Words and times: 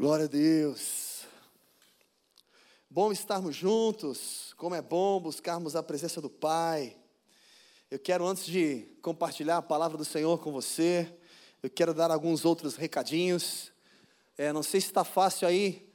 Glória 0.00 0.24
a 0.24 0.28
Deus. 0.28 1.26
Bom 2.88 3.12
estarmos 3.12 3.54
juntos, 3.54 4.54
como 4.56 4.74
é 4.74 4.80
bom 4.80 5.20
buscarmos 5.20 5.76
a 5.76 5.82
presença 5.82 6.22
do 6.22 6.30
Pai. 6.30 6.96
Eu 7.90 7.98
quero, 7.98 8.26
antes 8.26 8.46
de 8.46 8.88
compartilhar 9.02 9.58
a 9.58 9.62
palavra 9.62 9.98
do 9.98 10.04
Senhor 10.06 10.38
com 10.38 10.50
você, 10.50 11.14
eu 11.62 11.68
quero 11.68 11.92
dar 11.92 12.10
alguns 12.10 12.46
outros 12.46 12.76
recadinhos. 12.76 13.72
É, 14.38 14.54
não 14.54 14.62
sei 14.62 14.80
se 14.80 14.86
está 14.86 15.04
fácil 15.04 15.46
aí 15.46 15.86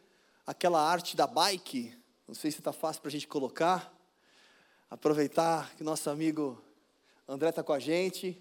aquela 0.46 0.80
arte 0.80 1.18
da 1.18 1.26
bike, 1.26 1.92
não 2.28 2.36
sei 2.36 2.52
se 2.52 2.60
está 2.60 2.72
fácil 2.72 3.02
para 3.02 3.10
a 3.10 3.12
gente 3.12 3.28
colocar. 3.28 3.92
Aproveitar 4.88 5.74
que 5.76 5.84
nosso 5.84 6.12
amigo 6.12 6.64
André 7.28 7.50
está 7.50 7.64
com 7.64 7.74
a 7.74 7.80
gente. 7.80 8.40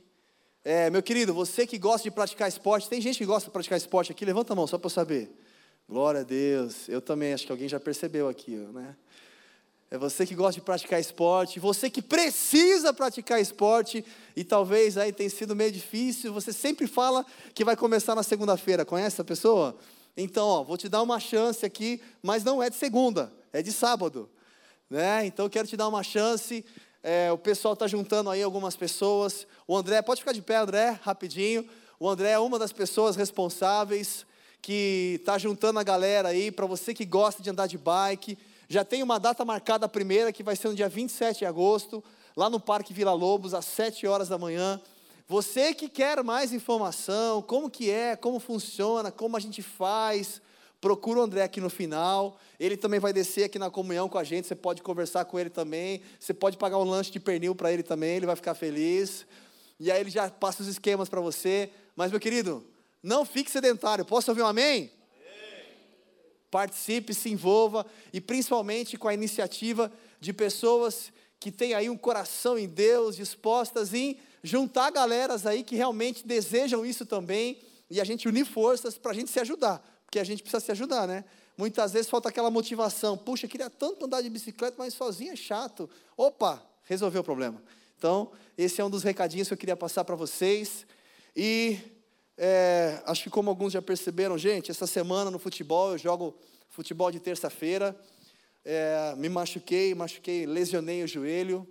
É, 0.63 0.91
meu 0.91 1.03
querido, 1.03 1.33
você 1.33 1.67
que 1.67 1.79
gosta 1.79 2.03
de 2.03 2.11
praticar 2.11 2.51
esporte, 2.51 2.87
tem 2.87 3.01
gente 3.01 3.17
que 3.17 3.25
gosta 3.25 3.49
de 3.49 3.53
praticar 3.53 3.79
esporte 3.79 4.13
aqui? 4.13 4.27
Levanta 4.27 4.53
a 4.53 4.57
mão 4.57 4.67
só 4.67 4.77
para 4.77 4.89
eu 4.89 4.91
saber. 4.91 5.44
Glória 5.87 6.23
a 6.23 6.25
Deus. 6.25 6.89
Eu 6.89 7.03
também, 7.03 7.35
acho 7.35 7.45
que 7.45 7.53
alguém 7.53 7.69
já 7.69 7.79
percebeu 7.79 8.27
aqui, 8.27 8.53
né? 8.53 8.97
É 9.91 9.99
você 9.99 10.27
que 10.27 10.35
gosta 10.35 10.59
de 10.59 10.65
praticar 10.65 10.99
esporte, 10.99 11.61
você 11.61 11.91
que 11.91 12.01
precisa 12.01 12.93
praticar 12.93 13.39
esporte 13.39 14.05
e 14.35 14.43
talvez 14.43 14.97
aí 14.97 15.13
tenha 15.13 15.29
sido 15.29 15.55
meio 15.55 15.71
difícil, 15.71 16.33
você 16.33 16.53
sempre 16.53 16.87
fala 16.87 17.25
que 17.55 17.65
vai 17.65 17.77
começar 17.77 18.15
na 18.15 18.23
segunda-feira. 18.23 18.85
Conhece 18.85 19.17
essa 19.17 19.25
pessoa? 19.25 19.77
Então, 20.17 20.49
ó, 20.49 20.65
vou 20.65 20.79
te 20.79 20.89
dar 20.89 21.03
uma 21.03 21.21
chance 21.21 21.67
aqui, 21.67 22.01
mas 22.23 22.43
não 22.43 22.63
é 22.63 22.71
de 22.71 22.77
segunda, 22.77 23.31
é 23.53 23.63
de 23.63 23.71
sábado. 23.71 24.29
Né? 24.89 25.27
Então, 25.27 25.49
quero 25.51 25.69
te 25.69 25.77
dar 25.77 25.87
uma 25.87 26.03
chance. 26.03 26.65
É, 27.03 27.31
o 27.31 27.39
pessoal 27.39 27.75
está 27.75 27.87
juntando 27.87 28.31
aí 28.31 28.43
algumas 28.43 28.75
pessoas. 28.75 29.47
O 29.69 29.77
André, 29.77 30.01
pode 30.01 30.23
ficar 30.23 30.33
de 30.33 30.41
pé, 30.41 30.57
André, 30.57 30.99
rapidinho. 31.03 31.69
O 32.01 32.09
André 32.09 32.31
é 32.31 32.39
uma 32.39 32.59
das 32.59 32.73
pessoas 32.73 33.17
responsáveis 33.17 34.27
que 34.65 35.19
está 35.21 35.37
juntando 35.37 35.79
a 35.79 35.83
galera 35.83 36.31
aí, 36.31 36.51
para 36.51 36.65
você 36.65 36.95
que 36.95 37.05
gosta 37.05 37.43
de 37.43 37.51
andar 37.51 37.67
de 37.67 37.77
bike. 37.77 38.39
Já 38.67 38.83
tem 38.83 39.03
uma 39.03 39.21
data 39.21 39.45
marcada 39.45 39.85
a 39.85 39.89
primeira, 39.91 40.33
que 40.33 40.43
vai 40.43 40.57
ser 40.57 40.69
no 40.69 40.75
dia 40.75 40.89
27 40.89 41.41
de 41.41 41.45
agosto, 41.45 42.03
lá 42.35 42.49
no 42.49 42.59
Parque 42.59 42.95
Vila 42.95 43.13
Lobos, 43.13 43.53
às 43.53 43.67
7 43.67 44.07
horas 44.07 44.27
da 44.31 44.39
manhã. 44.39 44.81
Você 45.29 45.75
que 45.75 45.87
quer 45.87 46.25
mais 46.25 46.51
informação, 46.51 47.43
como 47.43 47.69
que 47.69 47.91
é, 47.91 48.17
como 48.17 48.41
funciona, 48.41 49.13
como 49.13 49.37
a 49.37 49.41
gente 49.41 49.61
faz, 49.61 50.41
procura 50.81 51.21
o 51.21 51.23
André 51.23 51.43
aqui 51.43 51.61
no 51.61 51.69
final. 51.69 52.39
Ele 52.59 52.79
também 52.79 52.99
vai 52.99 53.13
descer 53.13 53.45
aqui 53.45 53.59
na 53.59 53.71
comunhão 53.71 54.09
com 54.09 54.17
a 54.17 54.25
gente, 54.25 54.47
você 54.47 54.55
pode 54.55 54.81
conversar 54.81 55.27
com 55.27 55.39
ele 55.39 55.51
também. 55.51 56.01
Você 56.19 56.33
pode 56.33 56.57
pagar 56.57 56.79
um 56.79 56.85
lanche 56.85 57.11
de 57.11 57.21
pernil 57.21 57.55
para 57.55 57.71
ele 57.71 57.83
também, 57.83 58.17
ele 58.17 58.27
vai 58.27 58.37
ficar 58.37 58.55
feliz. 58.55 59.27
E 59.79 59.93
aí 59.93 60.01
ele 60.01 60.11
já 60.11 60.31
passa 60.31 60.63
os 60.63 60.69
esquemas 60.69 61.11
para 61.11 61.21
você. 61.21 61.69
Mas, 61.95 62.11
meu 62.11 62.19
querido, 62.19 62.65
não 63.05 63.27
fique 63.27 63.51
sedentário. 63.51 64.03
Posso 64.03 64.31
ouvir 64.31 64.41
um 64.41 64.47
amém? 64.47 64.91
Participe, 66.51 67.13
se 67.13 67.29
envolva 67.29 67.85
e 68.13 68.21
principalmente 68.21 68.97
com 68.97 69.09
a 69.09 69.13
iniciativa 69.13 69.93
de 70.19 70.33
pessoas 70.33 71.13
que 71.39 71.53
têm 71.53 71.75
aí 71.75 71.91
um 71.91 71.99
coração 71.99 72.59
em 72.59 72.67
Deus, 72.67 73.17
dispostas 73.17 73.93
em 73.93 74.17
juntar 74.43 74.91
galeras 74.91 75.45
aí 75.45 75.63
que 75.63 75.77
realmente 75.77 76.27
desejam 76.27 76.87
isso 76.87 77.05
também 77.05 77.59
e 77.91 78.01
a 78.01 78.05
gente 78.05 78.27
unir 78.27 78.47
forças 78.47 78.97
para 78.97 79.11
a 79.11 79.15
gente 79.15 79.31
se 79.31 79.39
ajudar, 79.39 79.85
porque 80.07 80.19
a 80.19 80.25
gente 80.25 80.43
precisa 80.43 80.65
se 80.65 80.73
ajudar, 80.73 81.07
né? 81.07 81.25
Muitas 81.59 81.93
vezes 81.93 82.09
falta 82.09 82.31
aquela 82.31 82.51
motivação. 82.51 83.19
Puxa, 83.19 83.47
queria 83.47 83.69
tanto 83.69 84.07
andar 84.07 84.23
de 84.23 84.31
bicicleta, 84.31 84.77
mas 84.79 84.95
sozinho 84.95 85.33
é 85.33 85.37
chato. 85.37 85.91
Opa, 86.17 86.63
resolveu 86.85 87.21
o 87.21 87.25
problema. 87.25 87.63
Então, 87.99 88.33
esse 88.57 88.81
é 88.81 88.85
um 88.85 88.89
dos 88.89 89.03
recadinhos 89.03 89.47
que 89.49 89.55
eu 89.55 89.59
queria 89.59 89.77
passar 89.77 90.05
para 90.05 90.17
vocês. 90.17 90.87
E 91.37 91.79
é, 92.37 93.01
acho 93.07 93.25
que 93.25 93.31
como 93.31 93.49
alguns 93.49 93.73
já 93.73 93.81
perceberam, 93.81 94.37
gente, 94.37 94.71
essa 94.71 94.87
semana 94.87 95.31
no 95.31 95.39
futebol, 95.39 95.93
eu 95.93 95.99
jogo 95.99 96.37
futebol 96.69 97.11
de 97.11 97.21
terça-feira, 97.21 97.97
é, 98.65 99.15
me 99.17 99.29
machuquei, 99.29 99.95
machuquei, 99.95 100.47
lesionei 100.47 101.05
o 101.05 101.07
joelho. 101.07 101.67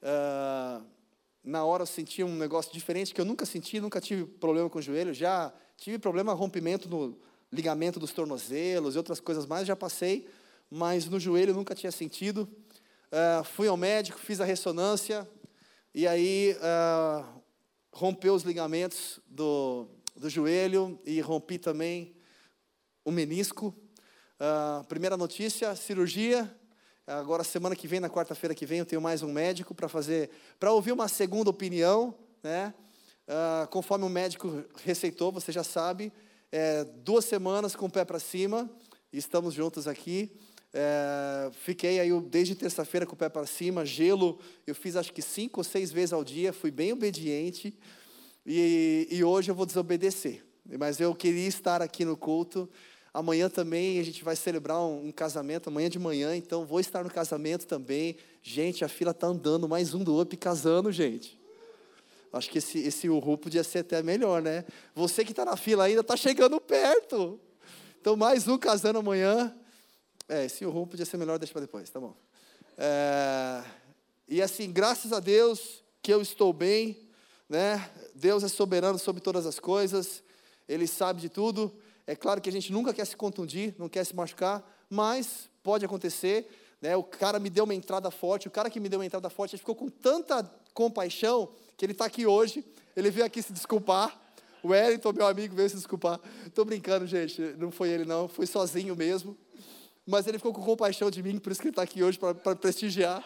É, 0.00 0.80
na 1.44 1.64
hora 1.64 1.82
eu 1.82 1.86
senti 1.86 2.22
um 2.22 2.34
negócio 2.36 2.72
diferente 2.72 3.14
que 3.14 3.20
eu 3.20 3.24
nunca 3.24 3.44
senti, 3.44 3.80
nunca 3.80 4.00
tive 4.00 4.24
problema 4.24 4.68
com 4.70 4.78
o 4.78 4.82
joelho, 4.82 5.12
já 5.12 5.52
tive 5.76 5.98
problema 5.98 6.32
rompimento 6.32 6.88
no 6.88 7.18
ligamento 7.52 7.98
dos 7.98 8.12
tornozelos 8.12 8.94
e 8.94 8.98
outras 8.98 9.20
coisas 9.20 9.46
mais, 9.46 9.66
já 9.66 9.76
passei, 9.76 10.28
mas 10.70 11.06
no 11.06 11.18
joelho 11.18 11.54
nunca 11.54 11.74
tinha 11.74 11.92
sentido. 11.92 12.48
É, 13.10 13.42
fui 13.44 13.68
ao 13.68 13.76
médico, 13.76 14.18
fiz 14.18 14.40
a 14.40 14.44
ressonância 14.44 15.28
e 15.94 16.06
aí 16.06 16.56
é, 16.60 17.24
rompeu 17.92 18.34
os 18.34 18.42
ligamentos 18.42 19.18
do, 19.26 19.88
do 20.18 20.28
joelho 20.28 20.98
e 21.04 21.20
rompi 21.20 21.58
também 21.58 22.14
o 23.04 23.10
menisco. 23.10 23.74
Uh, 24.38 24.84
primeira 24.84 25.16
notícia, 25.16 25.74
cirurgia. 25.76 26.52
Agora, 27.06 27.42
semana 27.42 27.74
que 27.74 27.88
vem, 27.88 28.00
na 28.00 28.10
quarta-feira 28.10 28.54
que 28.54 28.66
vem, 28.66 28.80
eu 28.80 28.86
tenho 28.86 29.00
mais 29.00 29.22
um 29.22 29.32
médico 29.32 29.74
para 29.74 29.88
fazer, 29.88 30.30
para 30.58 30.72
ouvir 30.72 30.92
uma 30.92 31.08
segunda 31.08 31.48
opinião, 31.48 32.14
né? 32.42 32.74
Uh, 33.26 33.68
conforme 33.68 34.04
o 34.04 34.08
médico 34.08 34.64
receitou, 34.84 35.30
você 35.30 35.52
já 35.52 35.62
sabe, 35.62 36.12
é, 36.50 36.84
duas 36.84 37.24
semanas 37.24 37.76
com 37.76 37.86
o 37.86 37.90
pé 37.90 38.04
para 38.04 38.18
cima, 38.18 38.70
estamos 39.12 39.54
juntos 39.54 39.86
aqui. 39.86 40.32
É, 40.72 41.50
fiquei 41.52 41.98
aí 42.00 42.10
desde 42.22 42.54
terça-feira 42.54 43.06
com 43.06 43.14
o 43.14 43.16
pé 43.16 43.28
para 43.28 43.46
cima, 43.46 43.84
gelo, 43.84 44.38
eu 44.66 44.74
fiz 44.74 44.96
acho 44.96 45.12
que 45.12 45.22
cinco 45.22 45.60
ou 45.60 45.64
seis 45.64 45.90
vezes 45.90 46.12
ao 46.12 46.24
dia, 46.24 46.52
fui 46.52 46.70
bem 46.70 46.92
obediente. 46.92 47.78
E, 48.50 49.06
e 49.10 49.22
hoje 49.22 49.50
eu 49.50 49.54
vou 49.54 49.66
desobedecer. 49.66 50.42
Mas 50.78 50.98
eu 50.98 51.14
queria 51.14 51.46
estar 51.46 51.82
aqui 51.82 52.02
no 52.02 52.16
culto. 52.16 52.66
Amanhã 53.12 53.50
também 53.50 54.00
a 54.00 54.02
gente 54.02 54.24
vai 54.24 54.34
celebrar 54.34 54.80
um, 54.80 55.08
um, 55.08 55.12
casamento, 55.12 55.68
amanhã 55.68 55.90
de 55.90 55.98
manhã, 55.98 56.34
então 56.34 56.64
vou 56.64 56.80
estar 56.80 57.04
no 57.04 57.10
casamento 57.10 57.66
também. 57.66 58.16
Gente, 58.42 58.86
a 58.86 58.88
fila 58.88 59.10
está 59.10 59.26
andando, 59.26 59.68
mais 59.68 59.92
um 59.92 60.02
do 60.02 60.18
UP 60.18 60.34
casando, 60.38 60.90
gente. 60.90 61.38
Acho 62.32 62.48
que 62.48 62.56
esse, 62.56 62.78
esse 62.78 63.06
Uhu 63.06 63.36
podia 63.36 63.62
ser 63.62 63.80
até 63.80 64.02
melhor, 64.02 64.40
né? 64.40 64.64
Você 64.94 65.26
que 65.26 65.32
está 65.32 65.44
na 65.44 65.56
fila 65.56 65.84
ainda 65.84 66.00
está 66.00 66.16
chegando 66.16 66.58
perto. 66.58 67.38
Então, 68.00 68.16
mais 68.16 68.48
um 68.48 68.56
casando 68.56 68.98
amanhã. 68.98 69.54
É, 70.26 70.46
esse 70.46 70.64
Uhu 70.64 70.86
podia 70.86 71.04
ser 71.04 71.18
melhor, 71.18 71.38
deixa 71.38 71.52
para 71.52 71.62
depois, 71.62 71.90
tá 71.90 72.00
bom. 72.00 72.16
É, 72.78 73.62
e 74.26 74.40
assim, 74.40 74.72
graças 74.72 75.12
a 75.12 75.20
Deus 75.20 75.84
que 76.00 76.10
eu 76.10 76.22
estou 76.22 76.52
bem, 76.52 77.07
né? 77.48 77.88
Deus 78.14 78.42
é 78.42 78.48
soberano 78.48 78.98
sobre 78.98 79.20
todas 79.20 79.46
as 79.46 79.58
coisas, 79.58 80.22
Ele 80.68 80.86
sabe 80.86 81.20
de 81.20 81.28
tudo. 81.28 81.72
É 82.06 82.14
claro 82.14 82.40
que 82.40 82.48
a 82.48 82.52
gente 82.52 82.72
nunca 82.72 82.92
quer 82.92 83.06
se 83.06 83.16
contundir, 83.16 83.74
não 83.78 83.88
quer 83.88 84.04
se 84.04 84.14
machucar, 84.14 84.64
mas 84.88 85.48
pode 85.62 85.84
acontecer. 85.84 86.48
Né? 86.80 86.96
O 86.96 87.02
cara 87.02 87.38
me 87.38 87.50
deu 87.50 87.64
uma 87.64 87.74
entrada 87.74 88.10
forte, 88.10 88.48
o 88.48 88.50
cara 88.50 88.70
que 88.70 88.80
me 88.80 88.88
deu 88.88 88.98
uma 88.98 89.06
entrada 89.06 89.28
forte, 89.28 89.54
ele 89.54 89.60
ficou 89.60 89.74
com 89.74 89.88
tanta 89.88 90.42
compaixão 90.72 91.50
que 91.76 91.84
ele 91.84 91.92
está 91.92 92.04
aqui 92.04 92.26
hoje. 92.26 92.64
Ele 92.96 93.10
veio 93.10 93.26
aqui 93.26 93.42
se 93.42 93.52
desculpar. 93.52 94.18
O 94.62 94.68
Wellington, 94.68 95.12
meu 95.12 95.26
amigo, 95.26 95.54
veio 95.54 95.68
se 95.68 95.76
desculpar. 95.76 96.20
Estou 96.46 96.64
brincando, 96.64 97.06
gente, 97.06 97.40
não 97.58 97.70
foi 97.70 97.90
ele, 97.90 98.04
não, 98.04 98.26
foi 98.26 98.46
sozinho 98.46 98.96
mesmo. 98.96 99.36
Mas 100.06 100.26
ele 100.26 100.38
ficou 100.38 100.52
com 100.52 100.62
compaixão 100.62 101.10
de 101.10 101.22
mim, 101.22 101.38
por 101.38 101.52
isso 101.52 101.60
que 101.60 101.68
ele 101.68 101.72
está 101.72 101.82
aqui 101.82 102.02
hoje 102.02 102.18
para 102.18 102.56
prestigiar. 102.56 103.22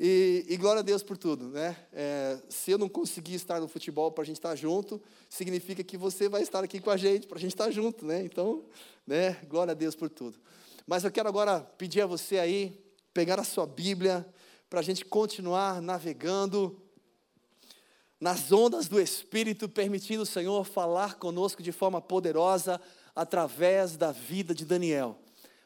E, 0.00 0.46
e, 0.48 0.56
glória 0.56 0.78
a 0.78 0.82
Deus 0.82 1.02
por 1.02 1.16
tudo, 1.16 1.48
né? 1.48 1.76
É, 1.92 2.38
se 2.48 2.70
eu 2.70 2.78
não 2.78 2.88
conseguir 2.88 3.34
estar 3.34 3.60
no 3.60 3.66
futebol 3.66 4.12
para 4.12 4.22
a 4.22 4.24
gente 4.24 4.36
estar 4.36 4.54
junto, 4.54 5.02
significa 5.28 5.82
que 5.82 5.96
você 5.96 6.28
vai 6.28 6.40
estar 6.42 6.62
aqui 6.62 6.78
com 6.78 6.90
a 6.90 6.96
gente 6.96 7.26
para 7.26 7.36
a 7.36 7.40
gente 7.40 7.50
estar 7.50 7.68
junto, 7.72 8.06
né? 8.06 8.22
Então, 8.22 8.64
né? 9.04 9.32
Glória 9.48 9.72
a 9.72 9.74
Deus 9.74 9.96
por 9.96 10.08
tudo. 10.08 10.38
Mas 10.86 11.02
eu 11.02 11.10
quero 11.10 11.28
agora 11.28 11.60
pedir 11.60 12.00
a 12.00 12.06
você 12.06 12.38
aí 12.38 12.80
pegar 13.12 13.40
a 13.40 13.44
sua 13.44 13.66
Bíblia 13.66 14.24
para 14.70 14.78
a 14.78 14.82
gente 14.84 15.04
continuar 15.04 15.82
navegando 15.82 16.80
nas 18.20 18.52
ondas 18.52 18.86
do 18.86 19.00
Espírito, 19.00 19.68
permitindo 19.68 20.22
o 20.22 20.26
Senhor 20.26 20.64
falar 20.64 21.16
conosco 21.16 21.60
de 21.60 21.72
forma 21.72 22.00
poderosa 22.00 22.80
através 23.16 23.96
da 23.96 24.12
vida 24.12 24.54
de 24.54 24.64
Daniel. 24.64 25.18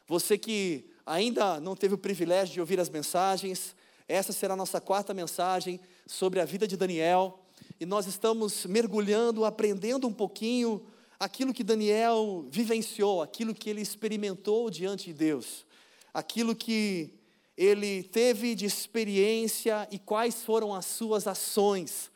Você 0.07 0.39
que 0.39 0.89
ainda 1.05 1.59
não 1.59 1.75
teve 1.75 1.93
o 1.93 1.99
privilégio 1.99 2.55
de 2.55 2.59
ouvir 2.59 2.79
as 2.79 2.89
mensagens 2.89 3.75
essa 4.13 4.31
será 4.31 4.53
a 4.53 4.57
nossa 4.57 4.79
quarta 4.79 5.11
mensagem 5.11 5.79
sobre 6.05 6.39
a 6.39 6.45
vida 6.45 6.67
de 6.67 6.77
Daniel. 6.77 7.39
E 7.79 7.85
nós 7.85 8.05
estamos 8.05 8.63
mergulhando, 8.67 9.43
aprendendo 9.43 10.07
um 10.07 10.13
pouquinho 10.13 10.85
aquilo 11.19 11.51
que 11.51 11.63
Daniel 11.63 12.45
vivenciou, 12.47 13.23
aquilo 13.23 13.55
que 13.55 13.71
ele 13.71 13.81
experimentou 13.81 14.69
diante 14.69 15.05
de 15.05 15.13
Deus, 15.13 15.65
aquilo 16.13 16.55
que 16.55 17.11
ele 17.57 18.03
teve 18.03 18.53
de 18.53 18.65
experiência 18.65 19.87
e 19.89 19.97
quais 19.97 20.43
foram 20.43 20.75
as 20.75 20.85
suas 20.85 21.25
ações. 21.25 22.11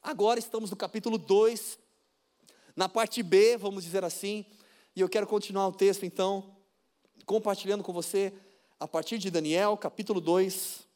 Agora 0.00 0.38
estamos 0.38 0.70
no 0.70 0.76
capítulo 0.76 1.18
2, 1.18 1.80
na 2.76 2.88
parte 2.88 3.24
B, 3.24 3.56
vamos 3.56 3.82
dizer 3.82 4.04
assim, 4.04 4.46
e 4.94 5.00
eu 5.00 5.08
quero 5.08 5.26
continuar 5.26 5.66
o 5.66 5.72
texto 5.72 6.06
então, 6.06 6.56
compartilhando 7.26 7.82
com 7.82 7.92
você 7.92 8.32
a 8.78 8.86
partir 8.86 9.18
de 9.18 9.32
Daniel, 9.32 9.76
capítulo 9.76 10.20
2, 10.20 10.91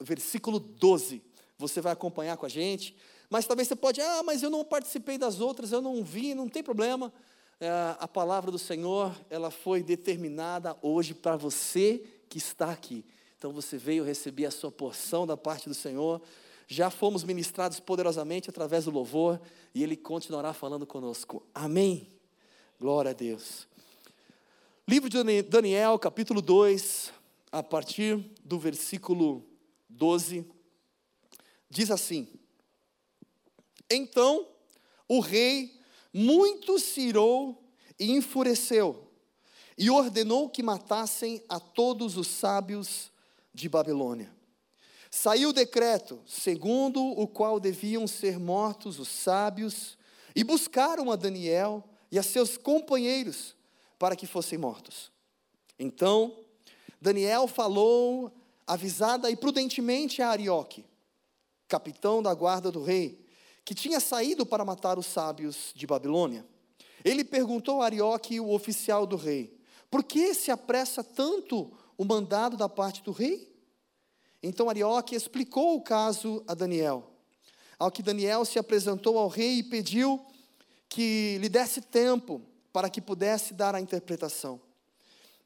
versículo 0.00 0.58
12. 0.58 1.22
Você 1.58 1.80
vai 1.80 1.92
acompanhar 1.92 2.36
com 2.36 2.46
a 2.46 2.48
gente. 2.48 2.94
Mas 3.30 3.46
talvez 3.46 3.68
você 3.68 3.76
pode, 3.76 4.00
ah, 4.00 4.22
mas 4.24 4.42
eu 4.42 4.48
não 4.48 4.64
participei 4.64 5.18
das 5.18 5.40
outras, 5.40 5.70
eu 5.70 5.82
não 5.82 6.02
vi, 6.02 6.34
não 6.34 6.48
tem 6.48 6.62
problema. 6.62 7.12
é, 7.60 7.68
a 7.98 8.08
palavra 8.08 8.50
do 8.50 8.58
Senhor, 8.58 9.14
ela 9.28 9.50
foi 9.50 9.82
determinada 9.82 10.76
hoje 10.80 11.12
para 11.12 11.36
você 11.36 12.02
que 12.28 12.38
está 12.38 12.70
aqui. 12.70 13.04
Então 13.36 13.52
você 13.52 13.76
veio 13.76 14.04
receber 14.04 14.46
a 14.46 14.50
sua 14.50 14.70
porção 14.70 15.26
da 15.26 15.36
parte 15.36 15.68
do 15.68 15.74
Senhor. 15.74 16.22
Já 16.66 16.90
fomos 16.90 17.24
ministrados 17.24 17.80
poderosamente 17.80 18.50
através 18.50 18.84
do 18.84 18.90
louvor 18.90 19.40
e 19.74 19.82
Ele 19.82 19.96
continuará 19.96 20.52
falando 20.52 20.86
conosco. 20.86 21.42
Amém. 21.54 22.08
Glória 22.80 23.10
a 23.10 23.14
Deus. 23.14 23.66
Livro 24.86 25.08
de 25.08 25.42
Daniel, 25.42 25.98
capítulo 25.98 26.40
2, 26.40 27.12
a 27.50 27.62
partir 27.62 28.16
do 28.44 28.58
versículo 28.58 29.47
12, 29.88 30.46
diz 31.68 31.90
assim: 31.90 32.28
Então 33.90 34.46
o 35.08 35.20
rei 35.20 35.80
muito 36.12 36.78
se 36.78 37.00
irou 37.00 37.62
e 37.98 38.12
enfureceu, 38.12 39.10
e 39.76 39.90
ordenou 39.90 40.48
que 40.48 40.62
matassem 40.62 41.42
a 41.48 41.58
todos 41.58 42.16
os 42.16 42.26
sábios 42.26 43.10
de 43.54 43.68
Babilônia. 43.68 44.36
Saiu 45.10 45.50
o 45.50 45.52
decreto, 45.54 46.20
segundo 46.26 47.02
o 47.02 47.26
qual 47.26 47.58
deviam 47.58 48.06
ser 48.06 48.38
mortos 48.38 48.98
os 48.98 49.08
sábios, 49.08 49.96
e 50.34 50.44
buscaram 50.44 51.10
a 51.10 51.16
Daniel 51.16 51.82
e 52.12 52.18
a 52.18 52.22
seus 52.22 52.56
companheiros 52.56 53.56
para 53.98 54.14
que 54.14 54.26
fossem 54.26 54.58
mortos. 54.58 55.10
Então, 55.78 56.36
Daniel 57.00 57.48
falou 57.48 58.32
avisada 58.68 59.30
e 59.30 59.36
prudentemente 59.36 60.20
a 60.20 60.28
Arioque, 60.28 60.84
capitão 61.66 62.22
da 62.22 62.34
guarda 62.34 62.70
do 62.70 62.82
rei, 62.82 63.26
que 63.64 63.74
tinha 63.74 63.98
saído 63.98 64.44
para 64.44 64.64
matar 64.64 64.98
os 64.98 65.06
sábios 65.06 65.72
de 65.74 65.86
Babilônia. 65.86 66.46
Ele 67.02 67.24
perguntou 67.24 67.80
a 67.80 67.86
Arioque, 67.86 68.38
o 68.38 68.50
oficial 68.50 69.06
do 69.06 69.16
rei: 69.16 69.58
Por 69.90 70.04
que 70.04 70.34
se 70.34 70.50
apressa 70.50 71.02
tanto 71.02 71.72
o 71.96 72.04
mandado 72.04 72.56
da 72.58 72.68
parte 72.68 73.02
do 73.02 73.10
rei? 73.10 73.50
Então 74.42 74.68
Arioque 74.68 75.14
explicou 75.14 75.74
o 75.74 75.80
caso 75.80 76.44
a 76.46 76.54
Daniel. 76.54 77.10
Ao 77.78 77.90
que 77.90 78.02
Daniel 78.02 78.44
se 78.44 78.58
apresentou 78.58 79.18
ao 79.18 79.28
rei 79.28 79.58
e 79.58 79.62
pediu 79.62 80.24
que 80.88 81.38
lhe 81.40 81.48
desse 81.48 81.80
tempo 81.80 82.42
para 82.72 82.90
que 82.90 83.00
pudesse 83.00 83.54
dar 83.54 83.74
a 83.74 83.80
interpretação. 83.80 84.60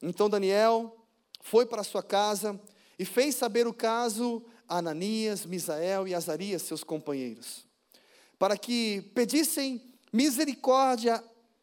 Então 0.03 0.29
Daniel 0.29 0.97
foi 1.41 1.67
para 1.67 1.85
sua 1.85 2.03
casa 2.03 2.59
e 3.03 3.05
fez 3.05 3.35
saber 3.35 3.67
o 3.67 3.75
caso 3.75 4.43
a 4.69 4.79
Ananias, 4.79 5.45
Misael 5.45 6.09
e 6.09 6.15
Azarias, 6.15 6.63
seus 6.63 6.83
companheiros 6.83 7.71
para 8.43 8.59
que 8.59 9.03
pedissem 9.15 9.81
misericórdia 10.13 11.23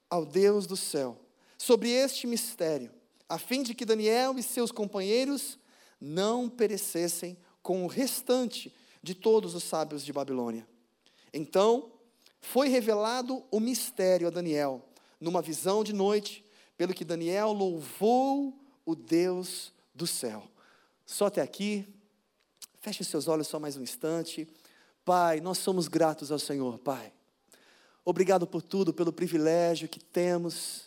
ao 0.10 0.26
Deus 0.26 0.66
do 0.66 0.78
céu 0.78 1.20
sobre 1.58 1.90
este 1.90 2.26
mistério, 2.26 2.90
a 3.28 3.38
fim 3.38 3.64
de 3.64 3.74
que 3.74 3.84
Daniel 3.84 4.40
e 4.40 4.42
seus 4.42 4.72
companheiros 4.72 5.60
não 6.00 6.48
perecessem 6.48 7.38
com 7.62 7.84
o 7.84 7.88
restante 7.88 8.74
de 9.04 9.14
todos 9.14 9.56
os 9.56 9.66
sábios 9.66 10.06
de 10.06 10.14
Babilônia. 10.14 10.66
Então, 11.34 11.92
foi 12.40 12.70
revelado 12.70 13.44
o 13.52 13.60
mistério 13.60 14.28
a 14.28 14.32
Daniel, 14.32 14.82
numa 15.20 15.42
visão 15.42 15.84
de 15.84 15.92
noite, 15.92 16.46
pelo 16.78 16.94
que 16.94 17.04
Daniel 17.04 17.52
louvou 17.52 18.58
o 18.86 18.96
Deus 18.96 19.74
do 19.94 20.08
céu. 20.08 20.50
Só 21.12 21.26
até 21.26 21.42
aqui, 21.42 21.92
feche 22.80 23.04
seus 23.04 23.28
olhos 23.28 23.48
só 23.48 23.60
mais 23.60 23.76
um 23.76 23.82
instante. 23.82 24.48
Pai, 25.04 25.42
nós 25.42 25.58
somos 25.58 25.88
gratos 25.88 26.32
ao 26.32 26.38
Senhor, 26.38 26.78
Pai. 26.78 27.12
Obrigado 28.06 28.46
por 28.46 28.62
tudo, 28.62 28.94
pelo 28.94 29.12
privilégio 29.12 29.90
que 29.90 30.00
temos 30.00 30.84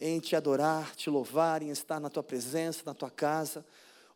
em 0.00 0.18
te 0.18 0.34
adorar, 0.34 0.96
te 0.96 1.10
louvar, 1.10 1.62
em 1.62 1.68
estar 1.68 2.00
na 2.00 2.08
tua 2.08 2.22
presença, 2.22 2.84
na 2.86 2.94
tua 2.94 3.10
casa. 3.10 3.66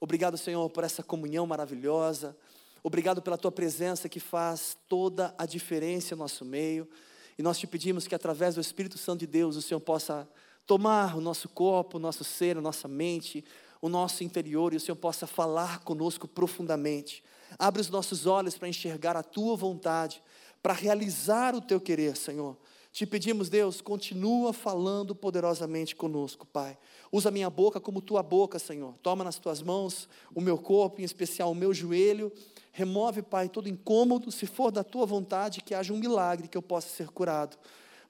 Obrigado, 0.01 0.39
Senhor, 0.39 0.67
por 0.71 0.83
essa 0.83 1.03
comunhão 1.03 1.47
maravilhosa. 1.47 2.35
Obrigado 2.83 3.21
pela 3.21 3.37
tua 3.37 3.53
presença 3.53 4.09
que 4.09 4.19
faz 4.19 4.79
toda 4.89 5.35
a 5.37 5.45
diferença 5.45 6.17
no 6.17 6.23
nosso 6.23 6.43
meio. 6.43 6.89
E 7.37 7.43
nós 7.43 7.59
te 7.59 7.67
pedimos 7.67 8.07
que 8.07 8.15
através 8.15 8.55
do 8.55 8.63
Espírito 8.63 8.97
Santo 8.97 9.21
de 9.21 9.27
Deus 9.27 9.57
o 9.57 9.63
Senhor 9.63 9.81
possa 9.81 10.27
tomar 10.67 11.19
o 11.19 11.21
nosso 11.21 11.51
corpo, 11.51 11.99
o 11.99 12.01
nosso 12.01 12.25
ser, 12.25 12.57
a 12.57 12.63
nossa 12.63 12.89
mente, 12.89 13.45
o 13.81 13.89
nosso 13.89 14.23
interior 14.23 14.73
e 14.73 14.77
o 14.77 14.81
Senhor 14.81 14.97
possa 14.97 15.27
falar 15.27 15.81
conosco 15.81 16.29
profundamente. 16.29 17.23
Abre 17.59 17.81
os 17.81 17.89
nossos 17.89 18.27
olhos 18.27 18.57
para 18.57 18.69
enxergar 18.69 19.17
a 19.17 19.23
tua 19.23 19.57
vontade, 19.57 20.23
para 20.63 20.73
realizar 20.73 21.55
o 21.55 21.61
teu 21.61 21.81
querer, 21.81 22.17
Senhor. 22.17 22.57
Te 22.93 23.07
pedimos, 23.07 23.49
Deus, 23.49 23.81
continua 23.81 24.53
falando 24.53 25.15
poderosamente 25.15 25.95
conosco, 25.95 26.45
Pai. 26.45 26.77
Usa 27.13 27.31
minha 27.31 27.49
boca 27.49 27.81
como 27.81 28.01
tua 28.01 28.23
boca, 28.23 28.59
Senhor. 28.59 28.99
Toma 28.99 29.23
nas 29.23 29.39
tuas 29.39 29.63
mãos 29.63 30.09
o 30.35 30.41
meu 30.41 30.59
corpo, 30.59 31.01
em 31.01 31.05
especial 31.05 31.53
o 31.53 31.55
meu 31.55 31.73
joelho. 31.73 32.33
Remove, 32.73 33.23
Pai, 33.23 33.49
todo 33.49 33.69
incômodo, 33.69 34.33
se 34.33 34.45
for 34.45 34.73
da 34.73 34.83
tua 34.83 35.07
vontade, 35.07 35.63
que 35.63 35.73
haja 35.73 35.93
um 35.93 35.99
milagre, 35.99 36.49
que 36.49 36.59
eu 36.59 36.63
possa 36.63 36.89
ser 36.89 37.09
curado. 37.09 37.57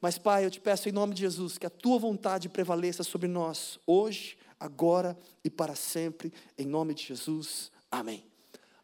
Mas, 0.00 0.16
Pai, 0.16 0.46
eu 0.46 0.50
te 0.50 0.60
peço 0.60 0.88
em 0.88 0.92
nome 0.92 1.12
de 1.12 1.20
Jesus 1.20 1.58
que 1.58 1.66
a 1.66 1.70
tua 1.70 1.98
vontade 1.98 2.48
prevaleça 2.48 3.02
sobre 3.02 3.28
nós, 3.28 3.78
hoje, 3.86 4.38
agora 4.60 5.18
e 5.42 5.48
para 5.48 5.74
sempre, 5.74 6.32
em 6.56 6.66
nome 6.66 6.92
de 6.94 7.04
Jesus. 7.04 7.72
Amém. 7.90 8.22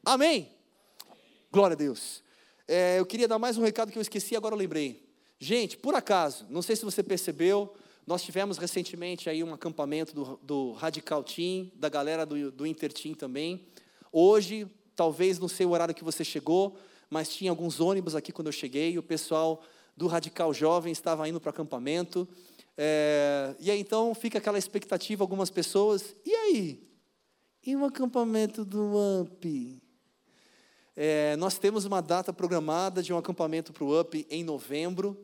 Amém? 0.02 0.50
Glória 1.52 1.74
a 1.74 1.76
Deus. 1.76 2.24
É, 2.66 2.98
eu 2.98 3.06
queria 3.06 3.28
dar 3.28 3.38
mais 3.38 3.58
um 3.58 3.62
recado 3.62 3.92
que 3.92 3.98
eu 3.98 4.02
esqueci, 4.02 4.34
agora 4.34 4.54
eu 4.54 4.58
lembrei. 4.58 5.06
Gente, 5.38 5.76
por 5.76 5.94
acaso, 5.94 6.46
não 6.48 6.62
sei 6.62 6.74
se 6.74 6.84
você 6.84 7.02
percebeu, 7.02 7.74
nós 8.06 8.22
tivemos 8.22 8.56
recentemente 8.56 9.28
aí 9.28 9.44
um 9.44 9.52
acampamento 9.52 10.14
do, 10.14 10.40
do 10.42 10.72
Radical 10.72 11.22
Team, 11.22 11.70
da 11.74 11.88
galera 11.88 12.24
do, 12.24 12.50
do 12.50 12.66
Inter 12.66 12.92
Team 12.92 13.14
também. 13.14 13.66
Hoje, 14.10 14.66
talvez 14.94 15.38
não 15.38 15.48
sei 15.48 15.66
o 15.66 15.70
horário 15.70 15.94
que 15.94 16.02
você 16.02 16.24
chegou, 16.24 16.78
mas 17.10 17.28
tinha 17.28 17.50
alguns 17.50 17.80
ônibus 17.80 18.14
aqui 18.14 18.32
quando 18.32 18.46
eu 18.46 18.52
cheguei, 18.52 18.96
o 18.96 19.02
pessoal 19.02 19.62
do 19.96 20.06
Radical 20.06 20.54
Jovem 20.54 20.90
estava 20.90 21.28
indo 21.28 21.40
para 21.40 21.48
o 21.48 21.50
acampamento. 21.50 22.26
É, 22.78 23.45
e 23.66 23.70
aí 23.72 23.80
então 23.80 24.14
fica 24.14 24.38
aquela 24.38 24.58
expectativa, 24.58 25.24
algumas 25.24 25.50
pessoas, 25.50 26.14
e 26.24 26.32
aí? 26.32 26.88
E 27.66 27.74
o 27.74 27.84
acampamento 27.84 28.64
do 28.64 28.96
AMP? 28.96 29.82
É, 30.94 31.34
nós 31.34 31.58
temos 31.58 31.84
uma 31.84 32.00
data 32.00 32.32
programada 32.32 33.02
de 33.02 33.12
um 33.12 33.18
acampamento 33.18 33.72
para 33.72 33.82
o 33.82 34.00
UP 34.00 34.24
em 34.30 34.44
novembro. 34.44 35.20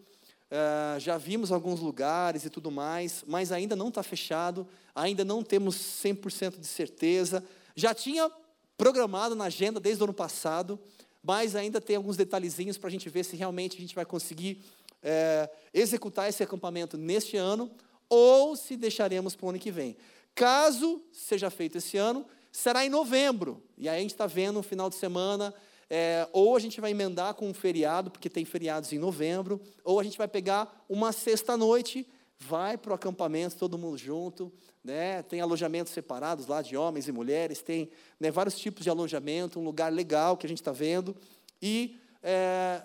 É, 0.50 0.98
já 0.98 1.16
vimos 1.18 1.52
alguns 1.52 1.78
lugares 1.78 2.44
e 2.44 2.50
tudo 2.50 2.68
mais, 2.68 3.22
mas 3.28 3.52
ainda 3.52 3.76
não 3.76 3.90
está 3.90 4.02
fechado, 4.02 4.66
ainda 4.92 5.24
não 5.24 5.44
temos 5.44 5.76
100% 5.76 6.58
de 6.58 6.66
certeza. 6.66 7.44
Já 7.76 7.94
tinha 7.94 8.28
programado 8.76 9.36
na 9.36 9.44
agenda 9.44 9.78
desde 9.78 10.02
o 10.02 10.06
ano 10.06 10.12
passado, 10.12 10.80
mas 11.22 11.54
ainda 11.54 11.80
tem 11.80 11.94
alguns 11.94 12.16
detalhezinhos 12.16 12.76
para 12.76 12.88
a 12.88 12.90
gente 12.90 13.08
ver 13.08 13.24
se 13.24 13.36
realmente 13.36 13.76
a 13.76 13.80
gente 13.80 13.94
vai 13.94 14.04
conseguir 14.04 14.64
é, 15.00 15.48
executar 15.72 16.28
esse 16.28 16.42
acampamento 16.42 16.98
neste 16.98 17.36
ano 17.36 17.70
ou 18.14 18.54
se 18.56 18.76
deixaremos 18.76 19.34
para 19.34 19.46
o 19.46 19.48
ano 19.48 19.58
que 19.58 19.70
vem. 19.70 19.96
Caso 20.34 21.02
seja 21.10 21.48
feito 21.48 21.78
esse 21.78 21.96
ano, 21.96 22.26
será 22.50 22.84
em 22.84 22.90
novembro. 22.90 23.62
E 23.78 23.88
aí 23.88 23.96
a 23.96 24.00
gente 24.02 24.10
está 24.10 24.26
vendo 24.26 24.56
no 24.56 24.62
final 24.62 24.90
de 24.90 24.96
semana, 24.96 25.54
é, 25.88 26.28
ou 26.30 26.54
a 26.54 26.60
gente 26.60 26.78
vai 26.78 26.90
emendar 26.90 27.32
com 27.32 27.48
um 27.48 27.54
feriado, 27.54 28.10
porque 28.10 28.28
tem 28.28 28.44
feriados 28.44 28.92
em 28.92 28.98
novembro, 28.98 29.58
ou 29.82 29.98
a 29.98 30.04
gente 30.04 30.18
vai 30.18 30.28
pegar 30.28 30.84
uma 30.90 31.10
sexta-noite, 31.10 32.06
vai 32.38 32.76
para 32.76 32.90
o 32.90 32.94
acampamento, 32.94 33.56
todo 33.56 33.78
mundo 33.78 33.96
junto, 33.96 34.52
né? 34.84 35.22
tem 35.22 35.40
alojamentos 35.40 35.94
separados 35.94 36.46
lá 36.46 36.60
de 36.60 36.76
homens 36.76 37.08
e 37.08 37.12
mulheres, 37.12 37.62
tem 37.62 37.88
né, 38.20 38.30
vários 38.30 38.58
tipos 38.58 38.84
de 38.84 38.90
alojamento, 38.90 39.58
um 39.58 39.64
lugar 39.64 39.90
legal 39.90 40.36
que 40.36 40.44
a 40.44 40.48
gente 40.50 40.60
está 40.60 40.72
vendo, 40.72 41.16
e 41.62 41.98
é, 42.22 42.82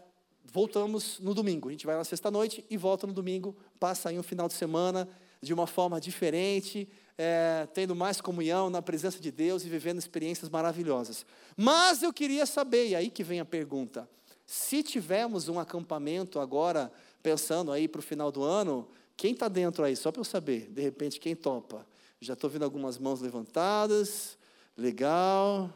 voltamos 0.51 1.19
no 1.19 1.33
domingo. 1.33 1.69
A 1.69 1.71
gente 1.71 1.85
vai 1.85 1.95
na 1.95 2.03
sexta-noite 2.03 2.65
e 2.69 2.77
volta 2.77 3.05
no 3.05 3.13
domingo, 3.13 3.55
passa 3.79 4.09
aí 4.09 4.17
um 4.17 4.23
final 4.23 4.47
de 4.47 4.53
semana 4.53 5.07
de 5.41 5.53
uma 5.53 5.67
forma 5.67 5.99
diferente, 6.01 6.87
é, 7.17 7.67
tendo 7.73 7.95
mais 7.95 8.21
comunhão 8.21 8.69
na 8.69 8.81
presença 8.81 9.19
de 9.19 9.31
Deus 9.31 9.63
e 9.63 9.69
vivendo 9.69 9.99
experiências 9.99 10.49
maravilhosas. 10.49 11.25
Mas 11.55 12.03
eu 12.03 12.13
queria 12.13 12.45
saber, 12.45 12.87
e 12.89 12.95
aí 12.95 13.09
que 13.09 13.23
vem 13.23 13.39
a 13.39 13.45
pergunta: 13.45 14.09
se 14.45 14.81
tivermos 14.83 15.47
um 15.47 15.59
acampamento 15.59 16.39
agora, 16.39 16.91
pensando 17.21 17.71
aí 17.71 17.87
para 17.87 17.99
o 17.99 18.03
final 18.03 18.31
do 18.31 18.43
ano, 18.43 18.87
quem 19.15 19.33
está 19.33 19.47
dentro 19.47 19.83
aí? 19.83 19.95
Só 19.95 20.11
para 20.11 20.21
eu 20.21 20.25
saber, 20.25 20.69
de 20.69 20.81
repente, 20.81 21.19
quem 21.19 21.35
topa? 21.35 21.85
Já 22.19 22.33
estou 22.33 22.49
vendo 22.49 22.63
algumas 22.63 22.97
mãos 22.97 23.21
levantadas, 23.21 24.37
legal, 24.75 25.71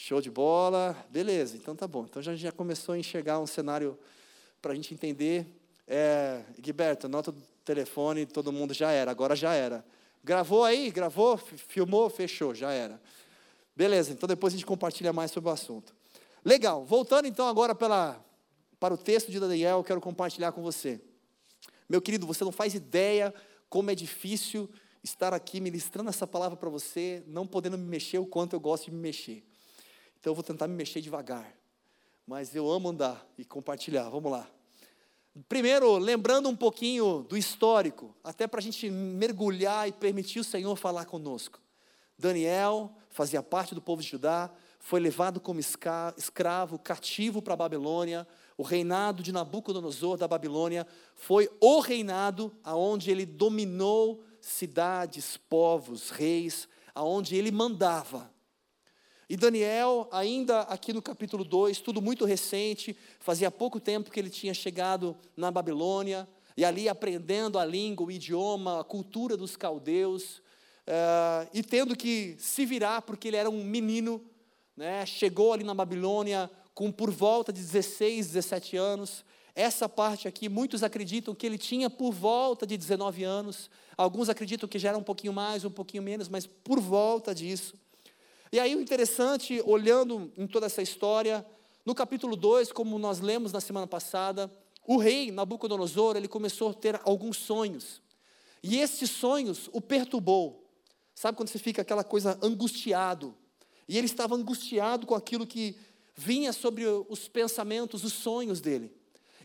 show 0.00 0.20
de 0.20 0.30
bola, 0.30 0.96
beleza, 1.10 1.56
então 1.56 1.76
tá 1.76 1.86
bom. 1.86 2.06
Então 2.08 2.22
já, 2.22 2.34
já 2.34 2.50
começou 2.50 2.94
a 2.94 2.98
enxergar 2.98 3.38
um 3.38 3.46
cenário 3.46 3.98
para 4.60 4.72
a 4.72 4.74
gente 4.74 4.94
entender. 4.94 5.46
É, 5.86 6.42
Guiberto, 6.58 7.06
nota 7.06 7.30
do 7.30 7.42
telefone, 7.64 8.24
todo 8.24 8.50
mundo 8.50 8.72
já 8.72 8.90
era, 8.90 9.10
agora 9.10 9.36
já 9.36 9.52
era. 9.52 9.84
Gravou 10.24 10.64
aí? 10.64 10.90
Gravou? 10.90 11.36
Filmou? 11.36 12.08
Fechou, 12.08 12.54
já 12.54 12.72
era. 12.72 13.00
Beleza, 13.76 14.12
então 14.12 14.26
depois 14.26 14.54
a 14.54 14.56
gente 14.56 14.64
compartilha 14.64 15.12
mais 15.12 15.30
sobre 15.32 15.50
o 15.50 15.52
assunto. 15.52 15.94
Legal, 16.42 16.82
voltando 16.82 17.28
então 17.28 17.46
agora 17.46 17.74
pela, 17.74 18.24
para 18.78 18.94
o 18.94 18.98
texto 18.98 19.30
de 19.30 19.38
Daniel, 19.38 19.78
eu 19.78 19.84
quero 19.84 20.00
compartilhar 20.00 20.52
com 20.52 20.62
você. 20.62 20.98
Meu 21.86 22.00
querido, 22.00 22.26
você 22.26 22.42
não 22.42 22.52
faz 22.52 22.72
ideia 22.72 23.34
como 23.68 23.90
é 23.90 23.94
difícil 23.94 24.68
estar 25.04 25.34
aqui 25.34 25.60
ministrando 25.60 26.08
essa 26.08 26.26
palavra 26.26 26.56
para 26.56 26.70
você, 26.70 27.22
não 27.26 27.46
podendo 27.46 27.76
me 27.76 27.84
mexer 27.84 28.18
o 28.18 28.24
quanto 28.24 28.54
eu 28.56 28.60
gosto 28.60 28.86
de 28.86 28.92
me 28.92 28.98
mexer. 28.98 29.49
Então 30.20 30.30
eu 30.30 30.34
vou 30.34 30.44
tentar 30.44 30.68
me 30.68 30.74
mexer 30.74 31.00
devagar. 31.00 31.52
Mas 32.26 32.54
eu 32.54 32.70
amo 32.70 32.90
andar 32.90 33.26
e 33.36 33.44
compartilhar. 33.44 34.08
Vamos 34.08 34.30
lá. 34.30 34.48
Primeiro, 35.48 35.96
lembrando 35.96 36.48
um 36.48 36.56
pouquinho 36.56 37.24
do 37.28 37.36
histórico, 37.36 38.14
até 38.22 38.46
para 38.46 38.60
a 38.60 38.62
gente 38.62 38.90
mergulhar 38.90 39.88
e 39.88 39.92
permitir 39.92 40.40
o 40.40 40.44
Senhor 40.44 40.76
falar 40.76 41.06
conosco. 41.06 41.60
Daniel 42.18 42.92
fazia 43.08 43.42
parte 43.42 43.74
do 43.74 43.80
povo 43.80 44.02
de 44.02 44.08
Judá, 44.08 44.50
foi 44.78 45.00
levado 45.00 45.40
como 45.40 45.60
escravo, 45.60 46.78
cativo 46.78 47.40
para 47.40 47.54
a 47.54 47.56
Babilônia. 47.56 48.26
O 48.56 48.62
reinado 48.62 49.22
de 49.22 49.32
Nabucodonosor 49.32 50.16
da 50.16 50.26
Babilônia 50.26 50.86
foi 51.14 51.48
o 51.60 51.80
reinado 51.80 52.52
aonde 52.64 53.10
ele 53.10 53.24
dominou 53.24 54.22
cidades, 54.40 55.36
povos, 55.36 56.10
reis, 56.10 56.68
aonde 56.94 57.36
ele 57.36 57.50
mandava. 57.50 58.30
E 59.30 59.36
Daniel, 59.36 60.08
ainda 60.10 60.62
aqui 60.62 60.92
no 60.92 61.00
capítulo 61.00 61.44
2, 61.44 61.78
tudo 61.78 62.02
muito 62.02 62.24
recente, 62.24 62.96
fazia 63.20 63.48
pouco 63.48 63.78
tempo 63.78 64.10
que 64.10 64.18
ele 64.18 64.28
tinha 64.28 64.52
chegado 64.52 65.16
na 65.36 65.52
Babilônia, 65.52 66.28
e 66.56 66.64
ali 66.64 66.88
aprendendo 66.88 67.56
a 67.56 67.64
língua, 67.64 68.08
o 68.08 68.10
idioma, 68.10 68.80
a 68.80 68.82
cultura 68.82 69.36
dos 69.36 69.54
caldeus, 69.54 70.38
uh, 70.88 71.48
e 71.54 71.62
tendo 71.62 71.94
que 71.94 72.34
se 72.40 72.66
virar, 72.66 73.02
porque 73.02 73.28
ele 73.28 73.36
era 73.36 73.48
um 73.48 73.62
menino, 73.62 74.20
né, 74.76 75.06
chegou 75.06 75.52
ali 75.52 75.62
na 75.62 75.74
Babilônia 75.74 76.50
com 76.74 76.90
por 76.90 77.12
volta 77.12 77.52
de 77.52 77.60
16, 77.60 78.26
17 78.32 78.76
anos. 78.76 79.24
Essa 79.54 79.88
parte 79.88 80.26
aqui, 80.26 80.48
muitos 80.48 80.82
acreditam 80.82 81.36
que 81.36 81.46
ele 81.46 81.56
tinha 81.56 81.88
por 81.88 82.10
volta 82.10 82.66
de 82.66 82.76
19 82.76 83.22
anos, 83.22 83.70
alguns 83.96 84.28
acreditam 84.28 84.68
que 84.68 84.76
já 84.76 84.88
era 84.88 84.98
um 84.98 85.04
pouquinho 85.04 85.32
mais, 85.32 85.64
um 85.64 85.70
pouquinho 85.70 86.02
menos, 86.02 86.28
mas 86.28 86.48
por 86.48 86.80
volta 86.80 87.32
disso. 87.32 87.78
E 88.52 88.58
aí 88.58 88.74
o 88.74 88.80
interessante, 88.80 89.62
olhando 89.64 90.32
em 90.36 90.44
toda 90.44 90.66
essa 90.66 90.82
história, 90.82 91.46
no 91.86 91.94
capítulo 91.94 92.34
2, 92.34 92.72
como 92.72 92.98
nós 92.98 93.20
lemos 93.20 93.52
na 93.52 93.60
semana 93.60 93.86
passada, 93.86 94.50
o 94.84 94.96
rei 94.96 95.30
Nabucodonosor, 95.30 96.16
ele 96.16 96.26
começou 96.26 96.70
a 96.70 96.74
ter 96.74 97.00
alguns 97.04 97.36
sonhos. 97.36 98.02
E 98.60 98.78
esses 98.78 99.08
sonhos 99.08 99.70
o 99.72 99.80
perturbou. 99.80 100.68
Sabe 101.14 101.36
quando 101.36 101.48
você 101.48 101.60
fica 101.60 101.82
aquela 101.82 102.02
coisa 102.02 102.36
angustiado? 102.42 103.36
E 103.88 103.96
ele 103.96 104.06
estava 104.06 104.34
angustiado 104.34 105.06
com 105.06 105.14
aquilo 105.14 105.46
que 105.46 105.76
vinha 106.16 106.52
sobre 106.52 106.84
os 106.86 107.28
pensamentos, 107.28 108.02
os 108.02 108.12
sonhos 108.12 108.60
dele. 108.60 108.92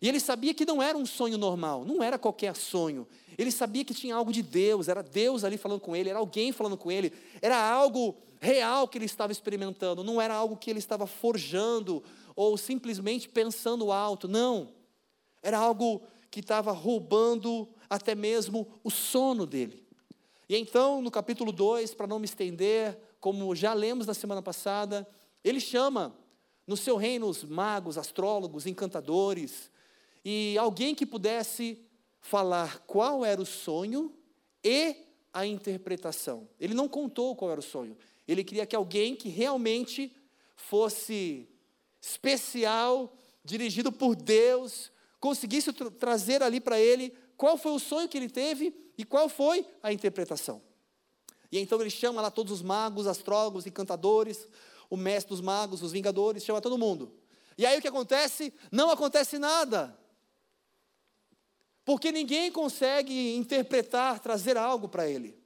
E 0.02 0.10
ele 0.10 0.20
sabia 0.20 0.54
que 0.54 0.66
não 0.66 0.82
era 0.82 0.98
um 0.98 1.06
sonho 1.06 1.38
normal, 1.38 1.86
não 1.86 2.02
era 2.02 2.18
qualquer 2.18 2.56
sonho. 2.56 3.08
Ele 3.38 3.52
sabia 3.52 3.86
que 3.86 3.94
tinha 3.94 4.16
algo 4.16 4.32
de 4.32 4.42
Deus, 4.42 4.88
era 4.88 5.04
Deus 5.04 5.44
ali 5.44 5.58
falando 5.58 5.80
com 5.80 5.96
ele, 5.96 6.10
era 6.10 6.20
alguém 6.20 6.52
falando 6.52 6.76
com 6.76 6.92
ele, 6.92 7.14
era 7.42 7.58
algo 7.58 8.16
real 8.46 8.88
que 8.88 8.98
ele 8.98 9.06
estava 9.06 9.32
experimentando, 9.32 10.04
não 10.04 10.22
era 10.22 10.34
algo 10.34 10.56
que 10.56 10.70
ele 10.70 10.80
estava 10.80 11.08
forjando 11.08 12.04
ou 12.36 12.58
simplesmente 12.58 13.28
pensando 13.28 13.92
alto, 13.92 14.28
não. 14.28 14.70
Era 15.42 15.58
algo 15.58 16.02
que 16.30 16.40
estava 16.40 16.72
roubando 16.72 17.68
até 17.90 18.14
mesmo 18.16 18.68
o 18.84 18.92
sono 18.92 19.46
dele. 19.46 19.86
E 20.48 20.56
então, 20.56 21.02
no 21.02 21.10
capítulo 21.10 21.52
2, 21.52 21.94
para 21.94 22.08
não 22.08 22.20
me 22.20 22.26
estender, 22.26 22.98
como 23.20 23.56
já 23.56 23.74
lemos 23.74 24.06
na 24.06 24.14
semana 24.14 24.42
passada, 24.42 25.08
ele 25.44 25.60
chama 25.60 26.16
no 26.68 26.78
seu 26.78 26.96
reino 26.98 27.28
os 27.28 27.44
magos, 27.44 27.98
astrólogos, 27.98 28.66
encantadores, 28.68 29.72
e 30.24 30.58
alguém 30.58 30.94
que 30.94 31.06
pudesse 31.06 31.80
falar 32.20 32.80
qual 32.88 33.24
era 33.24 33.42
o 33.42 33.46
sonho 33.46 34.14
e 34.64 34.96
a 35.34 35.46
interpretação. 35.46 36.48
Ele 36.60 36.74
não 36.74 36.88
contou 36.88 37.36
qual 37.36 37.52
era 37.52 37.60
o 37.60 37.64
sonho, 37.64 37.96
ele 38.28 38.44
queria 38.44 38.66
que 38.66 38.76
alguém 38.76 39.16
que 39.16 39.30
realmente 39.30 40.16
fosse 40.56 41.48
especial, 42.02 43.16
dirigido 43.44 43.92
por 43.92 44.16
Deus, 44.16 44.92
conseguisse 45.20 45.72
tra 45.74 45.92
trazer 45.92 46.42
ali 46.42 46.60
para 46.60 46.80
ele 46.80 47.14
qual 47.38 47.58
foi 47.58 47.72
o 47.72 47.80
sonho 47.80 48.08
que 48.08 48.18
ele 48.18 48.30
teve 48.30 48.74
e 48.98 49.04
qual 49.04 49.28
foi 49.28 49.66
a 49.82 49.92
interpretação. 49.92 50.62
E 51.52 51.60
então 51.60 51.80
ele 51.80 51.90
chama 51.90 52.22
lá 52.22 52.32
todos 52.32 52.52
os 52.52 52.62
magos, 52.62 53.08
astrólogos, 53.08 53.66
encantadores, 53.66 54.48
o 54.90 54.98
mestre 54.98 55.30
dos 55.30 55.42
magos, 55.42 55.82
os 55.82 55.92
vingadores, 55.92 56.44
chama 56.44 56.62
todo 56.62 56.78
mundo. 56.78 57.14
E 57.58 57.66
aí 57.66 57.78
o 57.78 57.82
que 57.82 57.88
acontece? 57.88 58.54
Não 58.72 58.90
acontece 58.90 59.38
nada. 59.38 59.98
Porque 61.84 62.12
ninguém 62.12 62.52
consegue 62.52 63.36
interpretar, 63.36 64.20
trazer 64.20 64.58
algo 64.58 64.90
para 64.90 65.08
ele. 65.08 65.38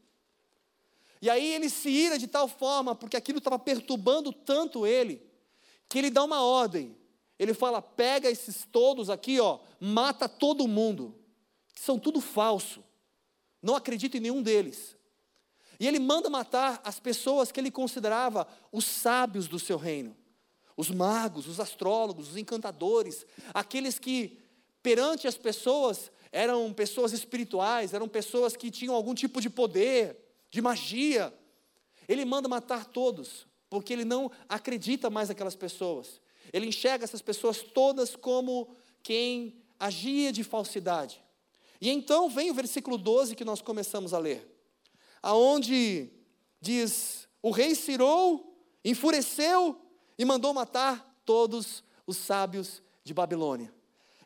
E 1.21 1.29
aí 1.29 1.53
ele 1.53 1.69
se 1.69 1.89
ira 1.89 2.17
de 2.17 2.27
tal 2.27 2.47
forma, 2.47 2.95
porque 2.95 3.17
aquilo 3.17 3.39
estava 3.39 3.59
perturbando 3.59 4.31
tanto 4.31 4.88
ele, 4.88 5.21
que 5.88 5.97
ele 5.97 6.09
dá 6.09 6.23
uma 6.23 6.41
ordem. 6.41 6.95
Ele 7.38 7.53
fala: 7.53 7.81
pega 7.81 8.29
esses 8.29 8.67
todos 8.71 9.09
aqui, 9.09 9.39
ó, 9.39 9.59
mata 9.79 10.29
todo 10.29 10.67
mundo. 10.67 11.15
São 11.75 11.97
tudo 11.97 12.21
falso. 12.21 12.83
Não 13.61 13.75
acredito 13.75 14.15
em 14.15 14.21
nenhum 14.21 14.41
deles. 14.41 14.95
E 15.79 15.88
ele 15.88 15.99
manda 15.99 16.29
matar 16.29 16.81
as 16.83 16.99
pessoas 16.99 17.51
que 17.51 17.59
ele 17.59 17.71
considerava 17.71 18.47
os 18.71 18.85
sábios 18.85 19.47
do 19.47 19.57
seu 19.57 19.77
reino. 19.77 20.15
Os 20.75 20.89
magos, 20.89 21.47
os 21.47 21.59
astrólogos, 21.59 22.29
os 22.29 22.38
encantadores, 22.38 23.25
aqueles 23.53 23.97
que 23.97 24.38
perante 24.83 25.27
as 25.27 25.38
pessoas 25.38 26.11
eram 26.31 26.71
pessoas 26.73 27.11
espirituais, 27.11 27.93
eram 27.93 28.07
pessoas 28.07 28.55
que 28.55 28.69
tinham 28.69 28.93
algum 28.93 29.13
tipo 29.13 29.41
de 29.41 29.49
poder, 29.49 30.17
de 30.50 30.62
magia. 30.62 31.34
Ele 32.08 32.25
manda 32.25 32.48
matar 32.48 32.86
todos, 32.86 33.48
porque 33.70 33.94
ele 33.94 34.06
não 34.06 34.32
acredita 34.48 35.10
mais 35.10 35.29
naquelas 35.29 35.56
pessoas. 35.56 36.22
Ele 36.51 36.68
enxerga 36.68 37.03
essas 37.03 37.22
pessoas 37.22 37.62
todas 37.62 38.15
como 38.15 38.75
quem 39.03 39.62
agia 39.79 40.32
de 40.32 40.44
falsidade. 40.44 41.24
E 41.82 41.89
então 41.89 42.29
vem 42.29 42.51
o 42.51 42.53
versículo 42.53 42.98
12 42.98 43.36
que 43.36 43.46
nós 43.46 43.62
começamos 43.62 44.13
a 44.13 44.20
ler, 44.20 44.46
aonde 45.22 46.12
diz: 46.60 47.27
O 47.41 47.51
rei 47.51 47.74
Cirou 47.74 48.58
enfureceu 48.84 49.79
e 50.18 50.25
mandou 50.25 50.53
matar 50.53 51.22
todos 51.24 51.84
os 52.06 52.18
sábios 52.18 52.82
de 53.03 53.13
Babilônia. 53.13 53.74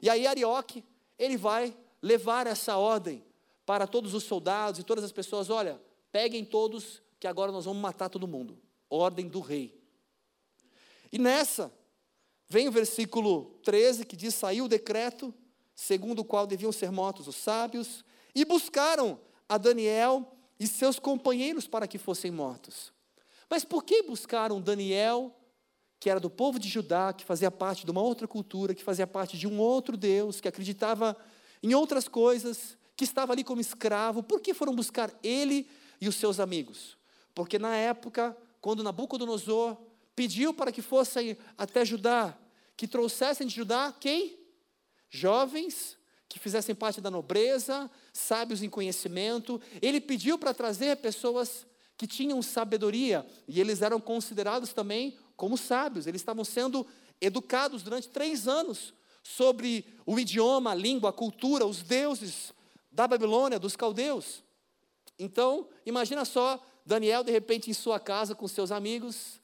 E 0.01 0.09
aí 0.09 0.25
Arioque, 0.25 0.83
ele 1.19 1.37
vai 1.37 1.75
levar 2.01 2.47
essa 2.47 2.77
ordem 2.77 3.23
para 3.65 3.87
todos 3.87 4.13
os 4.13 4.23
soldados 4.23 4.79
e 4.79 4.83
todas 4.83 5.03
as 5.03 5.11
pessoas: 5.11 5.49
olha, 5.49 5.79
peguem 6.13 6.45
todos, 6.45 7.01
que 7.19 7.25
agora 7.25 7.51
nós 7.51 7.65
vamos 7.65 7.81
matar 7.81 8.07
todo 8.07 8.27
mundo. 8.27 8.57
Ordem 8.87 9.27
do 9.27 9.39
rei. 9.39 9.81
E 11.11 11.17
nessa, 11.17 11.73
vem 12.47 12.67
o 12.67 12.71
versículo 12.71 13.59
13 13.63 14.05
que 14.05 14.15
diz: 14.15 14.35
Saiu 14.35 14.65
o 14.65 14.69
decreto, 14.69 15.33
segundo 15.75 16.19
o 16.19 16.25
qual 16.25 16.45
deviam 16.45 16.71
ser 16.71 16.91
mortos 16.91 17.27
os 17.27 17.35
sábios, 17.35 18.05
e 18.35 18.45
buscaram 18.45 19.19
a 19.49 19.57
Daniel 19.57 20.37
e 20.59 20.67
seus 20.67 20.99
companheiros 20.99 21.67
para 21.67 21.87
que 21.87 21.97
fossem 21.97 22.29
mortos. 22.29 22.93
Mas 23.49 23.65
por 23.65 23.83
que 23.83 24.03
buscaram 24.03 24.61
Daniel, 24.61 25.35
que 25.99 26.09
era 26.09 26.19
do 26.19 26.29
povo 26.29 26.59
de 26.59 26.69
Judá, 26.69 27.11
que 27.11 27.25
fazia 27.25 27.49
parte 27.49 27.85
de 27.85 27.91
uma 27.91 28.01
outra 28.01 28.27
cultura, 28.27 28.75
que 28.75 28.83
fazia 28.83 29.07
parte 29.07 29.35
de 29.35 29.47
um 29.47 29.59
outro 29.59 29.97
Deus, 29.97 30.39
que 30.39 30.47
acreditava 30.47 31.17
em 31.61 31.73
outras 31.73 32.07
coisas, 32.07 32.77
que 32.95 33.03
estava 33.03 33.33
ali 33.33 33.43
como 33.43 33.61
escravo, 33.61 34.21
por 34.21 34.41
que 34.41 34.53
foram 34.53 34.75
buscar 34.75 35.11
ele 35.23 35.67
e 36.03 36.07
os 36.07 36.15
seus 36.15 36.39
amigos? 36.39 36.97
Porque 37.33 37.57
na 37.57 37.75
época, 37.75 38.35
quando 38.59 38.83
Nabucodonosor 38.83 39.77
pediu 40.15 40.53
para 40.53 40.71
que 40.71 40.81
fossem 40.81 41.37
até 41.57 41.85
Judá, 41.85 42.37
que 42.75 42.87
trouxessem 42.87 43.47
de 43.47 43.55
Judá 43.55 43.93
quem? 43.97 44.37
Jovens 45.09 45.97
que 46.27 46.39
fizessem 46.39 46.73
parte 46.73 46.99
da 46.99 47.11
nobreza, 47.11 47.89
sábios 48.11 48.63
em 48.63 48.69
conhecimento. 48.69 49.61
Ele 49.79 50.01
pediu 50.01 50.35
para 50.35 50.51
trazer 50.51 50.97
pessoas 50.97 51.65
que 51.95 52.07
tinham 52.07 52.41
sabedoria, 52.41 53.23
e 53.47 53.61
eles 53.61 53.83
eram 53.83 53.99
considerados 53.99 54.73
também 54.73 55.15
como 55.37 55.55
sábios, 55.57 56.07
eles 56.07 56.21
estavam 56.21 56.43
sendo 56.43 56.87
educados 57.21 57.83
durante 57.83 58.09
três 58.09 58.47
anos 58.47 58.95
sobre 59.21 59.85
o 60.05 60.19
idioma, 60.19 60.71
a 60.71 60.75
língua, 60.75 61.11
a 61.11 61.13
cultura, 61.13 61.67
os 61.67 61.83
deuses 61.83 62.51
da 62.91 63.07
Babilônia, 63.07 63.59
dos 63.59 63.75
caldeus. 63.75 64.43
Então, 65.17 65.69
imagina 65.85 66.25
só, 66.25 66.63
Daniel, 66.85 67.23
de 67.23 67.31
repente, 67.31 67.69
em 67.69 67.73
sua 67.73 67.99
casa 67.99 68.35
com 68.35 68.47
seus 68.47 68.71
amigos, 68.71 69.39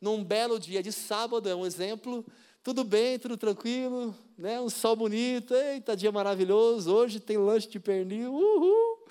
num 0.00 0.22
belo 0.22 0.58
dia 0.58 0.82
de 0.82 0.92
sábado, 0.92 1.48
é 1.48 1.54
um 1.54 1.64
exemplo, 1.64 2.24
tudo 2.62 2.84
bem, 2.84 3.18
tudo 3.18 3.36
tranquilo, 3.36 4.14
né? 4.36 4.60
um 4.60 4.68
sol 4.68 4.94
bonito, 4.94 5.54
eita, 5.54 5.96
dia 5.96 6.12
maravilhoso, 6.12 6.94
hoje 6.94 7.20
tem 7.20 7.36
lanche 7.36 7.68
de 7.68 7.80
pernil, 7.80 8.32
uhul. 8.32 9.08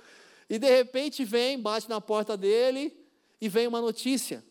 E 0.50 0.60
de 0.60 0.70
repente 0.70 1.26
vem, 1.26 1.60
bate 1.60 1.90
na 1.90 2.00
porta 2.00 2.38
dele 2.38 2.96
e 3.42 3.50
vem 3.50 3.68
uma 3.68 3.82
notícia. 3.82 4.44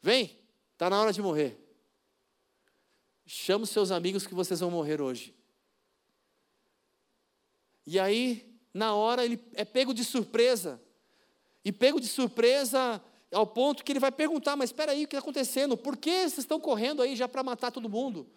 Vem, 0.00 0.38
está 0.72 0.88
na 0.88 1.00
hora 1.00 1.12
de 1.12 1.20
morrer. 1.20 1.58
Chama 3.26 3.64
os 3.64 3.70
seus 3.70 3.90
amigos 3.90 4.26
que 4.26 4.34
vocês 4.34 4.60
vão 4.60 4.70
morrer 4.70 5.00
hoje. 5.00 5.34
E 7.86 7.98
aí, 7.98 8.55
na 8.76 8.94
hora 8.94 9.24
ele 9.24 9.40
é 9.54 9.64
pego 9.64 9.94
de 9.94 10.04
surpresa. 10.04 10.80
E 11.64 11.72
pego 11.72 11.98
de 11.98 12.06
surpresa 12.06 13.02
ao 13.32 13.46
ponto 13.46 13.82
que 13.82 13.90
ele 13.90 13.98
vai 13.98 14.12
perguntar: 14.12 14.54
Mas 14.54 14.68
espera 14.68 14.92
aí, 14.92 15.04
o 15.04 15.08
que 15.08 15.16
está 15.16 15.24
acontecendo? 15.24 15.76
Por 15.76 15.96
que 15.96 16.10
vocês 16.10 16.38
estão 16.38 16.60
correndo 16.60 17.00
aí 17.00 17.16
já 17.16 17.26
para 17.26 17.42
matar 17.42 17.72
todo 17.72 17.88
mundo? 17.88 18.28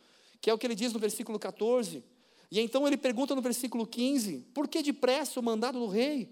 Que 0.42 0.50
é 0.50 0.54
o 0.54 0.58
que 0.58 0.66
ele 0.66 0.76
diz 0.76 0.94
no 0.94 1.00
versículo 1.00 1.38
14. 1.38 2.04
E 2.50 2.60
então 2.60 2.88
ele 2.88 2.96
pergunta 2.96 3.36
no 3.36 3.42
versículo 3.42 3.86
15: 3.86 4.48
Por 4.54 4.68
que 4.68 4.82
depressa 4.82 5.40
o 5.40 5.44
mandado 5.44 5.78
do 5.78 5.88
rei? 5.88 6.30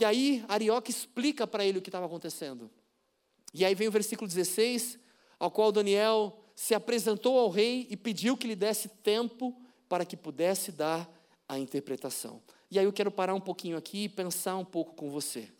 E 0.00 0.04
aí 0.04 0.42
Arioque 0.48 0.90
explica 0.90 1.46
para 1.46 1.66
ele 1.66 1.78
o 1.78 1.82
que 1.82 1.90
estava 1.90 2.06
acontecendo. 2.06 2.70
E 3.52 3.62
aí 3.62 3.74
vem 3.74 3.88
o 3.88 3.92
versículo 3.92 4.26
16, 4.26 4.98
ao 5.38 5.50
qual 5.50 5.70
Daniel 5.70 6.42
se 6.56 6.74
apresentou 6.74 7.38
ao 7.38 7.50
rei 7.50 7.86
e 7.90 7.96
pediu 7.96 8.38
que 8.38 8.46
lhe 8.46 8.56
desse 8.56 8.88
tempo 8.88 9.54
para 9.86 10.06
que 10.06 10.16
pudesse 10.16 10.72
dar 10.72 11.06
a 11.52 11.58
interpretação. 11.58 12.42
E 12.70 12.78
aí 12.78 12.84
eu 12.86 12.92
quero 12.92 13.10
parar 13.10 13.34
um 13.34 13.40
pouquinho 13.40 13.76
aqui 13.76 14.04
e 14.04 14.08
pensar 14.08 14.56
um 14.56 14.64
pouco 14.64 14.94
com 14.94 15.10
você. 15.10 15.50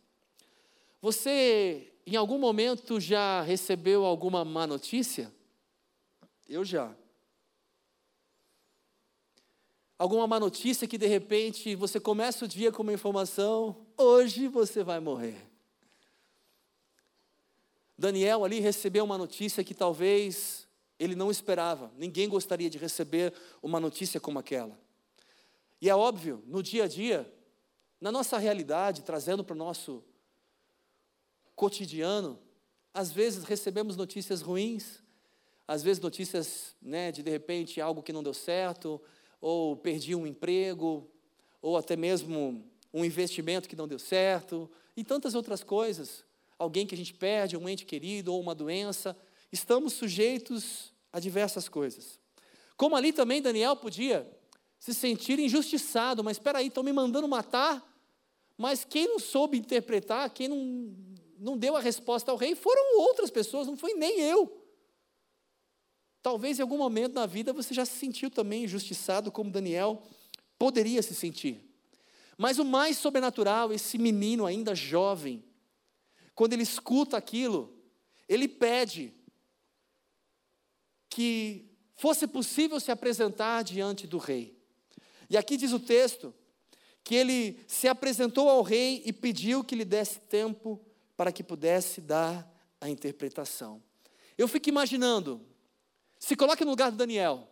Você, 1.03 1.93
em 2.07 2.17
algum 2.17 2.39
momento, 2.39 2.99
já 2.99 3.43
recebeu 3.43 4.07
alguma 4.07 4.43
má 4.43 4.67
notícia? 4.67 5.31
Eu 6.49 6.65
já. 6.65 6.95
Alguma 9.99 10.27
má 10.27 10.41
notícia 10.41 10.89
que 10.89 10.97
de 10.97 11.07
repente 11.07 11.75
você 11.75 12.01
começa 12.01 12.47
o 12.47 12.49
dia 12.49 12.73
com 12.73 12.83
uma 12.83 12.93
informação, 12.95 13.77
hoje 13.99 14.49
você 14.49 14.83
vai 14.83 14.99
morrer. 14.99 15.37
Daniel 17.99 18.47
ali 18.47 18.61
recebeu 18.61 19.05
uma 19.05 19.19
notícia 19.19 19.63
que 19.63 19.75
talvez 19.75 20.67
ele 20.99 21.15
não 21.15 21.31
esperava. 21.31 21.93
Ninguém 21.99 22.31
gostaria 22.31 22.71
de 22.71 22.79
receber 22.79 23.35
uma 23.63 23.79
notícia 23.79 24.19
como 24.19 24.39
aquela. 24.39 24.81
E 25.83 25.91
é 25.91 25.97
óbvio, 25.97 26.45
no 26.47 26.63
dia 26.63 26.85
a 26.85 26.87
dia, 26.87 27.29
na 28.01 28.13
nossa 28.13 28.39
realidade, 28.39 29.03
trazendo 29.03 29.43
para 29.43 29.55
o 29.55 29.59
nosso 29.59 30.05
cotidiano, 31.57 32.39
às 32.95 33.11
vezes 33.11 33.43
recebemos 33.43 33.97
notícias 33.97 34.43
ruins, 34.43 35.03
às 35.67 35.83
vezes 35.83 36.01
notícias 36.01 36.77
né, 36.81 37.11
de 37.11 37.21
de 37.21 37.31
repente 37.33 37.81
algo 37.81 38.01
que 38.01 38.13
não 38.13 38.23
deu 38.23 38.33
certo, 38.33 39.03
ou 39.41 39.77
perdi 39.77 40.15
um 40.15 40.25
emprego, 40.25 41.11
ou 41.61 41.77
até 41.77 41.97
mesmo 41.97 42.65
um 42.95 43.05
investimento 43.05 43.69
que 43.69 43.75
não 43.75 43.89
deu 43.89 43.99
certo, 43.99 44.71
e 44.97 45.03
tantas 45.03 45.35
outras 45.35 45.65
coisas. 45.65 46.25
Alguém 46.57 46.87
que 46.87 46.95
a 46.95 46.99
gente 46.99 47.13
perde, 47.13 47.57
um 47.57 47.69
ente 47.69 47.85
querido, 47.85 48.33
ou 48.33 48.41
uma 48.41 48.55
doença. 48.55 49.17
Estamos 49.51 49.95
sujeitos 49.95 50.93
a 51.13 51.19
diversas 51.19 51.69
coisas. 51.69 52.21
Como 52.77 52.95
ali 52.95 53.13
também 53.13 53.43
Daniel 53.43 53.75
podia 53.75 54.31
se 54.83 54.93
sentir 54.93 55.39
injustiçado, 55.39 56.25
mas 56.25 56.39
espera 56.39 56.59
aí, 56.59 56.67
estão 56.67 56.83
me 56.83 56.93
mandando 56.93 57.29
matar, 57.29 57.89
mas 58.59 58.85
quem 58.85 59.07
não 59.07 59.21
soube 59.21 59.57
interpretar, 59.57 60.29
quem 60.31 60.49
não 60.49 60.93
não 61.39 61.57
deu 61.57 61.77
a 61.77 61.81
resposta 61.81 62.33
ao 62.33 62.37
rei 62.37 62.57
foram 62.57 62.99
outras 62.99 63.31
pessoas, 63.31 63.69
não 63.69 63.77
foi 63.77 63.95
nem 63.95 64.21
eu. 64.21 64.61
Talvez 66.21 66.59
em 66.59 66.63
algum 66.63 66.79
momento 66.79 67.15
na 67.15 67.27
vida 67.27 67.53
você 67.53 67.73
já 67.73 67.85
se 67.85 67.97
sentiu 67.97 68.29
também 68.29 68.65
injustiçado, 68.65 69.31
como 69.31 69.53
Daniel 69.53 70.03
poderia 70.59 71.01
se 71.01 71.15
sentir. 71.15 71.61
Mas 72.37 72.59
o 72.59 72.65
mais 72.65 72.99
sobrenatural, 72.99 73.73
esse 73.73 73.99
menino 73.99 74.47
ainda 74.47 74.75
jovem, 74.75 75.45
quando 76.35 76.55
ele 76.55 76.63
escuta 76.65 77.17
aquilo, 77.17 77.73
ele 78.29 78.49
pede 78.49 79.15
que 81.09 81.71
fosse 81.95 82.27
possível 82.27 82.81
se 82.81 82.91
apresentar 82.91 83.63
diante 83.63 84.09
do 84.09 84.19
rei. 84.19 84.62
E 85.33 85.37
aqui 85.39 85.57
diz 85.57 85.73
o 85.73 85.81
texto 85.81 86.35
que 87.03 87.15
ele 87.15 87.65
se 87.67 87.89
apresentou 87.89 88.51
ao 88.51 88.61
rei 88.61 89.03
e 89.07 89.15
pediu 89.15 89.65
que 89.65 89.75
lhe 89.75 89.83
desse 89.83 90.21
tempo 90.21 90.79
para 91.17 91.33
que 91.33 91.43
pudesse 91.43 92.03
dar 92.03 92.47
a 92.79 92.87
interpretação. 92.91 93.83
Eu 94.37 94.47
fico 94.47 94.69
imaginando, 94.69 95.41
se 96.19 96.37
coloque 96.37 96.67
no 96.67 96.71
lugar 96.71 96.91
do 96.91 96.99
Daniel. 96.99 97.49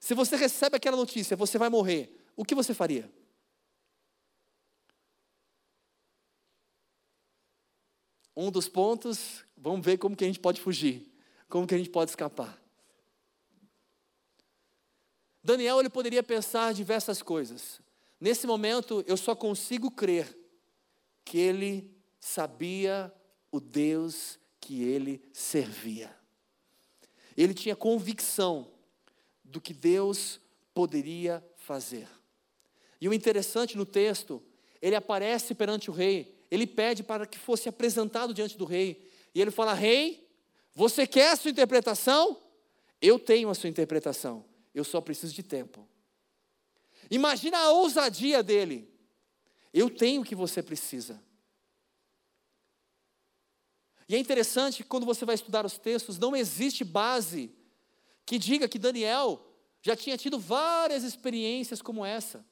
Se 0.00 0.14
você 0.14 0.34
recebe 0.34 0.76
aquela 0.76 0.96
notícia, 0.96 1.36
você 1.36 1.58
vai 1.58 1.68
morrer, 1.68 2.24
o 2.34 2.42
que 2.42 2.54
você 2.54 2.72
faria? 2.72 3.12
Um 8.34 8.50
dos 8.50 8.66
pontos, 8.66 9.44
vamos 9.54 9.84
ver 9.84 9.98
como 9.98 10.16
que 10.16 10.24
a 10.24 10.26
gente 10.26 10.40
pode 10.40 10.58
fugir, 10.58 11.12
como 11.50 11.66
que 11.66 11.74
a 11.74 11.78
gente 11.78 11.90
pode 11.90 12.12
escapar. 12.12 12.63
Daniel 15.44 15.78
ele 15.78 15.90
poderia 15.90 16.22
pensar 16.22 16.72
diversas 16.72 17.22
coisas. 17.22 17.78
Nesse 18.18 18.46
momento, 18.46 19.04
eu 19.06 19.16
só 19.16 19.34
consigo 19.34 19.90
crer 19.90 20.34
que 21.22 21.38
ele 21.38 21.94
sabia 22.18 23.12
o 23.52 23.60
Deus 23.60 24.38
que 24.58 24.82
ele 24.82 25.22
servia. 25.34 26.16
Ele 27.36 27.52
tinha 27.52 27.76
convicção 27.76 28.70
do 29.44 29.60
que 29.60 29.74
Deus 29.74 30.40
poderia 30.72 31.44
fazer. 31.56 32.08
E 32.98 33.06
o 33.06 33.12
interessante 33.12 33.76
no 33.76 33.84
texto, 33.84 34.42
ele 34.80 34.96
aparece 34.96 35.54
perante 35.54 35.90
o 35.90 35.92
rei, 35.92 36.34
ele 36.50 36.66
pede 36.66 37.02
para 37.02 37.26
que 37.26 37.38
fosse 37.38 37.68
apresentado 37.68 38.32
diante 38.32 38.56
do 38.56 38.64
rei, 38.64 39.10
e 39.34 39.42
ele 39.42 39.50
fala: 39.50 39.74
Rei, 39.74 40.26
você 40.74 41.06
quer 41.06 41.32
a 41.32 41.36
sua 41.36 41.50
interpretação? 41.50 42.40
Eu 43.00 43.18
tenho 43.18 43.50
a 43.50 43.54
sua 43.54 43.68
interpretação, 43.68 44.44
eu 44.74 44.84
só 44.84 45.00
preciso 45.00 45.32
de 45.32 45.42
tempo. 45.42 45.88
Imagina 47.10 47.58
a 47.58 47.70
ousadia 47.70 48.42
dele. 48.42 48.92
Eu 49.72 49.88
tenho 49.88 50.22
o 50.22 50.24
que 50.24 50.34
você 50.34 50.62
precisa. 50.62 51.22
E 54.08 54.14
é 54.14 54.18
interessante 54.18 54.82
que 54.82 54.88
quando 54.88 55.06
você 55.06 55.24
vai 55.24 55.34
estudar 55.34 55.64
os 55.64 55.78
textos, 55.78 56.18
não 56.18 56.36
existe 56.36 56.84
base 56.84 57.50
que 58.26 58.38
diga 58.38 58.68
que 58.68 58.78
Daniel 58.78 59.44
já 59.82 59.96
tinha 59.96 60.16
tido 60.16 60.38
várias 60.38 61.04
experiências 61.04 61.80
como 61.80 62.04
essa. 62.04 62.44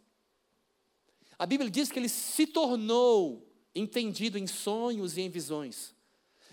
A 1.38 1.46
Bíblia 1.46 1.70
diz 1.70 1.90
que 1.90 1.98
ele 1.98 2.08
se 2.08 2.46
tornou 2.46 3.50
entendido 3.74 4.38
em 4.38 4.46
sonhos 4.46 5.16
e 5.16 5.22
em 5.22 5.30
visões. 5.30 5.94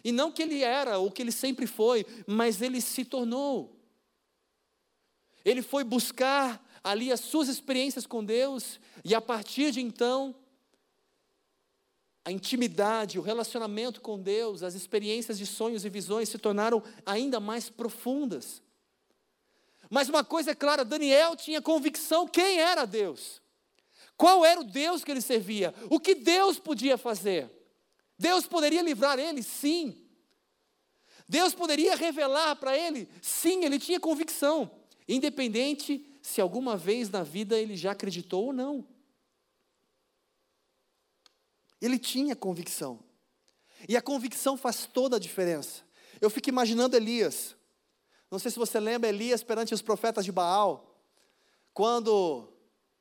E 0.03 0.11
não 0.11 0.31
que 0.31 0.41
ele 0.41 0.63
era 0.63 0.97
ou 0.97 1.11
que 1.11 1.21
ele 1.21 1.31
sempre 1.31 1.67
foi, 1.67 2.05
mas 2.25 2.61
ele 2.61 2.79
se 2.81 3.03
tornou. 3.03 3.78
Ele 5.43 5.61
foi 5.61 5.83
buscar 5.83 6.63
ali 6.83 7.11
as 7.11 7.19
suas 7.19 7.47
experiências 7.47 8.05
com 8.05 8.23
Deus, 8.23 8.79
e 9.03 9.13
a 9.13 9.21
partir 9.21 9.71
de 9.71 9.81
então, 9.81 10.35
a 12.23 12.31
intimidade, 12.31 13.17
o 13.17 13.21
relacionamento 13.21 14.01
com 14.01 14.19
Deus, 14.19 14.63
as 14.63 14.75
experiências 14.75 15.37
de 15.37 15.45
sonhos 15.45 15.83
e 15.83 15.89
visões 15.89 16.29
se 16.29 16.37
tornaram 16.37 16.83
ainda 17.05 17.39
mais 17.39 17.69
profundas. 17.69 18.61
Mas 19.89 20.09
uma 20.09 20.23
coisa 20.23 20.51
é 20.51 20.55
clara: 20.55 20.85
Daniel 20.85 21.35
tinha 21.35 21.61
convicção 21.61 22.27
quem 22.27 22.59
era 22.59 22.85
Deus, 22.85 23.41
qual 24.15 24.45
era 24.45 24.61
o 24.61 24.63
Deus 24.63 25.03
que 25.03 25.11
ele 25.11 25.21
servia, 25.21 25.73
o 25.89 25.99
que 25.99 26.13
Deus 26.13 26.59
podia 26.59 26.97
fazer. 26.97 27.49
Deus 28.17 28.45
poderia 28.45 28.81
livrar 28.81 29.17
ele? 29.17 29.41
Sim. 29.41 29.97
Deus 31.27 31.53
poderia 31.53 31.95
revelar 31.95 32.55
para 32.57 32.77
ele? 32.77 33.07
Sim, 33.21 33.63
ele 33.63 33.79
tinha 33.79 33.99
convicção, 33.99 34.69
independente 35.15 36.05
se 36.21 36.39
alguma 36.39 36.77
vez 36.77 37.09
na 37.09 37.23
vida 37.23 37.57
ele 37.57 37.75
já 37.75 37.91
acreditou 37.91 38.45
ou 38.45 38.53
não. 38.53 38.87
Ele 41.81 41.97
tinha 41.97 42.35
convicção. 42.35 42.99
E 43.87 43.97
a 43.97 44.01
convicção 44.01 44.57
faz 44.57 44.85
toda 44.85 45.15
a 45.15 45.19
diferença. 45.19 45.81
Eu 46.21 46.29
fico 46.29 46.49
imaginando 46.49 46.95
Elias. 46.95 47.55
Não 48.29 48.37
sei 48.37 48.51
se 48.51 48.59
você 48.59 48.79
lembra 48.79 49.09
Elias 49.09 49.41
perante 49.41 49.73
os 49.73 49.81
profetas 49.81 50.25
de 50.25 50.31
Baal, 50.31 51.01
quando 51.73 52.47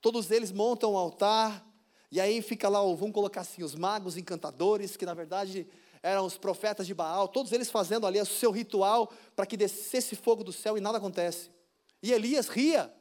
todos 0.00 0.30
eles 0.30 0.52
montam 0.52 0.92
um 0.92 0.96
altar, 0.96 1.66
e 2.10 2.20
aí 2.20 2.40
fica 2.40 2.68
lá, 2.68 2.80
vamos 2.80 3.12
colocar 3.12 3.42
assim, 3.42 3.62
os 3.62 3.74
magos 3.74 4.16
encantadores, 4.16 4.96
que 4.96 5.04
na 5.04 5.12
verdade 5.12 5.66
eram 6.02 6.24
os 6.24 6.38
profetas 6.38 6.86
de 6.86 6.94
Baal, 6.94 7.28
todos 7.28 7.52
eles 7.52 7.70
fazendo 7.70 8.06
ali 8.06 8.20
o 8.20 8.24
seu 8.24 8.50
ritual 8.50 9.12
para 9.34 9.44
que 9.44 9.56
descesse 9.56 10.16
fogo 10.16 10.44
do 10.44 10.52
céu 10.52 10.78
e 10.78 10.80
nada 10.80 10.96
acontece. 10.96 11.50
E 12.02 12.12
Elias 12.12 12.48
ria, 12.48 12.92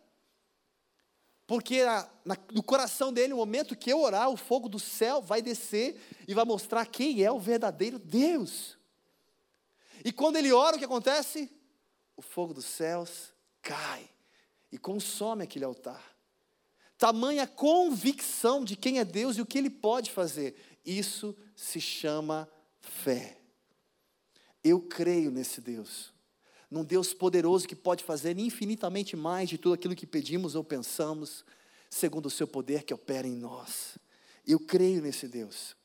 porque 1.45 1.83
na, 2.25 2.37
no 2.51 2.61
coração 2.61 3.13
dele, 3.13 3.29
no 3.29 3.37
momento 3.37 3.75
que 3.75 3.91
eu 3.91 4.01
orar, 4.01 4.29
o 4.29 4.35
fogo 4.35 4.67
do 4.67 4.79
céu 4.79 5.21
vai 5.21 5.41
descer 5.41 5.99
e 6.27 6.33
vai 6.33 6.43
mostrar 6.43 6.85
quem 6.85 7.23
é 7.23 7.31
o 7.31 7.39
verdadeiro 7.39 7.97
Deus. 7.97 8.77
E 10.03 10.11
quando 10.11 10.35
ele 10.35 10.51
ora, 10.51 10.75
o 10.75 10.79
que 10.79 10.85
acontece? 10.85 11.49
O 12.17 12.21
fogo 12.21 12.53
dos 12.53 12.65
céus 12.65 13.33
cai 13.61 14.09
e 14.71 14.77
consome 14.77 15.43
aquele 15.43 15.63
altar. 15.63 16.03
Tamanha 16.97 17.47
convicção 17.47 18.65
de 18.65 18.75
quem 18.75 18.99
é 18.99 19.05
Deus 19.05 19.37
e 19.37 19.41
o 19.41 19.45
que 19.45 19.57
ele 19.57 19.69
pode 19.69 20.11
fazer. 20.11 20.55
Isso 20.83 21.35
se 21.55 21.79
chama 21.79 22.49
fé. 22.81 23.39
Eu 24.63 24.81
creio 24.81 25.31
nesse 25.31 25.61
Deus 25.61 26.16
num 26.69 26.83
Deus 26.83 27.13
poderoso 27.13 27.67
que 27.67 27.75
pode 27.75 28.03
fazer 28.03 28.37
infinitamente 28.37 29.15
mais 29.15 29.49
de 29.49 29.57
tudo 29.57 29.73
aquilo 29.73 29.95
que 29.95 30.05
pedimos 30.05 30.55
ou 30.55 30.63
pensamos, 30.63 31.45
segundo 31.89 32.25
o 32.25 32.31
seu 32.31 32.47
poder 32.47 32.83
que 32.83 32.93
opera 32.93 33.27
em 33.27 33.35
nós. 33.35 33.97
Eu 34.45 34.59
creio 34.59 35.01
nesse 35.01 35.27
Deus. 35.27 35.75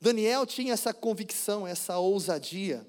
Daniel 0.00 0.46
tinha 0.46 0.72
essa 0.72 0.94
convicção, 0.94 1.66
essa 1.66 1.98
ousadia. 1.98 2.86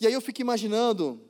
E 0.00 0.06
aí 0.06 0.12
eu 0.12 0.20
fico 0.20 0.40
imaginando, 0.40 1.20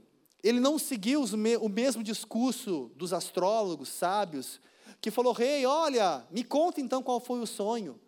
ele 0.42 0.60
não 0.60 0.78
seguiu 0.78 1.22
o 1.22 1.68
mesmo 1.68 2.02
discurso 2.02 2.90
dos 2.94 3.12
astrólogos 3.12 3.88
sábios, 3.88 4.60
que 5.00 5.10
falou: 5.10 5.32
Rei, 5.32 5.64
olha, 5.64 6.26
me 6.30 6.44
conta 6.44 6.80
então 6.80 7.02
qual 7.02 7.20
foi 7.20 7.40
o 7.40 7.46
sonho. 7.46 7.98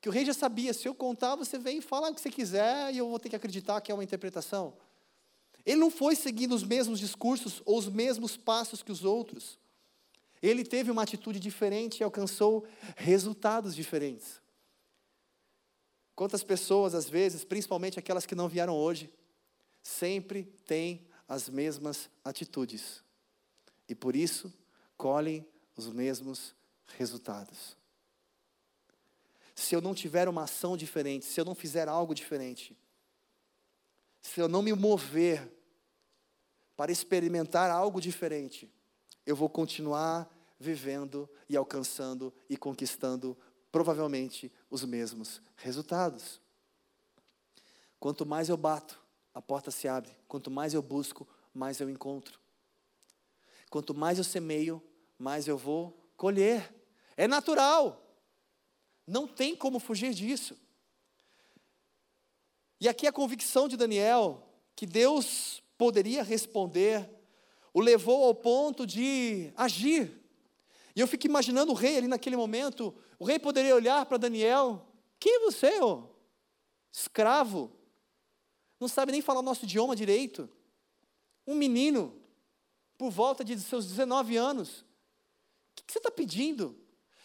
Que 0.00 0.08
o 0.08 0.12
rei 0.12 0.24
já 0.24 0.34
sabia, 0.34 0.74
se 0.74 0.86
eu 0.86 0.94
contar, 0.94 1.34
você 1.34 1.58
vem 1.58 1.78
e 1.78 1.80
fala 1.80 2.10
o 2.10 2.14
que 2.14 2.20
você 2.20 2.30
quiser 2.30 2.92
e 2.92 2.98
eu 2.98 3.08
vou 3.08 3.18
ter 3.18 3.30
que 3.30 3.36
acreditar 3.36 3.80
que 3.80 3.90
é 3.90 3.94
uma 3.94 4.04
interpretação. 4.04 4.74
Ele 5.64 5.80
não 5.80 5.90
foi 5.90 6.14
seguindo 6.14 6.54
os 6.54 6.62
mesmos 6.62 7.00
discursos 7.00 7.62
ou 7.64 7.78
os 7.78 7.88
mesmos 7.88 8.36
passos 8.36 8.82
que 8.82 8.92
os 8.92 9.04
outros. 9.04 9.58
Ele 10.42 10.62
teve 10.62 10.90
uma 10.90 11.02
atitude 11.02 11.40
diferente 11.40 12.00
e 12.00 12.04
alcançou 12.04 12.66
resultados 12.96 13.74
diferentes. 13.74 14.42
Quantas 16.14 16.44
pessoas, 16.44 16.94
às 16.94 17.08
vezes, 17.08 17.44
principalmente 17.44 17.98
aquelas 17.98 18.26
que 18.26 18.34
não 18.34 18.48
vieram 18.48 18.76
hoje, 18.76 19.10
sempre 19.82 20.44
têm 20.66 21.06
as 21.26 21.48
mesmas 21.48 22.10
atitudes 22.22 23.02
e 23.88 23.94
por 23.94 24.14
isso 24.14 24.52
colhem 24.96 25.46
os 25.76 25.88
mesmos 25.88 26.54
resultados. 26.96 27.76
Se 29.54 29.74
eu 29.74 29.80
não 29.80 29.94
tiver 29.94 30.28
uma 30.28 30.44
ação 30.44 30.76
diferente, 30.76 31.24
se 31.24 31.40
eu 31.40 31.44
não 31.44 31.54
fizer 31.54 31.88
algo 31.88 32.14
diferente, 32.14 32.76
se 34.34 34.40
eu 34.40 34.48
não 34.48 34.62
me 34.62 34.72
mover 34.72 35.48
para 36.76 36.90
experimentar 36.90 37.70
algo 37.70 38.00
diferente, 38.00 38.68
eu 39.24 39.36
vou 39.36 39.48
continuar 39.48 40.28
vivendo 40.58 41.30
e 41.48 41.56
alcançando 41.56 42.34
e 42.50 42.56
conquistando 42.56 43.38
provavelmente 43.70 44.50
os 44.68 44.84
mesmos 44.84 45.40
resultados. 45.54 46.40
Quanto 48.00 48.26
mais 48.26 48.48
eu 48.48 48.56
bato, 48.56 49.00
a 49.32 49.40
porta 49.40 49.70
se 49.70 49.86
abre. 49.86 50.10
Quanto 50.26 50.50
mais 50.50 50.74
eu 50.74 50.82
busco, 50.82 51.28
mais 51.52 51.78
eu 51.78 51.88
encontro. 51.88 52.40
Quanto 53.70 53.94
mais 53.94 54.18
eu 54.18 54.24
semeio, 54.24 54.82
mais 55.16 55.46
eu 55.46 55.56
vou 55.56 55.96
colher. 56.16 56.74
É 57.16 57.28
natural. 57.28 58.04
Não 59.06 59.28
tem 59.28 59.54
como 59.54 59.78
fugir 59.78 60.12
disso. 60.12 60.58
E 62.84 62.88
aqui 62.88 63.06
a 63.06 63.12
convicção 63.12 63.66
de 63.66 63.78
Daniel, 63.78 64.46
que 64.76 64.84
Deus 64.84 65.62
poderia 65.78 66.22
responder, 66.22 67.08
o 67.72 67.80
levou 67.80 68.24
ao 68.24 68.34
ponto 68.34 68.86
de 68.86 69.50
agir. 69.56 70.12
E 70.94 71.00
eu 71.00 71.06
fico 71.06 71.26
imaginando 71.26 71.72
o 71.72 71.74
rei 71.74 71.96
ali 71.96 72.06
naquele 72.06 72.36
momento, 72.36 72.94
o 73.18 73.24
rei 73.24 73.38
poderia 73.38 73.74
olhar 73.74 74.04
para 74.04 74.18
Daniel, 74.18 74.86
quem 75.18 75.36
é 75.36 75.38
você, 75.38 75.80
ô? 75.80 76.10
Escravo, 76.92 77.72
não 78.78 78.86
sabe 78.86 79.12
nem 79.12 79.22
falar 79.22 79.40
o 79.40 79.42
nosso 79.42 79.64
idioma 79.64 79.96
direito. 79.96 80.46
Um 81.46 81.54
menino, 81.54 82.14
por 82.98 83.10
volta 83.10 83.42
de 83.42 83.58
seus 83.60 83.86
19 83.86 84.36
anos, 84.36 84.80
o 84.80 85.82
que 85.86 85.90
você 85.90 86.00
está 86.00 86.10
pedindo? 86.10 86.76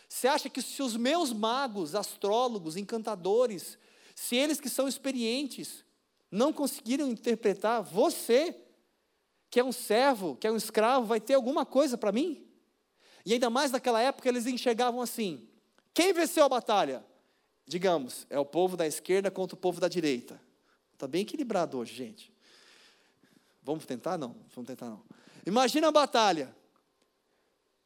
Você 0.07 0.25
acha 0.25 0.49
que 0.49 0.61
se 0.61 0.81
os 0.81 0.95
meus 0.95 1.33
magos, 1.33 1.95
astrólogos, 1.95 2.77
encantadores, 2.77 3.77
se 4.19 4.35
eles 4.35 4.59
que 4.59 4.67
são 4.69 4.85
experientes, 4.85 5.85
não 6.29 6.51
conseguiram 6.51 7.07
interpretar, 7.07 7.81
você, 7.81 8.53
que 9.49 9.61
é 9.61 9.63
um 9.63 9.71
servo, 9.71 10.35
que 10.35 10.45
é 10.45 10.51
um 10.51 10.57
escravo, 10.57 11.05
vai 11.05 11.21
ter 11.21 11.35
alguma 11.35 11.65
coisa 11.65 11.97
para 11.97 12.11
mim? 12.11 12.45
E 13.25 13.31
ainda 13.31 13.49
mais 13.49 13.71
naquela 13.71 14.01
época 14.01 14.27
eles 14.27 14.45
enxergavam 14.45 14.99
assim: 14.99 15.47
quem 15.93 16.11
venceu 16.11 16.43
a 16.43 16.49
batalha? 16.49 17.01
Digamos, 17.65 18.27
é 18.29 18.37
o 18.37 18.45
povo 18.45 18.75
da 18.75 18.85
esquerda 18.85 19.31
contra 19.31 19.55
o 19.55 19.57
povo 19.57 19.79
da 19.79 19.87
direita. 19.87 20.39
Está 20.91 21.07
bem 21.07 21.21
equilibrado 21.21 21.77
hoje, 21.77 21.95
gente. 21.95 22.33
Vamos 23.63 23.85
tentar? 23.85 24.17
Não, 24.17 24.35
vamos 24.53 24.67
tentar 24.67 24.89
não. 24.89 25.01
Imagina 25.45 25.87
a 25.87 25.91
batalha. 25.91 26.53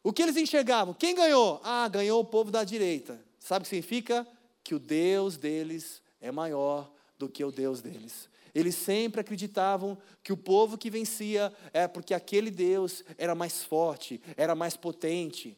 O 0.02 0.12
que 0.12 0.24
eles 0.24 0.36
enxergavam? 0.36 0.96
Quem 0.96 1.14
ganhou? 1.14 1.62
Ah, 1.64 1.88
ganhou 1.88 2.20
o 2.20 2.26
povo 2.26 2.50
da 2.50 2.64
direita. 2.64 3.24
Sabe 3.38 3.62
o 3.62 3.64
que 3.64 3.70
significa? 3.70 4.28
Que 4.64 4.74
o 4.74 4.80
Deus 4.80 5.38
deles 5.38 6.03
é 6.24 6.32
maior 6.32 6.90
do 7.20 7.28
que 7.28 7.44
o 7.44 7.52
Deus 7.52 7.82
deles. 7.82 8.30
Eles 8.56 8.76
sempre 8.76 9.20
acreditavam 9.20 9.98
que 10.24 10.32
o 10.32 10.38
povo 10.38 10.78
que 10.78 10.90
vencia 10.90 11.54
é 11.74 11.86
porque 11.86 12.14
aquele 12.14 12.50
Deus 12.50 13.04
era 13.18 13.36
mais 13.36 13.64
forte, 13.64 14.22
era 14.38 14.56
mais 14.56 14.78
potente. 14.78 15.58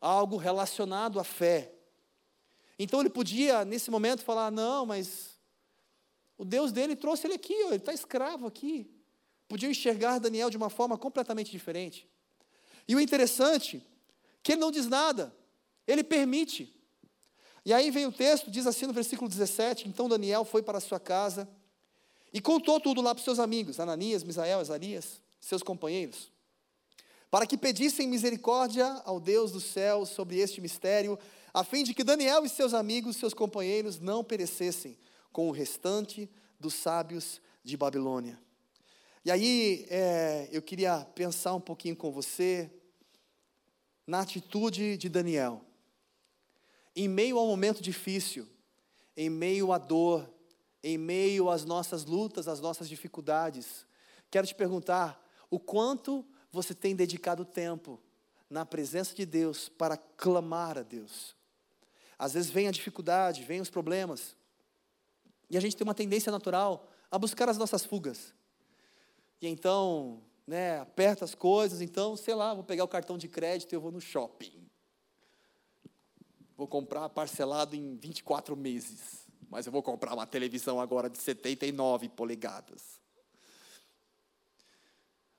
Algo 0.00 0.36
relacionado 0.36 1.20
à 1.20 1.24
fé. 1.24 1.72
Então 2.76 3.00
ele 3.00 3.10
podia, 3.10 3.64
nesse 3.64 3.88
momento, 3.88 4.24
falar: 4.24 4.50
não, 4.50 4.84
mas 4.84 5.38
o 6.36 6.44
Deus 6.44 6.72
dele 6.72 6.96
trouxe 6.96 7.28
ele 7.28 7.34
aqui, 7.34 7.54
ele 7.54 7.76
está 7.76 7.92
escravo 7.92 8.48
aqui. 8.48 8.90
Podia 9.46 9.70
enxergar 9.70 10.18
Daniel 10.18 10.50
de 10.50 10.56
uma 10.56 10.70
forma 10.70 10.98
completamente 10.98 11.52
diferente. 11.52 12.08
E 12.88 12.96
o 12.96 13.00
interessante, 13.00 13.86
que 14.42 14.52
ele 14.52 14.60
não 14.60 14.72
diz 14.72 14.88
nada, 14.88 15.32
ele 15.86 16.02
permite. 16.02 16.81
E 17.64 17.72
aí 17.72 17.90
vem 17.90 18.06
o 18.06 18.12
texto, 18.12 18.50
diz 18.50 18.66
assim 18.66 18.86
no 18.86 18.92
versículo 18.92 19.28
17: 19.28 19.88
Então 19.88 20.08
Daniel 20.08 20.44
foi 20.44 20.62
para 20.62 20.80
sua 20.80 20.98
casa 20.98 21.48
e 22.32 22.40
contou 22.40 22.80
tudo 22.80 23.00
lá 23.00 23.14
para 23.14 23.20
os 23.20 23.24
seus 23.24 23.38
amigos, 23.38 23.78
Ananias, 23.78 24.24
Misael, 24.24 24.58
Azarias, 24.58 25.20
seus 25.40 25.62
companheiros, 25.62 26.32
para 27.30 27.46
que 27.46 27.56
pedissem 27.56 28.08
misericórdia 28.08 28.86
ao 29.04 29.20
Deus 29.20 29.52
do 29.52 29.60
céu 29.60 30.04
sobre 30.06 30.38
este 30.38 30.60
mistério, 30.60 31.18
a 31.52 31.62
fim 31.62 31.84
de 31.84 31.94
que 31.94 32.02
Daniel 32.02 32.44
e 32.44 32.48
seus 32.48 32.74
amigos, 32.74 33.16
seus 33.16 33.34
companheiros, 33.34 34.00
não 34.00 34.24
perecessem 34.24 34.96
com 35.30 35.48
o 35.48 35.52
restante 35.52 36.28
dos 36.58 36.74
sábios 36.74 37.40
de 37.62 37.76
Babilônia. 37.76 38.38
E 39.24 39.30
aí 39.30 39.86
é, 39.88 40.48
eu 40.50 40.60
queria 40.60 41.06
pensar 41.14 41.54
um 41.54 41.60
pouquinho 41.60 41.94
com 41.94 42.10
você 42.10 42.70
na 44.06 44.20
atitude 44.20 44.96
de 44.96 45.08
Daniel. 45.08 45.64
Em 46.94 47.08
meio 47.08 47.38
a 47.38 47.42
um 47.42 47.48
momento 47.48 47.82
difícil, 47.82 48.48
em 49.16 49.30
meio 49.30 49.72
à 49.72 49.78
dor, 49.78 50.28
em 50.82 50.98
meio 50.98 51.48
às 51.48 51.64
nossas 51.64 52.04
lutas, 52.04 52.48
às 52.48 52.60
nossas 52.60 52.88
dificuldades, 52.88 53.86
quero 54.30 54.46
te 54.46 54.54
perguntar: 54.54 55.22
o 55.50 55.58
quanto 55.58 56.24
você 56.50 56.74
tem 56.74 56.94
dedicado 56.94 57.44
tempo 57.44 58.00
na 58.48 58.66
presença 58.66 59.14
de 59.14 59.24
Deus 59.24 59.68
para 59.68 59.96
clamar 59.96 60.78
a 60.78 60.82
Deus? 60.82 61.34
Às 62.18 62.34
vezes 62.34 62.50
vem 62.50 62.68
a 62.68 62.72
dificuldade, 62.72 63.42
vem 63.42 63.60
os 63.60 63.70
problemas, 63.70 64.36
e 65.48 65.56
a 65.56 65.60
gente 65.60 65.76
tem 65.76 65.84
uma 65.84 65.94
tendência 65.94 66.30
natural 66.30 66.88
a 67.10 67.18
buscar 67.18 67.48
as 67.48 67.58
nossas 67.58 67.84
fugas 67.84 68.34
e 69.42 69.48
então, 69.48 70.22
né, 70.46 70.78
aperta 70.78 71.24
as 71.24 71.34
coisas, 71.34 71.80
então, 71.80 72.16
sei 72.16 72.32
lá, 72.32 72.54
vou 72.54 72.62
pegar 72.62 72.84
o 72.84 72.88
cartão 72.88 73.18
de 73.18 73.26
crédito 73.26 73.72
e 73.72 73.74
eu 73.74 73.80
vou 73.80 73.90
no 73.90 74.00
shopping. 74.00 74.61
Vou 76.62 76.68
comprar 76.68 77.08
parcelado 77.08 77.74
em 77.74 77.96
24 77.96 78.56
meses, 78.56 79.26
mas 79.50 79.66
eu 79.66 79.72
vou 79.72 79.82
comprar 79.82 80.14
uma 80.14 80.24
televisão 80.24 80.78
agora 80.80 81.10
de 81.10 81.18
79 81.18 82.08
polegadas. 82.10 83.00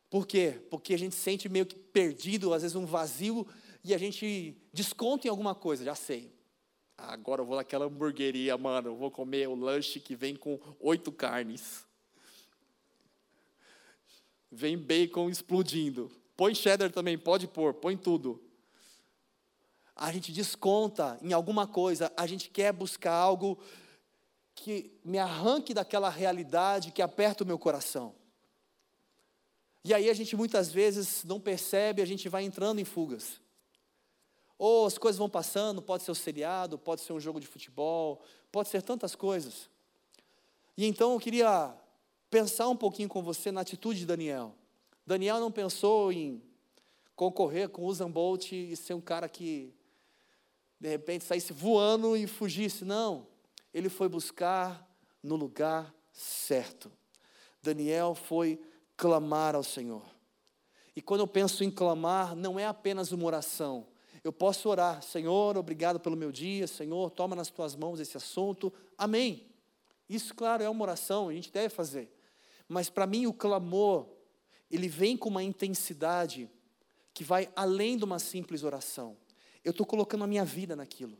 Por 0.09 0.27
quê? 0.27 0.61
Porque 0.69 0.93
a 0.93 0.99
gente 0.99 1.15
sente 1.15 1.47
meio 1.47 1.65
que 1.65 1.77
perdido, 1.77 2.53
às 2.53 2.61
vezes 2.61 2.75
um 2.75 2.85
vazio, 2.85 3.47
e 3.85 3.93
a 3.93 3.97
gente 3.97 4.53
desconta 4.73 5.25
em 5.25 5.29
alguma 5.29 5.55
coisa, 5.55 5.85
já 5.85 5.95
sei. 5.95 6.29
Agora 6.97 7.41
eu 7.41 7.45
vou 7.45 7.55
naquela 7.55 7.85
hamburgueria, 7.85 8.57
mano, 8.57 8.89
eu 8.89 8.95
vou 8.97 9.09
comer 9.09 9.47
o 9.47 9.55
lanche 9.55 10.01
que 10.01 10.17
vem 10.17 10.35
com 10.35 10.59
oito 10.81 11.09
carnes 11.09 11.85
vem 14.51 14.77
bacon 14.77 15.29
explodindo. 15.29 16.11
Põe 16.35 16.53
cheddar 16.53 16.91
também, 16.91 17.17
pode 17.17 17.47
pôr, 17.47 17.73
põe 17.73 17.95
tudo. 17.95 18.43
A 19.95 20.11
gente 20.11 20.31
desconta 20.31 21.17
em 21.21 21.33
alguma 21.33 21.67
coisa, 21.67 22.11
a 22.17 22.25
gente 22.25 22.49
quer 22.49 22.73
buscar 22.73 23.13
algo 23.13 23.57
que 24.55 24.91
me 25.03 25.17
arranque 25.17 25.73
daquela 25.73 26.09
realidade 26.09 26.91
que 26.91 27.01
aperta 27.01 27.43
o 27.43 27.47
meu 27.47 27.59
coração. 27.59 28.15
E 29.83 29.93
aí 29.93 30.09
a 30.09 30.13
gente 30.13 30.35
muitas 30.35 30.71
vezes 30.71 31.23
não 31.23 31.39
percebe, 31.39 32.01
a 32.01 32.05
gente 32.05 32.29
vai 32.29 32.43
entrando 32.43 32.79
em 32.79 32.85
fugas. 32.85 33.41
Ou 34.57 34.85
as 34.85 34.97
coisas 34.97 35.19
vão 35.19 35.29
passando, 35.29 35.81
pode 35.81 36.03
ser 36.03 36.11
o 36.11 36.13
um 36.13 36.15
seriado, 36.15 36.77
pode 36.77 37.01
ser 37.01 37.11
um 37.11 37.19
jogo 37.19 37.39
de 37.39 37.47
futebol, 37.47 38.21
pode 38.51 38.69
ser 38.69 38.81
tantas 38.81 39.13
coisas. 39.15 39.69
E 40.77 40.85
então 40.85 41.13
eu 41.13 41.19
queria 41.19 41.75
pensar 42.29 42.69
um 42.69 42.75
pouquinho 42.75 43.09
com 43.09 43.21
você 43.21 43.51
na 43.51 43.61
atitude 43.61 43.99
de 43.99 44.05
Daniel. 44.05 44.55
Daniel 45.05 45.39
não 45.39 45.51
pensou 45.51 46.11
em 46.11 46.41
concorrer 47.15 47.69
com 47.69 47.83
Usain 47.83 48.09
Bolt 48.09 48.53
e 48.53 48.75
ser 48.75 48.93
um 48.93 49.01
cara 49.01 49.27
que 49.27 49.73
de 50.83 50.89
repente 50.89 51.23
saísse 51.23 51.53
voando 51.53 52.17
e 52.17 52.27
fugisse. 52.27 52.83
Não. 52.83 53.25
Ele 53.73 53.87
foi 53.87 54.09
buscar 54.09 54.85
no 55.23 55.37
lugar 55.37 55.95
certo. 56.11 56.91
Daniel 57.61 58.13
foi 58.13 58.59
clamar 58.97 59.55
ao 59.55 59.63
Senhor. 59.63 60.03
E 60.93 61.01
quando 61.01 61.21
eu 61.21 61.27
penso 61.27 61.63
em 61.63 61.71
clamar, 61.71 62.35
não 62.35 62.59
é 62.59 62.65
apenas 62.65 63.13
uma 63.13 63.23
oração. 63.23 63.87
Eu 64.25 64.33
posso 64.33 64.67
orar, 64.67 65.01
Senhor, 65.01 65.57
obrigado 65.57 66.01
pelo 66.01 66.17
meu 66.17 66.33
dia, 66.33 66.67
Senhor, 66.67 67.09
toma 67.11 67.33
nas 67.33 67.49
tuas 67.49 67.77
mãos 67.77 68.01
esse 68.01 68.17
assunto, 68.17 68.71
amém. 68.97 69.47
Isso, 70.09 70.35
claro, 70.35 70.63
é 70.63 70.69
uma 70.69 70.83
oração, 70.83 71.29
a 71.29 71.33
gente 71.33 71.49
deve 71.49 71.69
fazer. 71.69 72.13
Mas 72.67 72.89
para 72.89 73.07
mim, 73.07 73.25
o 73.25 73.33
clamor, 73.33 74.05
ele 74.69 74.89
vem 74.89 75.15
com 75.15 75.29
uma 75.29 75.43
intensidade 75.43 76.49
que 77.13 77.23
vai 77.23 77.49
além 77.55 77.95
de 77.95 78.03
uma 78.03 78.19
simples 78.19 78.63
oração. 78.63 79.15
Eu 79.63 79.71
estou 79.71 79.85
colocando 79.85 80.23
a 80.23 80.27
minha 80.27 80.43
vida 80.45 80.75
naquilo. 80.75 81.17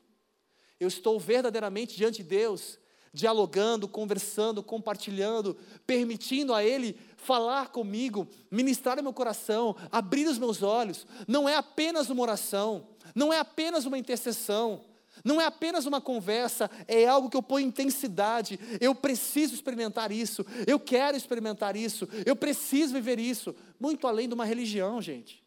Eu 0.80 0.88
estou 0.88 1.20
verdadeiramente 1.20 1.96
diante 1.96 2.18
de 2.18 2.24
Deus, 2.24 2.78
dialogando, 3.14 3.88
conversando, 3.88 4.64
compartilhando, 4.64 5.56
permitindo 5.86 6.54
a 6.54 6.64
Ele 6.64 6.98
falar 7.16 7.70
comigo, 7.70 8.28
ministrar 8.50 9.00
o 9.00 9.04
meu 9.04 9.14
coração, 9.14 9.76
abrir 9.92 10.28
os 10.28 10.38
meus 10.38 10.64
olhos. 10.64 11.06
Não 11.28 11.48
é 11.48 11.56
apenas 11.56 12.10
uma 12.10 12.24
oração, 12.24 12.88
não 13.14 13.32
é 13.32 13.40
apenas 13.40 13.86
uma 13.86 13.98
intercessão, 13.98 14.84
não 15.24 15.40
é 15.40 15.46
apenas 15.46 15.86
uma 15.86 16.02
conversa, 16.02 16.70
é 16.88 17.06
algo 17.06 17.30
que 17.30 17.38
eu 17.38 17.44
ponho 17.44 17.68
intensidade. 17.68 18.60
Eu 18.82 18.96
preciso 18.96 19.54
experimentar 19.54 20.12
isso, 20.12 20.44
eu 20.66 20.80
quero 20.80 21.16
experimentar 21.16 21.76
isso, 21.76 22.10
eu 22.26 22.36
preciso 22.36 22.94
viver 22.94 23.20
isso, 23.20 23.56
muito 23.80 24.08
além 24.08 24.28
de 24.28 24.34
uma 24.34 24.46
religião, 24.46 25.02
gente. 25.02 25.43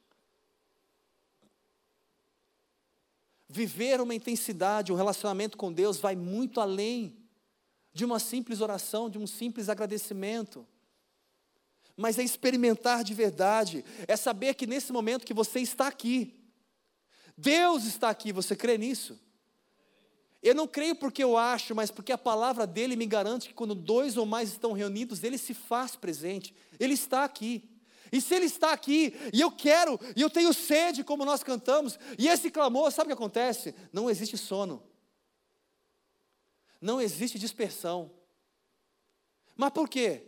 Viver 3.49 4.01
uma 4.01 4.15
intensidade, 4.15 4.93
um 4.93 4.97
relacionamento 4.97 5.57
com 5.57 5.73
Deus 5.73 5.99
vai 5.99 6.17
muito 6.17 6.61
além 6.61 7.17
de 7.93 8.05
uma 8.05 8.19
simples 8.19 8.61
oração, 8.61 9.09
de 9.09 9.19
um 9.19 9.27
simples 9.27 9.69
agradecimento. 9.69 10.67
Mas 11.97 12.19
é 12.19 12.23
experimentar 12.23 13.03
de 13.03 13.15
verdade, 13.15 13.85
é 14.07 14.17
saber 14.17 14.55
que 14.55 14.67
nesse 14.67 14.93
momento 14.93 15.25
que 15.25 15.33
você 15.33 15.61
está 15.61 15.87
aqui, 15.87 16.35
Deus 17.37 17.85
está 17.85 18.11
aqui, 18.11 18.33
você 18.33 18.55
crê 18.55 18.77
nisso? 18.77 19.19
Eu 20.43 20.55
não 20.55 20.67
creio 20.67 20.95
porque 20.95 21.25
eu 21.25 21.37
acho, 21.37 21.75
mas 21.75 21.91
porque 21.91 22.13
a 22.13 22.19
palavra 22.19 22.67
dele 22.67 22.97
me 22.97 23.07
garante 23.07 23.49
que 23.49 23.55
quando 23.55 23.75
dois 23.75 24.17
ou 24.17 24.25
mais 24.27 24.51
estão 24.51 24.73
reunidos, 24.73 25.25
ele 25.25 25.39
se 25.39 25.55
faz 25.55 25.97
presente, 25.97 26.55
ele 26.79 26.95
está 26.95 27.25
aqui. 27.25 27.69
E 28.13 28.21
se 28.21 28.35
Ele 28.35 28.47
está 28.47 28.73
aqui, 28.73 29.15
e 29.33 29.41
eu 29.41 29.51
quero, 29.51 29.99
e 30.15 30.21
eu 30.21 30.31
tenho 30.31 30.53
sede, 30.53 31.05
como 31.05 31.25
nós 31.25 31.43
cantamos, 31.43 31.99
e 32.19 32.29
esse 32.29 32.51
clamor, 32.51 32.91
sabe 32.91 33.07
o 33.07 33.17
que 33.17 33.23
acontece? 33.23 33.75
Não 33.93 34.09
existe 34.09 34.37
sono, 34.37 34.83
não 36.81 37.01
existe 37.01 37.39
dispersão. 37.39 38.11
Mas 39.57 39.71
por 39.71 39.89
quê? 39.89 40.23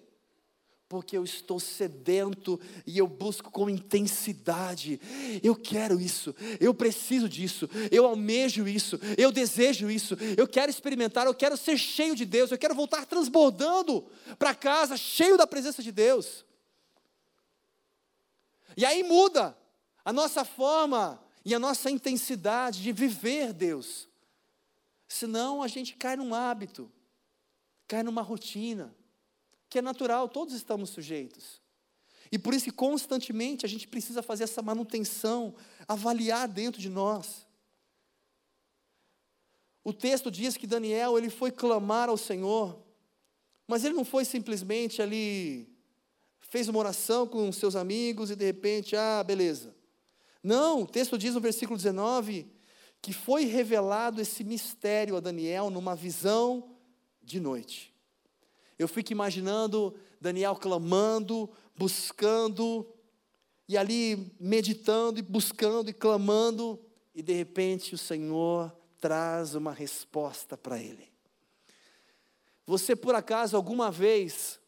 Porque 0.88 1.18
eu 1.18 1.22
estou 1.22 1.60
sedento 1.60 2.58
e 2.86 2.96
eu 2.96 3.06
busco 3.06 3.50
com 3.50 3.68
intensidade. 3.68 4.98
Eu 5.42 5.54
quero 5.54 6.00
isso, 6.00 6.34
eu 6.58 6.72
preciso 6.72 7.28
disso, 7.28 7.68
eu 7.90 8.06
almejo 8.06 8.66
isso, 8.66 8.98
eu 9.18 9.30
desejo 9.30 9.90
isso, 9.90 10.16
eu 10.36 10.48
quero 10.48 10.70
experimentar, 10.70 11.26
eu 11.26 11.34
quero 11.34 11.58
ser 11.58 11.76
cheio 11.76 12.16
de 12.16 12.24
Deus, 12.24 12.50
eu 12.50 12.58
quero 12.58 12.74
voltar 12.74 13.04
transbordando 13.04 14.06
para 14.38 14.54
casa, 14.54 14.96
cheio 14.96 15.36
da 15.36 15.46
presença 15.46 15.82
de 15.82 15.92
Deus. 15.92 16.47
E 18.78 18.84
aí 18.84 19.02
muda 19.02 19.58
a 20.04 20.12
nossa 20.12 20.44
forma 20.44 21.20
e 21.44 21.52
a 21.52 21.58
nossa 21.58 21.90
intensidade 21.90 22.80
de 22.80 22.92
viver 22.92 23.52
Deus. 23.52 24.08
Senão 25.08 25.64
a 25.64 25.66
gente 25.66 25.96
cai 25.96 26.14
num 26.14 26.32
hábito, 26.32 26.88
cai 27.88 28.04
numa 28.04 28.22
rotina, 28.22 28.94
que 29.68 29.80
é 29.80 29.82
natural, 29.82 30.28
todos 30.28 30.54
estamos 30.54 30.90
sujeitos. 30.90 31.60
E 32.30 32.38
por 32.38 32.54
isso 32.54 32.66
que 32.66 32.70
constantemente 32.70 33.66
a 33.66 33.68
gente 33.68 33.88
precisa 33.88 34.22
fazer 34.22 34.44
essa 34.44 34.62
manutenção, 34.62 35.56
avaliar 35.88 36.46
dentro 36.46 36.80
de 36.80 36.88
nós. 36.88 37.48
O 39.82 39.92
texto 39.92 40.30
diz 40.30 40.56
que 40.56 40.68
Daniel 40.68 41.18
ele 41.18 41.30
foi 41.30 41.50
clamar 41.50 42.08
ao 42.08 42.16
Senhor, 42.16 42.80
mas 43.66 43.84
ele 43.84 43.96
não 43.96 44.04
foi 44.04 44.24
simplesmente 44.24 45.02
ali 45.02 45.77
fez 46.48 46.68
uma 46.68 46.78
oração 46.78 47.26
com 47.26 47.50
seus 47.52 47.76
amigos 47.76 48.30
e 48.30 48.36
de 48.36 48.44
repente, 48.44 48.96
ah, 48.96 49.22
beleza. 49.22 49.74
Não, 50.42 50.82
o 50.82 50.86
texto 50.86 51.18
diz 51.18 51.34
no 51.34 51.40
versículo 51.40 51.76
19 51.76 52.50
que 53.00 53.12
foi 53.12 53.44
revelado 53.44 54.20
esse 54.20 54.42
mistério 54.42 55.16
a 55.16 55.20
Daniel 55.20 55.70
numa 55.70 55.94
visão 55.94 56.76
de 57.22 57.38
noite. 57.38 57.94
Eu 58.78 58.88
fico 58.88 59.12
imaginando 59.12 59.94
Daniel 60.20 60.56
clamando, 60.56 61.48
buscando, 61.76 62.92
e 63.68 63.76
ali 63.76 64.32
meditando 64.40 65.18
e 65.18 65.22
buscando 65.22 65.90
e 65.90 65.92
clamando, 65.92 66.80
e 67.14 67.22
de 67.22 67.34
repente 67.34 67.94
o 67.94 67.98
Senhor 67.98 68.74
traz 69.00 69.54
uma 69.54 69.72
resposta 69.72 70.56
para 70.56 70.80
ele. 70.80 71.12
Você 72.66 72.96
por 72.96 73.14
acaso 73.14 73.56
alguma 73.56 73.90
vez 73.90 74.58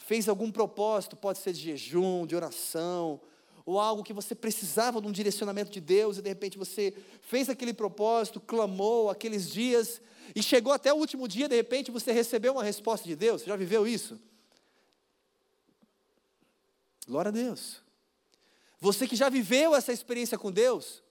fez 0.00 0.28
algum 0.28 0.50
propósito, 0.50 1.14
pode 1.14 1.38
ser 1.38 1.52
de 1.52 1.60
jejum, 1.60 2.26
de 2.26 2.34
oração, 2.34 3.20
ou 3.64 3.78
algo 3.78 4.02
que 4.02 4.12
você 4.12 4.34
precisava 4.34 5.00
de 5.00 5.06
um 5.06 5.12
direcionamento 5.12 5.70
de 5.70 5.80
Deus 5.80 6.18
e 6.18 6.22
de 6.22 6.28
repente 6.28 6.58
você 6.58 6.92
fez 7.20 7.48
aquele 7.48 7.72
propósito, 7.72 8.40
clamou 8.40 9.10
aqueles 9.10 9.48
dias 9.48 10.00
e 10.34 10.42
chegou 10.42 10.72
até 10.72 10.92
o 10.92 10.96
último 10.96 11.28
dia, 11.28 11.48
de 11.48 11.54
repente 11.54 11.90
você 11.90 12.12
recebeu 12.12 12.54
uma 12.54 12.64
resposta 12.64 13.06
de 13.06 13.14
Deus. 13.14 13.42
Você 13.42 13.48
já 13.48 13.56
viveu 13.56 13.86
isso? 13.86 14.18
Glória 17.06 17.28
a 17.28 17.32
Deus. 17.32 17.82
Você 18.80 19.06
que 19.06 19.14
já 19.14 19.28
viveu 19.28 19.74
essa 19.74 19.92
experiência 19.92 20.38
com 20.38 20.50
Deus, 20.50 21.02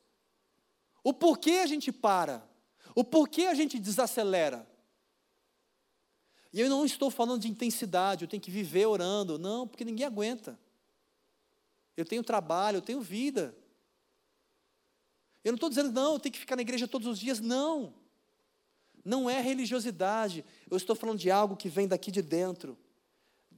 o 1.03 1.13
porquê 1.13 1.61
a 1.63 1.67
gente 1.67 1.91
para? 1.91 2.43
O 2.95 3.03
porquê 3.03 3.43
a 3.43 3.53
gente 3.53 3.79
desacelera? 3.79 4.67
E 6.51 6.61
eu 6.61 6.69
não 6.69 6.83
estou 6.83 7.11
falando 7.11 7.41
de 7.41 7.49
intensidade, 7.49 8.23
eu 8.23 8.27
tenho 8.27 8.41
que 8.41 8.51
viver 8.51 8.85
orando. 8.87 9.37
Não, 9.37 9.67
porque 9.67 9.85
ninguém 9.85 10.05
aguenta. 10.05 10.59
Eu 11.95 12.05
tenho 12.05 12.23
trabalho, 12.23 12.77
eu 12.77 12.81
tenho 12.81 13.01
vida. 13.01 13.55
Eu 15.43 15.51
não 15.51 15.55
estou 15.55 15.69
dizendo, 15.69 15.91
não, 15.91 16.13
eu 16.13 16.19
tenho 16.19 16.33
que 16.33 16.39
ficar 16.39 16.55
na 16.55 16.61
igreja 16.61 16.87
todos 16.87 17.07
os 17.07 17.19
dias. 17.19 17.39
Não. 17.39 17.93
Não 19.05 19.29
é 19.29 19.39
religiosidade. 19.41 20.43
Eu 20.69 20.77
estou 20.77 20.95
falando 20.95 21.19
de 21.19 21.31
algo 21.31 21.55
que 21.55 21.69
vem 21.69 21.87
daqui 21.87 22.11
de 22.11 22.21
dentro. 22.21 22.77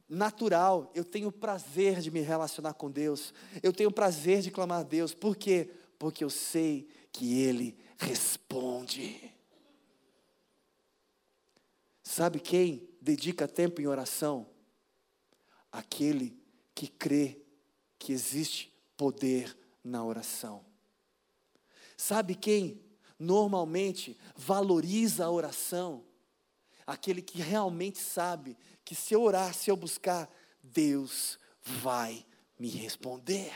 Natural. 0.07 0.91
Eu 0.93 1.05
tenho 1.05 1.31
prazer 1.31 2.01
de 2.01 2.11
me 2.11 2.19
relacionar 2.19 2.73
com 2.73 2.91
Deus. 2.91 3.33
Eu 3.63 3.71
tenho 3.71 3.91
prazer 3.91 4.41
de 4.41 4.51
clamar 4.51 4.81
a 4.81 4.83
Deus. 4.83 5.13
Por 5.13 5.35
quê? 5.35 5.69
Porque 5.97 6.23
eu 6.23 6.29
sei 6.29 6.87
que 7.11 7.39
Ele 7.39 7.77
responde. 7.97 9.31
Sabe 12.11 12.41
quem 12.41 12.89
dedica 13.01 13.47
tempo 13.47 13.79
em 13.79 13.87
oração? 13.87 14.45
Aquele 15.71 16.37
que 16.75 16.89
crê 16.89 17.41
que 17.97 18.11
existe 18.11 18.77
poder 18.97 19.57
na 19.81 20.03
oração. 20.03 20.65
Sabe 21.95 22.35
quem 22.35 22.83
normalmente 23.17 24.19
valoriza 24.35 25.23
a 25.23 25.31
oração? 25.31 26.03
Aquele 26.85 27.21
que 27.21 27.41
realmente 27.41 27.99
sabe 27.99 28.57
que 28.83 28.93
se 28.93 29.13
eu 29.13 29.21
orar, 29.21 29.53
se 29.53 29.71
eu 29.71 29.77
buscar, 29.77 30.29
Deus 30.61 31.39
vai 31.63 32.25
me 32.59 32.67
responder. 32.67 33.53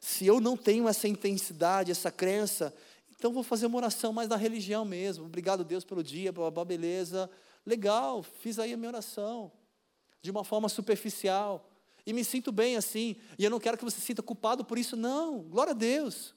Se 0.00 0.26
eu 0.26 0.40
não 0.40 0.56
tenho 0.56 0.88
essa 0.88 1.06
intensidade, 1.06 1.90
essa 1.90 2.10
crença, 2.10 2.74
então 3.18 3.32
vou 3.32 3.42
fazer 3.42 3.66
uma 3.66 3.78
oração 3.78 4.12
mais 4.12 4.28
da 4.28 4.36
religião 4.36 4.84
mesmo. 4.84 5.26
Obrigado, 5.26 5.64
Deus, 5.64 5.84
pelo 5.84 6.04
dia, 6.04 6.30
blá, 6.30 6.64
beleza. 6.64 7.28
Legal, 7.66 8.22
fiz 8.22 8.60
aí 8.60 8.72
a 8.72 8.76
minha 8.76 8.90
oração. 8.90 9.50
De 10.22 10.30
uma 10.30 10.44
forma 10.44 10.68
superficial. 10.68 11.68
E 12.06 12.12
me 12.12 12.22
sinto 12.22 12.52
bem 12.52 12.76
assim. 12.76 13.16
E 13.36 13.42
eu 13.42 13.50
não 13.50 13.58
quero 13.58 13.76
que 13.76 13.84
você 13.84 13.96
se 13.96 14.06
sinta 14.06 14.22
culpado 14.22 14.64
por 14.64 14.78
isso, 14.78 14.96
não. 14.96 15.40
Glória 15.40 15.72
a 15.72 15.74
Deus. 15.74 16.32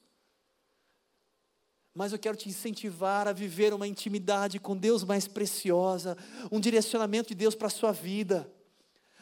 Mas 1.94 2.10
eu 2.10 2.18
quero 2.18 2.36
te 2.36 2.48
incentivar 2.48 3.28
a 3.28 3.32
viver 3.32 3.72
uma 3.72 3.86
intimidade 3.86 4.58
com 4.58 4.76
Deus 4.76 5.04
mais 5.04 5.28
preciosa, 5.28 6.18
um 6.50 6.58
direcionamento 6.58 7.28
de 7.28 7.36
Deus 7.36 7.54
para 7.54 7.68
a 7.68 7.70
sua 7.70 7.92
vida, 7.92 8.52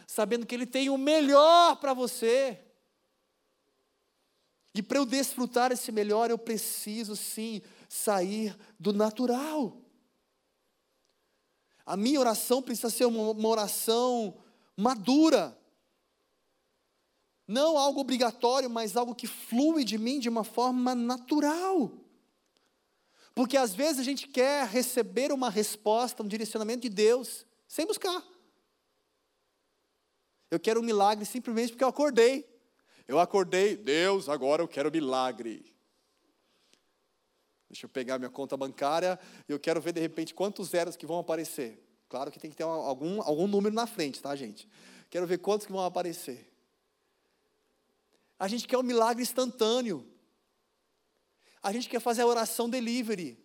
sabendo 0.06 0.46
que 0.46 0.54
Ele 0.54 0.66
tem 0.66 0.88
o 0.88 0.96
melhor 0.96 1.76
para 1.76 1.92
você. 1.92 2.58
E 4.74 4.82
para 4.82 4.98
eu 4.98 5.06
desfrutar 5.06 5.72
esse 5.72 5.90
melhor, 5.90 6.30
eu 6.30 6.38
preciso 6.38 7.16
sim 7.16 7.60
sair 7.88 8.56
do 8.78 8.92
natural. 8.92 9.76
A 11.84 11.96
minha 11.96 12.20
oração 12.20 12.62
precisa 12.62 12.88
ser 12.88 13.04
uma, 13.04 13.48
oração 13.48 14.36
madura. 14.76 15.58
Não 17.48 17.76
algo 17.76 18.00
obrigatório, 18.00 18.70
mas 18.70 18.96
algo 18.96 19.12
que 19.12 19.26
flui 19.26 19.82
de 19.82 19.98
mim 19.98 20.20
de 20.20 20.28
uma 20.28 20.44
forma 20.44 20.94
natural. 20.94 21.90
Porque 23.34 23.56
às 23.56 23.74
vezes 23.74 23.98
a 23.98 24.04
gente 24.04 24.28
quer 24.28 24.66
receber 24.68 25.32
uma 25.32 25.50
resposta, 25.50 26.22
um 26.22 26.28
direcionamento 26.28 26.82
de 26.82 26.88
Deus, 26.88 27.44
sem 27.66 27.86
buscar. 27.86 28.24
Eu 30.50 30.58
quero 30.58 30.80
um 30.80 30.84
milagre 30.84 31.24
simplesmente 31.24 31.70
porque 31.70 31.84
eu 31.84 31.88
acordei. 31.88 32.49
Eu 33.10 33.18
acordei, 33.18 33.76
Deus, 33.76 34.28
agora 34.28 34.62
eu 34.62 34.68
quero 34.68 34.88
milagre. 34.88 35.74
Deixa 37.68 37.84
eu 37.84 37.90
pegar 37.90 38.20
minha 38.20 38.30
conta 38.30 38.56
bancária 38.56 39.18
e 39.48 39.52
eu 39.52 39.58
quero 39.58 39.80
ver 39.80 39.92
de 39.92 40.00
repente 40.00 40.32
quantos 40.32 40.68
zeros 40.68 40.94
que 40.94 41.04
vão 41.04 41.18
aparecer. 41.18 41.84
Claro 42.08 42.30
que 42.30 42.38
tem 42.38 42.52
que 42.52 42.56
ter 42.56 42.62
algum, 42.62 43.20
algum 43.20 43.48
número 43.48 43.74
na 43.74 43.84
frente, 43.84 44.22
tá, 44.22 44.36
gente? 44.36 44.68
Quero 45.10 45.26
ver 45.26 45.38
quantos 45.38 45.66
que 45.66 45.72
vão 45.72 45.84
aparecer. 45.84 46.54
A 48.38 48.46
gente 48.46 48.68
quer 48.68 48.78
um 48.78 48.82
milagre 48.84 49.24
instantâneo. 49.24 50.08
A 51.60 51.72
gente 51.72 51.88
quer 51.88 51.98
fazer 51.98 52.22
a 52.22 52.28
oração 52.28 52.70
delivery. 52.70 53.36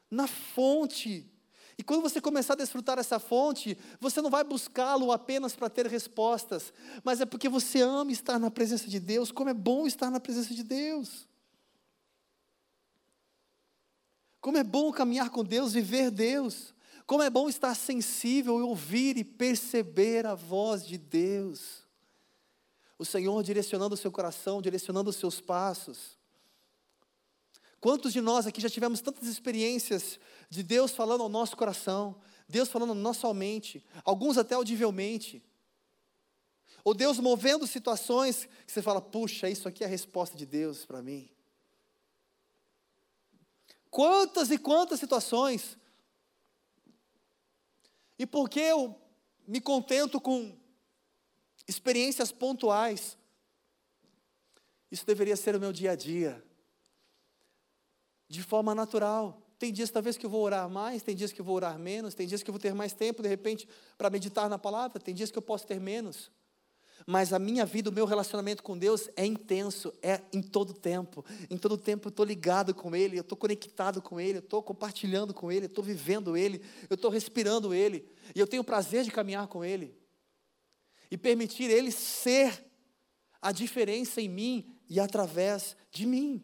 Na 0.09 0.25
fonte. 0.27 1.31
E 1.77 1.83
quando 1.83 2.01
você 2.01 2.21
começar 2.21 2.53
a 2.53 2.57
desfrutar 2.57 2.97
essa 2.97 3.19
fonte, 3.19 3.77
você 3.99 4.21
não 4.21 4.29
vai 4.29 4.43
buscá-lo 4.43 5.11
apenas 5.11 5.55
para 5.55 5.69
ter 5.69 5.87
respostas, 5.87 6.73
mas 7.03 7.19
é 7.19 7.25
porque 7.25 7.49
você 7.49 7.81
ama 7.81 8.11
estar 8.11 8.39
na 8.39 8.49
presença 8.49 8.89
de 8.89 8.99
Deus, 8.99 9.31
como 9.31 9.49
é 9.49 9.53
bom 9.53 9.85
estar 9.85 10.09
na 10.09 10.19
presença 10.19 10.53
de 10.53 10.63
Deus. 10.63 11.27
Como 14.39 14.59
é 14.59 14.63
bom 14.63 14.91
caminhar 14.91 15.31
com 15.31 15.43
Deus, 15.43 15.73
viver 15.73 16.11
Deus. 16.11 16.71
Como 17.07 17.23
é 17.23 17.31
bom 17.31 17.49
estar 17.49 17.73
sensível 17.75 18.59
e 18.59 18.61
ouvir 18.61 19.17
e 19.17 19.23
perceber 19.23 20.25
a 20.25 20.35
voz 20.35 20.85
de 20.85 20.99
Deus. 20.99 21.83
O 22.97 23.03
Senhor 23.03 23.41
direcionando 23.43 23.95
o 23.95 23.97
seu 23.97 24.11
coração, 24.11 24.61
direcionando 24.61 25.09
os 25.09 25.15
seus 25.15 25.41
passos. 25.41 26.15
Quantos 27.79 28.13
de 28.13 28.21
nós 28.21 28.47
aqui 28.47 28.61
já 28.61 28.69
tivemos 28.69 29.01
tantas 29.01 29.27
experiências 29.27 30.19
de 30.55 30.63
Deus 30.63 30.91
falando 30.91 31.21
ao 31.21 31.29
nosso 31.29 31.55
coração, 31.55 32.19
Deus 32.47 32.69
falando 32.69 32.95
na 32.95 33.01
nossa 33.01 33.31
mente, 33.33 33.83
alguns 34.03 34.37
até 34.37 34.55
audivelmente. 34.55 35.43
Ou 36.83 36.93
Deus 36.93 37.19
movendo 37.19 37.65
situações 37.65 38.45
que 38.65 38.71
você 38.71 38.81
fala, 38.81 39.01
puxa, 39.01 39.49
isso 39.49 39.67
aqui 39.67 39.83
é 39.83 39.87
a 39.87 39.89
resposta 39.89 40.37
de 40.37 40.45
Deus 40.45 40.85
para 40.85 41.01
mim. 41.01 41.29
Quantas 43.89 44.51
e 44.51 44.57
quantas 44.57 44.99
situações. 44.99 45.77
E 48.19 48.25
por 48.25 48.49
que 48.49 48.59
eu 48.59 48.99
me 49.47 49.59
contento 49.59 50.21
com 50.21 50.57
experiências 51.67 52.31
pontuais? 52.31 53.17
Isso 54.91 55.05
deveria 55.05 55.35
ser 55.35 55.55
o 55.55 55.59
meu 55.59 55.73
dia 55.73 55.91
a 55.91 55.95
dia 55.95 56.43
de 58.27 58.43
forma 58.43 58.75
natural. 58.75 59.44
Tem 59.57 59.71
dias 59.71 59.89
talvez 59.89 60.17
que 60.17 60.25
eu 60.25 60.29
vou 60.29 60.41
orar 60.41 60.69
mais, 60.69 61.01
tem 61.01 61.15
dias 61.15 61.31
que 61.31 61.39
eu 61.39 61.45
vou 61.45 61.55
orar 61.55 61.79
menos, 61.79 62.13
tem 62.13 62.27
dias 62.27 62.43
que 62.43 62.49
eu 62.49 62.53
vou 62.53 62.59
ter 62.59 62.73
mais 62.73 62.93
tempo, 62.93 63.23
de 63.23 63.29
repente, 63.29 63.67
para 63.97 64.09
meditar 64.09 64.49
na 64.49 64.59
palavra, 64.59 64.99
tem 64.99 65.13
dias 65.13 65.31
que 65.31 65.37
eu 65.37 65.41
posso 65.41 65.65
ter 65.65 65.79
menos. 65.79 66.31
Mas 67.05 67.33
a 67.33 67.39
minha 67.39 67.65
vida, 67.65 67.89
o 67.89 67.93
meu 67.93 68.05
relacionamento 68.05 68.63
com 68.63 68.77
Deus 68.77 69.09
é 69.15 69.25
intenso, 69.25 69.93
é 70.01 70.21
em 70.33 70.41
todo 70.41 70.73
tempo. 70.73 71.25
Em 71.49 71.57
todo 71.57 71.77
tempo 71.77 72.07
eu 72.07 72.09
estou 72.09 72.25
ligado 72.25 72.73
com 72.73 72.95
Ele, 72.95 73.17
eu 73.17 73.21
estou 73.21 73.37
conectado 73.37 74.01
com 74.01 74.19
Ele, 74.19 74.37
eu 74.37 74.43
estou 74.43 74.63
compartilhando 74.63 75.33
com 75.33 75.51
Ele, 75.51 75.65
eu 75.65 75.69
estou 75.69 75.83
vivendo 75.83 76.37
Ele, 76.37 76.61
eu 76.89 76.95
estou 76.95 77.11
respirando 77.11 77.73
Ele. 77.73 78.07
E 78.33 78.39
eu 78.39 78.47
tenho 78.47 78.61
o 78.61 78.65
prazer 78.65 79.03
de 79.03 79.11
caminhar 79.11 79.47
com 79.47 79.63
Ele. 79.63 79.95
E 81.11 81.17
permitir 81.17 81.69
Ele 81.69 81.91
ser 81.91 82.65
a 83.41 83.51
diferença 83.51 84.21
em 84.21 84.29
mim 84.29 84.75
e 84.89 84.99
através 84.99 85.75
de 85.91 86.05
mim. 86.05 86.43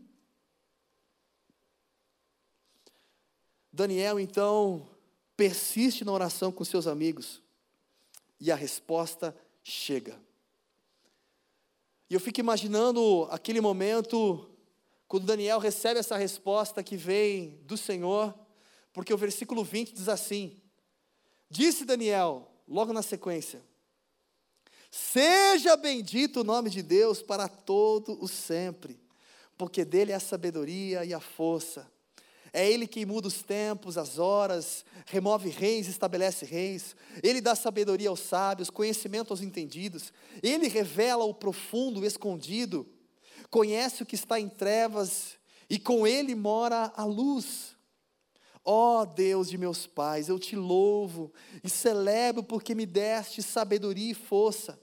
Daniel, 3.73 4.19
então, 4.19 4.89
persiste 5.37 6.03
na 6.03 6.11
oração 6.11 6.51
com 6.51 6.63
seus 6.65 6.87
amigos 6.87 7.41
e 8.39 8.51
a 8.51 8.55
resposta 8.55 9.35
chega. 9.63 10.19
E 12.09 12.13
eu 12.13 12.19
fico 12.19 12.41
imaginando 12.41 13.27
aquele 13.31 13.61
momento 13.61 14.49
quando 15.07 15.25
Daniel 15.25 15.59
recebe 15.59 15.99
essa 15.99 16.17
resposta 16.17 16.83
que 16.83 16.97
vem 16.97 17.61
do 17.63 17.77
Senhor, 17.77 18.37
porque 18.91 19.13
o 19.13 19.17
versículo 19.17 19.63
20 19.63 19.93
diz 19.93 20.09
assim: 20.09 20.61
Disse 21.49 21.85
Daniel, 21.85 22.51
logo 22.67 22.91
na 22.91 23.01
sequência: 23.01 23.63
Seja 24.89 25.77
bendito 25.77 26.41
o 26.41 26.43
nome 26.43 26.69
de 26.69 26.83
Deus 26.83 27.21
para 27.21 27.47
todo 27.47 28.21
o 28.21 28.27
sempre, 28.27 28.99
porque 29.57 29.85
dele 29.85 30.11
é 30.11 30.15
a 30.15 30.19
sabedoria 30.19 31.05
e 31.05 31.13
a 31.13 31.21
força 31.21 31.89
é 32.53 32.69
Ele 32.69 32.85
quem 32.85 33.05
muda 33.05 33.27
os 33.27 33.41
tempos, 33.41 33.97
as 33.97 34.19
horas, 34.19 34.83
remove 35.05 35.49
reis, 35.49 35.87
estabelece 35.87 36.45
reis. 36.45 36.95
Ele 37.23 37.39
dá 37.39 37.55
sabedoria 37.55 38.09
aos 38.09 38.19
sábios, 38.19 38.69
conhecimento 38.69 39.31
aos 39.31 39.41
entendidos. 39.41 40.11
Ele 40.43 40.67
revela 40.67 41.23
o 41.23 41.33
profundo, 41.33 42.01
o 42.01 42.05
escondido. 42.05 42.85
Conhece 43.49 44.03
o 44.03 44.05
que 44.05 44.15
está 44.15 44.39
em 44.39 44.49
trevas 44.49 45.37
e 45.69 45.79
com 45.79 46.05
Ele 46.05 46.35
mora 46.35 46.91
a 46.95 47.05
luz. 47.05 47.75
Ó 48.63 49.01
oh, 49.01 49.05
Deus 49.05 49.49
de 49.49 49.57
meus 49.57 49.87
pais, 49.87 50.29
eu 50.29 50.37
te 50.37 50.55
louvo 50.55 51.33
e 51.63 51.69
celebro 51.69 52.43
porque 52.43 52.75
me 52.75 52.85
deste 52.85 53.41
sabedoria 53.41 54.11
e 54.11 54.13
força. 54.13 54.79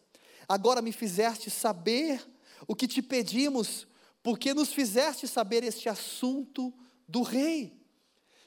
Agora 0.49 0.83
me 0.83 0.91
fizeste 0.91 1.51
saber 1.51 2.27
o 2.67 2.75
que 2.75 2.89
te 2.89 3.03
pedimos, 3.03 3.87
porque 4.23 4.53
nos 4.53 4.73
fizeste 4.73 5.29
saber 5.29 5.63
este 5.63 5.89
assunto 5.89 6.75
do 7.09 7.23
rei. 7.23 7.77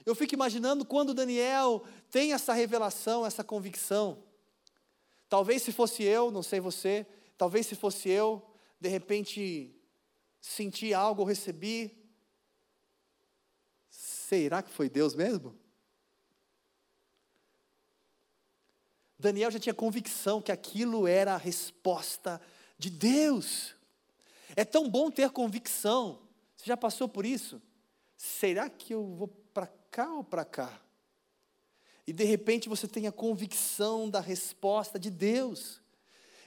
Eu 0.06 0.16
fico 0.16 0.34
imaginando 0.34 0.86
quando 0.86 1.14
Daniel 1.14 1.84
tem 2.10 2.34
essa 2.34 2.54
revelação, 2.54 3.26
essa 3.26 3.44
convicção. 3.44 4.24
Talvez 5.28 5.64
se 5.64 5.72
fosse 5.72 6.04
eu, 6.04 6.30
não 6.32 6.44
sei 6.44 6.60
você, 6.60 7.06
talvez 7.38 7.66
se 7.66 7.76
fosse 7.76 8.10
eu, 8.10 8.46
de 8.80 8.90
repente 8.90 9.76
senti 10.40 10.94
algo, 10.94 11.24
recebi. 11.24 11.98
Será 13.90 14.62
que 14.62 14.72
foi 14.72 14.90
Deus 14.90 15.16
mesmo? 15.16 15.58
Daniel 19.18 19.52
já 19.52 19.60
tinha 19.60 19.74
convicção 19.74 20.42
que 20.42 20.52
aquilo 20.52 21.08
era 21.08 21.36
a 21.36 21.38
resposta 21.38 22.42
de 22.78 22.90
Deus. 22.90 23.76
É 24.56 24.66
tão 24.66 24.90
bom 24.90 25.12
ter 25.12 25.30
convicção. 25.30 26.20
Você 26.58 26.66
já 26.66 26.76
passou 26.76 27.08
por 27.08 27.26
isso? 27.26 27.62
Será 28.22 28.70
que 28.70 28.94
eu 28.94 29.04
vou 29.04 29.28
para 29.28 29.66
cá 29.90 30.14
ou 30.14 30.24
para 30.24 30.46
cá? 30.46 30.80
E 32.06 32.14
de 32.14 32.24
repente 32.24 32.70
você 32.70 32.88
tem 32.88 33.08
a 33.08 33.12
convicção 33.12 34.08
da 34.08 34.20
resposta 34.20 35.00
de 35.00 35.10
Deus. 35.10 35.82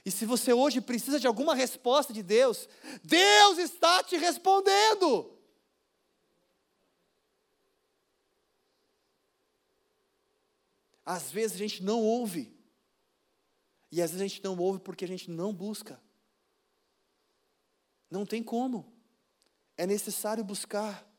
E 0.05 0.09
se 0.11 0.25
você 0.25 0.53
hoje 0.53 0.79
precisa 0.79 1.19
de 1.19 1.27
alguma 1.27 1.53
resposta 1.53 2.13
de 2.13 2.23
Deus, 2.23 2.69
Deus 3.03 3.57
está 3.57 4.01
te 4.03 4.15
respondendo. 4.15 5.37
Às 11.05 11.29
vezes 11.29 11.55
a 11.55 11.59
gente 11.59 11.83
não 11.83 12.01
ouve. 12.01 12.57
E 13.91 14.01
às 14.01 14.11
vezes 14.11 14.21
a 14.23 14.27
gente 14.27 14.43
não 14.43 14.57
ouve 14.57 14.79
porque 14.79 15.03
a 15.03 15.07
gente 15.07 15.29
não 15.29 15.53
busca. 15.53 16.01
Não 18.09 18.25
tem 18.25 18.41
como. 18.41 18.93
É 19.77 19.85
necessário 19.85 20.43
buscar. 20.43 21.14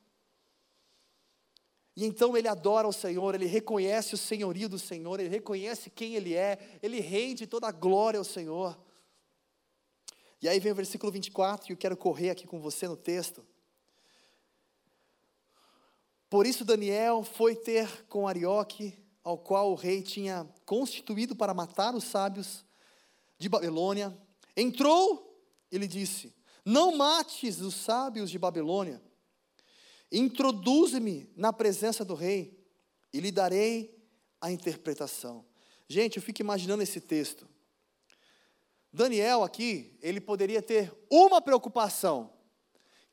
E 1.96 2.04
então 2.04 2.36
ele 2.36 2.46
adora 2.46 2.86
o 2.86 2.92
Senhor, 2.92 3.34
ele 3.34 3.46
reconhece 3.46 4.14
o 4.14 4.18
senhorio 4.18 4.68
do 4.68 4.78
Senhor, 4.78 5.18
ele 5.18 5.30
reconhece 5.30 5.88
quem 5.88 6.14
ele 6.14 6.34
é, 6.34 6.78
ele 6.82 7.00
rende 7.00 7.46
toda 7.46 7.66
a 7.66 7.72
glória 7.72 8.18
ao 8.18 8.24
Senhor. 8.24 8.78
E 10.42 10.46
aí 10.46 10.60
vem 10.60 10.72
o 10.72 10.74
versículo 10.74 11.10
24, 11.10 11.70
e 11.70 11.72
eu 11.72 11.76
quero 11.76 11.96
correr 11.96 12.28
aqui 12.28 12.46
com 12.46 12.60
você 12.60 12.86
no 12.86 12.98
texto. 12.98 13.42
Por 16.28 16.46
isso 16.46 16.66
Daniel 16.66 17.22
foi 17.22 17.56
ter 17.56 18.04
com 18.08 18.28
Arioque, 18.28 18.94
ao 19.24 19.38
qual 19.38 19.72
o 19.72 19.74
rei 19.74 20.02
tinha 20.02 20.46
constituído 20.66 21.34
para 21.34 21.54
matar 21.54 21.94
os 21.94 22.04
sábios 22.04 22.62
de 23.38 23.48
Babilônia. 23.48 24.16
Entrou, 24.54 25.42
ele 25.72 25.88
disse: 25.88 26.34
Não 26.62 26.94
mates 26.94 27.60
os 27.60 27.74
sábios 27.74 28.30
de 28.30 28.38
Babilônia 28.38 29.00
Introduze-me 30.10 31.30
na 31.36 31.52
presença 31.52 32.04
do 32.04 32.14
rei 32.14 32.58
e 33.12 33.20
lhe 33.20 33.32
darei 33.32 33.96
a 34.40 34.50
interpretação. 34.50 35.44
Gente, 35.88 36.16
eu 36.16 36.22
fico 36.22 36.40
imaginando 36.40 36.82
esse 36.82 37.00
texto. 37.00 37.48
Daniel 38.92 39.42
aqui, 39.42 39.98
ele 40.00 40.20
poderia 40.20 40.62
ter 40.62 40.92
uma 41.10 41.40
preocupação. 41.40 42.32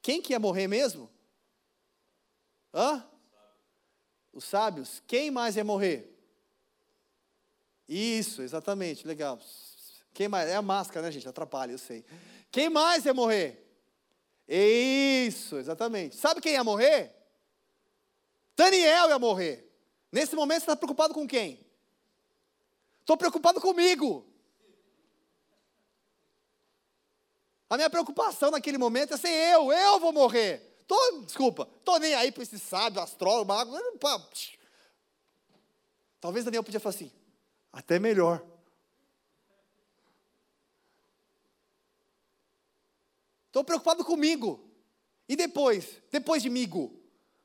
Quem 0.02 0.22
que 0.22 0.34
ia 0.34 0.40
morrer 0.40 0.68
mesmo? 0.68 1.10
Hã? 2.74 3.06
Os 4.32 4.44
sábios. 4.46 5.02
Quem 5.06 5.30
mais 5.30 5.56
ia 5.56 5.64
morrer? 5.64 6.10
Isso, 7.88 8.42
exatamente, 8.42 9.06
legal. 9.06 9.40
Quem 10.14 10.28
mais? 10.28 10.50
É 10.50 10.56
a 10.56 10.62
máscara, 10.62 11.06
né, 11.06 11.12
gente? 11.12 11.28
Atrapalha, 11.28 11.72
eu 11.72 11.78
sei. 11.78 12.06
Quem 12.52 12.70
mais 12.70 13.06
ia 13.06 13.14
morrer? 13.14 13.73
Isso, 14.56 15.58
exatamente. 15.58 16.16
Sabe 16.16 16.40
quem 16.40 16.54
ia 16.54 16.64
morrer? 16.64 17.12
Daniel 18.56 19.10
ia 19.10 19.18
morrer. 19.18 19.68
Nesse 20.12 20.36
momento 20.36 20.60
você 20.60 20.66
está 20.66 20.76
preocupado 20.76 21.12
com 21.12 21.28
quem? 21.28 21.66
Estou 23.00 23.18
preocupado 23.18 23.60
comigo. 23.60 24.32
A 27.68 27.78
minha 27.78 27.90
preocupação 27.90 28.52
naquele 28.52 28.78
momento 28.78 29.16
é 29.16 29.18
ser 29.18 29.30
eu, 29.30 29.74
eu 29.74 30.00
vou 30.00 30.14
morrer. 30.14 30.84
Tô, 30.86 31.24
desculpa, 31.24 31.66
tô 31.84 31.98
nem 31.98 32.14
aí 32.14 32.32
para 32.32 32.44
esse 32.44 32.60
sábio, 32.60 33.02
astrólogo, 33.02 33.48
mago. 33.48 33.76
Talvez 36.22 36.46
Daniel 36.46 36.64
podia 36.64 36.80
falar 36.80 36.94
assim, 36.94 37.12
até 37.72 37.98
melhor. 37.98 38.53
Estou 43.54 43.64
preocupado 43.64 44.04
comigo. 44.04 44.68
E 45.30 45.36
depois? 45.36 46.02
Depois 46.12 46.42
de 46.42 46.50
migo? 46.50 47.00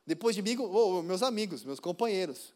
Depois 0.06 0.34
de 0.34 0.40
migo, 0.40 0.64
oh, 0.64 1.02
meus 1.02 1.22
amigos, 1.22 1.62
meus 1.62 1.78
companheiros. 1.78 2.54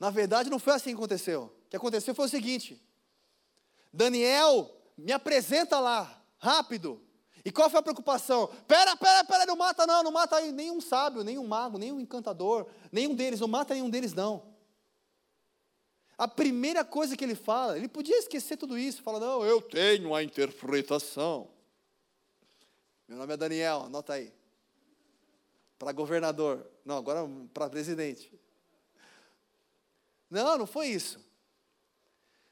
Na 0.00 0.08
verdade, 0.08 0.48
não 0.48 0.58
foi 0.58 0.72
assim 0.72 0.88
que 0.88 0.96
aconteceu. 0.96 1.52
O 1.66 1.68
que 1.68 1.76
aconteceu 1.76 2.14
foi 2.14 2.24
o 2.24 2.28
seguinte: 2.30 2.82
Daniel 3.92 4.74
me 4.96 5.12
apresenta 5.12 5.78
lá, 5.78 6.24
rápido. 6.38 7.02
E 7.44 7.52
qual 7.52 7.68
foi 7.68 7.80
a 7.80 7.82
preocupação? 7.82 8.46
Pera, 8.66 8.96
pera, 8.96 9.24
pera, 9.24 9.44
não 9.44 9.56
mata 9.56 9.86
não, 9.86 10.02
não 10.02 10.10
mata 10.10 10.40
nenhum 10.40 10.80
sábio, 10.80 11.22
nenhum 11.22 11.46
mago, 11.46 11.76
nenhum 11.76 12.00
encantador, 12.00 12.66
nenhum 12.90 13.14
deles, 13.14 13.40
não 13.40 13.48
mata 13.48 13.74
nenhum 13.74 13.90
deles 13.90 14.14
não. 14.14 14.42
A 16.18 16.26
primeira 16.26 16.84
coisa 16.84 17.16
que 17.16 17.24
ele 17.24 17.36
fala, 17.36 17.76
ele 17.76 17.86
podia 17.86 18.18
esquecer 18.18 18.56
tudo 18.56 18.76
isso, 18.76 19.02
fala, 19.02 19.20
não, 19.20 19.46
eu 19.46 19.62
tenho 19.62 20.12
a 20.12 20.22
interpretação. 20.22 21.48
Meu 23.06 23.16
nome 23.16 23.32
é 23.32 23.36
Daniel, 23.36 23.82
anota 23.82 24.14
aí. 24.14 24.32
Para 25.78 25.92
governador, 25.92 26.68
não, 26.84 26.96
agora 26.96 27.20
para 27.54 27.70
presidente. 27.70 28.36
Não, 30.28 30.58
não 30.58 30.66
foi 30.66 30.88
isso. 30.88 31.24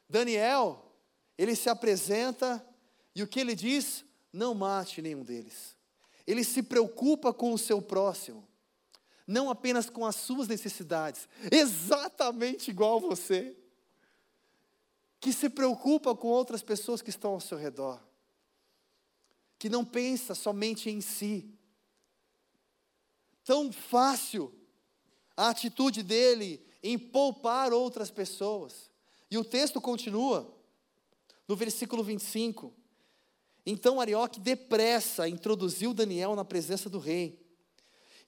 Daniel, 0.09 0.93
ele 1.37 1.57
se 1.57 1.69
apresenta 1.69 2.65
e 3.17 3.23
o 3.23 3.27
que 3.27 3.41
ele 3.41 3.57
diz? 3.57 4.05
Não 4.33 4.55
mate 4.55 5.03
nenhum 5.03 5.25
deles. 5.25 5.77
Ele 6.25 6.45
se 6.45 6.63
preocupa 6.63 7.33
com 7.33 7.53
o 7.53 7.59
seu 7.59 7.83
próximo, 7.83 8.47
não 9.27 9.51
apenas 9.51 9.91
com 9.91 10.07
as 10.07 10.17
suas 10.17 10.47
necessidades, 10.47 11.29
exatamente 11.51 12.71
igual 12.71 13.01
você, 13.01 13.57
que 15.19 15.33
se 15.33 15.49
preocupa 15.49 16.15
com 16.15 16.29
outras 16.29 16.63
pessoas 16.63 17.03
que 17.03 17.11
estão 17.11 17.33
ao 17.33 17.41
seu 17.41 17.59
redor, 17.59 18.01
que 19.59 19.69
não 19.69 19.85
pensa 19.85 20.35
somente 20.35 20.89
em 20.89 21.01
si. 21.01 21.51
Tão 23.45 23.73
fácil 23.73 24.55
a 25.37 25.49
atitude 25.49 26.03
dele 26.03 26.65
em 26.83 26.99
poupar 26.99 27.73
outras 27.73 28.11
pessoas. 28.11 28.91
E 29.31 29.37
o 29.37 29.45
texto 29.45 29.81
continua, 29.81 30.55
no 31.49 31.57
versículo 31.57 32.05
25. 32.05 32.73
Então 33.65 34.01
Arioque 34.01 34.39
depressa 34.39 35.29
introduziu 35.29 35.93
Daniel 35.93 36.37
na 36.37 36.45
presença 36.45 36.89
do 36.89 36.99
rei. 36.99 37.46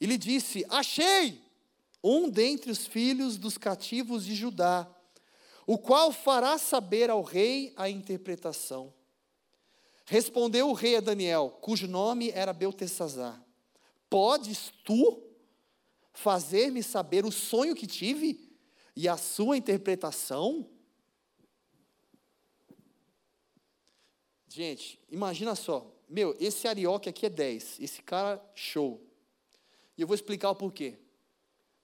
E 0.00 0.06
lhe 0.06 0.16
disse: 0.16 0.64
Achei 0.68 1.42
um 2.02 2.28
dentre 2.28 2.70
os 2.70 2.86
filhos 2.86 3.36
dos 3.36 3.58
cativos 3.58 4.24
de 4.24 4.34
Judá, 4.34 4.88
o 5.66 5.76
qual 5.76 6.12
fará 6.12 6.56
saber 6.56 7.10
ao 7.10 7.22
rei 7.22 7.72
a 7.76 7.88
interpretação. 7.88 8.92
Respondeu 10.06 10.70
o 10.70 10.72
rei 10.72 10.96
a 10.96 11.00
Daniel, 11.00 11.58
cujo 11.60 11.86
nome 11.86 12.30
era 12.30 12.52
Beltesazar: 12.52 13.42
Podes 14.08 14.72
tu 14.84 15.22
fazer-me 16.12 16.82
saber 16.82 17.24
o 17.24 17.30
sonho 17.32 17.74
que 17.74 17.86
tive 17.86 18.48
e 18.96 19.08
a 19.08 19.16
sua 19.16 19.56
interpretação? 19.56 20.68
Gente, 24.48 24.98
imagina 25.10 25.54
só. 25.54 25.94
Meu, 26.08 26.34
esse 26.40 26.66
Arioque 26.66 27.08
aqui 27.08 27.26
é 27.26 27.30
10. 27.30 27.78
Esse 27.78 28.02
cara, 28.02 28.42
show. 28.54 29.07
E 29.98 30.02
eu 30.02 30.06
vou 30.06 30.14
explicar 30.14 30.50
o 30.50 30.54
porquê. 30.54 30.96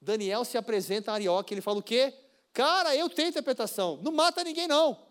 Daniel 0.01 0.45
se 0.45 0.57
apresenta 0.57 1.11
a 1.11 1.15
Arioque, 1.15 1.53
ele 1.53 1.61
fala 1.61 1.81
o 1.81 1.83
quê? 1.83 2.15
Cara, 2.53 2.95
eu 2.95 3.11
tenho 3.11 3.29
interpretação. 3.29 3.99
Não 4.01 4.13
mata 4.13 4.45
ninguém, 4.45 4.69
não. 4.69 5.05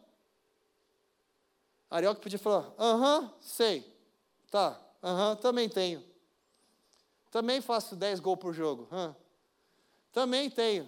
Arioque 1.91 2.21
podia 2.21 2.39
falar, 2.39 2.73
aham, 2.79 3.31
sei. 3.41 3.85
Tá, 4.49 4.81
aham, 5.03 5.35
também 5.35 5.67
tenho. 5.67 6.03
Também 7.29 7.59
faço 7.59 7.95
10 7.95 8.21
gols 8.21 8.39
por 8.39 8.53
jogo. 8.53 8.87
Hã? 8.89 9.15
Também 10.11 10.49
tenho. 10.49 10.87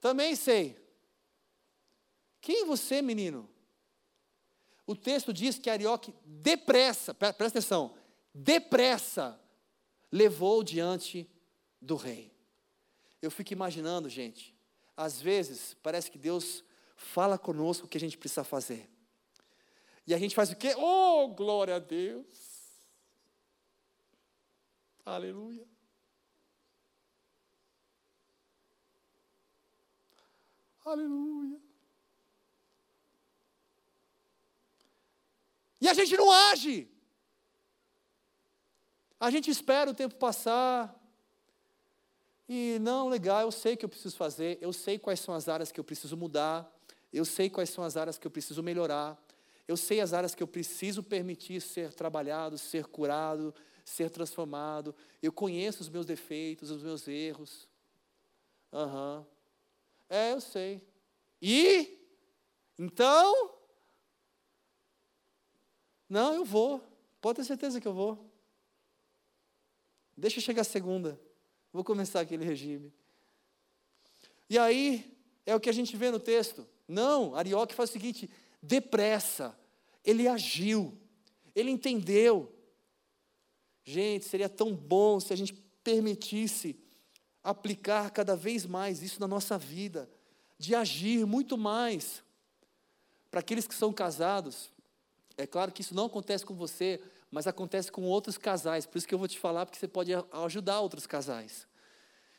Também 0.00 0.34
sei. 0.34 0.80
Quem 2.40 2.62
é 2.62 2.64
você, 2.64 3.02
menino? 3.02 3.48
O 4.86 4.96
texto 4.96 5.32
diz 5.32 5.58
que 5.58 5.68
Arioque 5.68 6.14
depressa, 6.24 7.14
presta 7.14 7.44
atenção, 7.46 7.94
depressa 8.34 9.40
levou 10.10 10.62
diante 10.62 11.28
do 11.80 11.96
rei. 11.96 12.32
Eu 13.20 13.30
fico 13.30 13.52
imaginando, 13.52 14.08
gente, 14.08 14.54
às 14.96 15.20
vezes 15.20 15.74
parece 15.82 16.10
que 16.10 16.18
Deus 16.18 16.64
fala 16.96 17.38
conosco 17.38 17.86
o 17.86 17.88
que 17.88 17.96
a 17.96 18.00
gente 18.00 18.18
precisa 18.18 18.44
fazer. 18.44 18.90
E 20.06 20.14
a 20.14 20.18
gente 20.18 20.34
faz 20.34 20.50
o 20.50 20.56
quê? 20.56 20.74
Oh, 20.76 21.28
glória 21.28 21.76
a 21.76 21.78
Deus! 21.78 22.26
Aleluia! 25.04 25.66
Aleluia! 30.84 31.60
E 35.80 35.88
a 35.88 35.94
gente 35.94 36.16
não 36.16 36.30
age. 36.30 36.91
A 39.22 39.30
gente 39.30 39.48
espera 39.48 39.88
o 39.88 39.94
tempo 39.94 40.16
passar. 40.16 40.92
E 42.48 42.76
não, 42.80 43.08
legal, 43.08 43.42
eu 43.42 43.52
sei 43.52 43.74
o 43.74 43.76
que 43.76 43.84
eu 43.84 43.88
preciso 43.88 44.16
fazer, 44.16 44.58
eu 44.60 44.72
sei 44.72 44.98
quais 44.98 45.20
são 45.20 45.32
as 45.32 45.48
áreas 45.48 45.70
que 45.70 45.78
eu 45.78 45.84
preciso 45.84 46.16
mudar, 46.16 46.68
eu 47.12 47.24
sei 47.24 47.48
quais 47.48 47.70
são 47.70 47.84
as 47.84 47.96
áreas 47.96 48.18
que 48.18 48.26
eu 48.26 48.32
preciso 48.32 48.64
melhorar, 48.64 49.16
eu 49.68 49.76
sei 49.76 50.00
as 50.00 50.12
áreas 50.12 50.34
que 50.34 50.42
eu 50.42 50.48
preciso 50.48 51.04
permitir 51.04 51.60
ser 51.60 51.94
trabalhado, 51.94 52.58
ser 52.58 52.86
curado, 52.86 53.54
ser 53.84 54.10
transformado. 54.10 54.92
Eu 55.22 55.30
conheço 55.30 55.82
os 55.82 55.88
meus 55.88 56.04
defeitos, 56.04 56.72
os 56.72 56.82
meus 56.82 57.06
erros. 57.06 57.68
Aham. 58.72 59.18
Uhum. 59.18 59.26
É, 60.10 60.32
eu 60.32 60.40
sei. 60.40 60.82
E? 61.40 61.96
Então? 62.76 63.54
Não, 66.08 66.34
eu 66.34 66.44
vou. 66.44 66.82
Pode 67.20 67.36
ter 67.36 67.44
certeza 67.44 67.80
que 67.80 67.86
eu 67.86 67.94
vou. 67.94 68.31
Deixa 70.16 70.40
chegar 70.40 70.62
a 70.62 70.64
segunda. 70.64 71.20
Vou 71.72 71.82
começar 71.82 72.20
aquele 72.20 72.44
regime. 72.44 72.92
E 74.48 74.58
aí, 74.58 75.16
é 75.46 75.54
o 75.54 75.60
que 75.60 75.70
a 75.70 75.72
gente 75.72 75.96
vê 75.96 76.10
no 76.10 76.20
texto. 76.20 76.66
Não, 76.86 77.34
Arioque 77.34 77.74
faz 77.74 77.90
o 77.90 77.92
seguinte: 77.92 78.28
depressa. 78.62 79.56
Ele 80.04 80.28
agiu. 80.28 80.96
Ele 81.54 81.70
entendeu. 81.70 82.52
Gente, 83.84 84.24
seria 84.24 84.48
tão 84.48 84.74
bom 84.74 85.18
se 85.18 85.32
a 85.32 85.36
gente 85.36 85.54
permitisse 85.82 86.78
aplicar 87.42 88.10
cada 88.10 88.36
vez 88.36 88.64
mais 88.64 89.02
isso 89.02 89.20
na 89.20 89.26
nossa 89.26 89.58
vida, 89.58 90.08
de 90.58 90.74
agir 90.74 91.26
muito 91.26 91.58
mais. 91.58 92.22
Para 93.30 93.40
aqueles 93.40 93.66
que 93.66 93.74
são 93.74 93.92
casados, 93.92 94.70
é 95.36 95.46
claro 95.46 95.72
que 95.72 95.80
isso 95.80 95.94
não 95.94 96.06
acontece 96.06 96.44
com 96.44 96.54
você, 96.54 97.00
mas 97.32 97.46
acontece 97.46 97.90
com 97.90 98.02
outros 98.02 98.36
casais. 98.36 98.84
Por 98.84 98.98
isso 98.98 99.08
que 99.08 99.14
eu 99.14 99.18
vou 99.18 99.26
te 99.26 99.38
falar, 99.38 99.64
porque 99.64 99.78
você 99.78 99.88
pode 99.88 100.12
ajudar 100.30 100.80
outros 100.80 101.06
casais. 101.06 101.66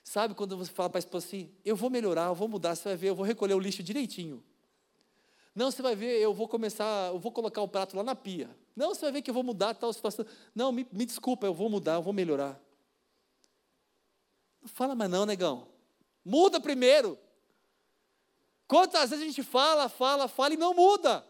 Sabe 0.03 0.35
quando 0.35 0.55
você 0.55 0.71
fala 0.71 0.87
para 0.87 0.99
a 0.99 1.01
esposa 1.01 1.25
assim: 1.25 1.51
eu 1.65 1.75
vou 1.75 1.89
melhorar, 1.89 2.27
eu 2.27 2.35
vou 2.35 2.47
mudar, 2.47 2.75
você 2.75 2.89
vai 2.89 2.95
ver, 2.95 3.09
eu 3.09 3.15
vou 3.15 3.25
recolher 3.25 3.55
o 3.55 3.59
lixo 3.59 3.81
direitinho. 3.81 4.43
Não, 5.55 5.71
você 5.71 5.81
vai 5.81 5.95
ver, 5.95 6.19
eu 6.21 6.31
vou 6.31 6.47
começar, 6.47 7.11
eu 7.11 7.19
vou 7.19 7.31
colocar 7.31 7.61
o 7.61 7.67
prato 7.67 7.97
lá 7.97 8.03
na 8.03 8.15
pia. 8.15 8.55
Não, 8.75 8.93
você 8.93 9.01
vai 9.01 9.13
ver 9.13 9.21
que 9.23 9.31
eu 9.31 9.33
vou 9.33 9.43
mudar 9.43 9.73
tal 9.73 9.91
situação. 9.91 10.25
Não, 10.53 10.71
me, 10.71 10.87
me 10.91 11.05
desculpa, 11.05 11.47
eu 11.47 11.53
vou 11.55 11.69
mudar, 11.69 11.95
eu 11.95 12.01
vou 12.01 12.13
melhorar. 12.13 12.59
Não 14.61 14.67
fala 14.67 14.93
mais 14.93 15.09
não, 15.09 15.25
negão. 15.25 15.67
Muda 16.23 16.59
primeiro. 16.59 17.17
Quantas 18.67 19.09
vezes 19.09 19.23
a 19.23 19.27
gente 19.27 19.43
fala, 19.43 19.89
fala, 19.89 20.27
fala 20.27 20.53
e 20.53 20.57
não 20.57 20.73
muda? 20.73 21.25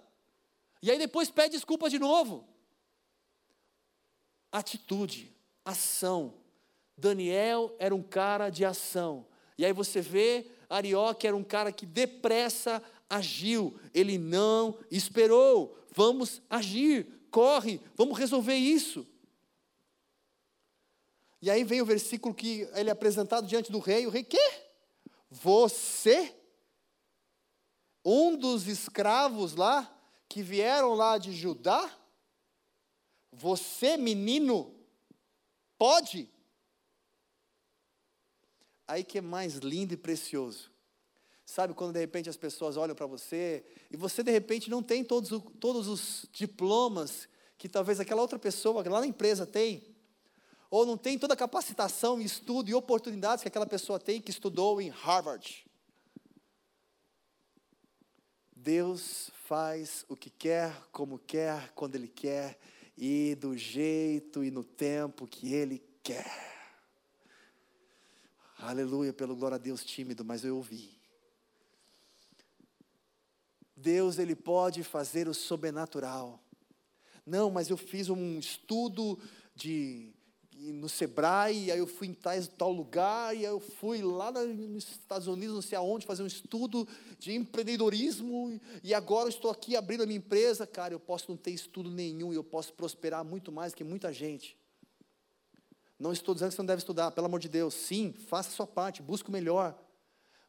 E 0.81 0.91
aí 0.91 0.97
depois 0.97 1.29
pede 1.29 1.55
desculpa 1.55 1.89
de 1.89 1.97
novo. 1.97 2.52
Atitude, 4.53 5.35
ação. 5.65 6.35
Daniel 6.95 7.75
era 7.79 7.93
um 7.93 8.03
cara 8.03 8.49
de 8.49 8.63
ação. 8.63 9.25
E 9.57 9.65
aí 9.65 9.73
você 9.73 9.99
vê 9.99 10.49
Arioque 10.69 11.27
era 11.27 11.35
um 11.35 11.43
cara 11.43 11.71
que 11.71 11.85
depressa 11.85 12.81
agiu, 13.09 13.77
ele 13.93 14.17
não 14.17 14.77
esperou. 14.89 15.77
Vamos 15.91 16.41
agir, 16.49 17.07
corre, 17.29 17.81
vamos 17.95 18.17
resolver 18.17 18.55
isso. 18.55 19.05
E 21.41 21.49
aí 21.51 21.63
vem 21.63 21.81
o 21.81 21.85
versículo 21.85 22.33
que 22.33 22.67
ele 22.73 22.89
é 22.89 22.93
apresentado 22.93 23.45
diante 23.45 23.71
do 23.71 23.79
rei, 23.79 24.07
o 24.07 24.09
rei, 24.09 24.23
quê? 24.23 24.39
Você, 25.29 26.33
um 28.05 28.37
dos 28.37 28.67
escravos 28.67 29.55
lá, 29.55 29.93
que 30.29 30.41
vieram 30.41 30.93
lá 30.93 31.17
de 31.17 31.33
Judá, 31.33 31.91
você, 33.33 33.97
menino, 33.97 34.73
pode? 35.77 36.29
Aí 38.87 39.03
que 39.03 39.17
é 39.17 39.21
mais 39.21 39.55
lindo 39.55 39.93
e 39.93 39.97
precioso. 39.97 40.71
Sabe 41.45 41.73
quando 41.73 41.93
de 41.93 41.99
repente 41.99 42.29
as 42.29 42.37
pessoas 42.37 42.77
olham 42.77 42.95
para 42.95 43.05
você 43.05 43.65
e 43.91 43.97
você 43.97 44.23
de 44.23 44.31
repente 44.31 44.69
não 44.69 44.81
tem 44.81 45.03
todos, 45.03 45.29
todos 45.59 45.87
os 45.87 46.25
diplomas 46.31 47.27
que 47.57 47.67
talvez 47.67 47.99
aquela 47.99 48.21
outra 48.21 48.39
pessoa 48.39 48.87
lá 48.87 48.99
na 48.99 49.07
empresa 49.07 49.45
tem, 49.45 49.83
ou 50.69 50.85
não 50.85 50.97
tem 50.97 51.19
toda 51.19 51.33
a 51.33 51.37
capacitação, 51.37 52.19
estudo 52.19 52.69
e 52.69 52.73
oportunidades 52.73 53.41
que 53.41 53.47
aquela 53.47 53.65
pessoa 53.65 53.99
tem 53.99 54.21
que 54.21 54.31
estudou 54.31 54.81
em 54.81 54.89
Harvard. 54.89 55.65
Deus 58.55 59.29
faz 59.45 60.05
o 60.07 60.15
que 60.15 60.29
quer, 60.29 60.73
como 60.91 61.19
quer, 61.19 61.71
quando 61.73 61.95
Ele 61.95 62.07
quer 62.07 62.57
e 63.05 63.35
do 63.35 63.57
jeito 63.57 64.45
e 64.45 64.49
no 64.49 64.63
tempo 64.63 65.27
que 65.27 65.53
Ele 65.53 65.83
quer. 66.01 66.25
Aleluia, 68.57 69.11
pelo 69.11 69.35
glória 69.35 69.55
a 69.55 69.57
Deus 69.57 69.83
tímido, 69.83 70.23
mas 70.23 70.45
eu 70.45 70.55
ouvi. 70.55 70.89
Deus, 73.75 74.17
Ele 74.17 74.37
pode 74.37 74.85
fazer 74.85 75.27
o 75.27 75.33
sobrenatural. 75.33 76.41
Não, 77.25 77.51
mas 77.51 77.69
eu 77.69 77.75
fiz 77.75 78.07
um 78.07 78.39
estudo 78.39 79.19
de 79.53 80.13
no 80.71 80.87
Sebrae, 80.87 81.71
aí 81.71 81.77
eu 81.77 81.87
fui 81.87 82.07
em 82.07 82.13
tais, 82.13 82.47
tal 82.47 82.71
lugar, 82.71 83.35
e 83.35 83.39
aí 83.39 83.43
eu 83.43 83.59
fui 83.59 84.01
lá 84.01 84.31
nos 84.31 84.89
Estados 84.89 85.27
Unidos, 85.27 85.55
não 85.55 85.61
sei 85.61 85.77
aonde, 85.77 86.05
fazer 86.05 86.23
um 86.23 86.27
estudo 86.27 86.87
de 87.19 87.33
empreendedorismo, 87.33 88.59
e 88.83 88.93
agora 88.93 89.25
eu 89.25 89.29
estou 89.29 89.51
aqui 89.51 89.75
abrindo 89.75 90.03
a 90.03 90.05
minha 90.05 90.17
empresa. 90.17 90.65
Cara, 90.65 90.93
eu 90.93 90.99
posso 90.99 91.29
não 91.29 91.37
ter 91.37 91.51
estudo 91.51 91.89
nenhum 91.89 92.31
e 92.31 92.35
eu 92.35 92.43
posso 92.43 92.73
prosperar 92.73 93.25
muito 93.25 93.51
mais 93.51 93.73
que 93.73 93.83
muita 93.83 94.13
gente. 94.13 94.57
Não 95.99 96.11
estou 96.11 96.33
dizendo 96.33 96.49
que 96.49 96.55
você 96.55 96.61
não 96.61 96.67
deve 96.67 96.79
estudar, 96.79 97.11
pelo 97.11 97.27
amor 97.27 97.39
de 97.39 97.49
Deus. 97.49 97.73
Sim, 97.73 98.13
faça 98.27 98.49
a 98.49 98.53
sua 98.53 98.67
parte, 98.67 99.01
busque 99.01 99.29
o 99.29 99.31
melhor. 99.31 99.77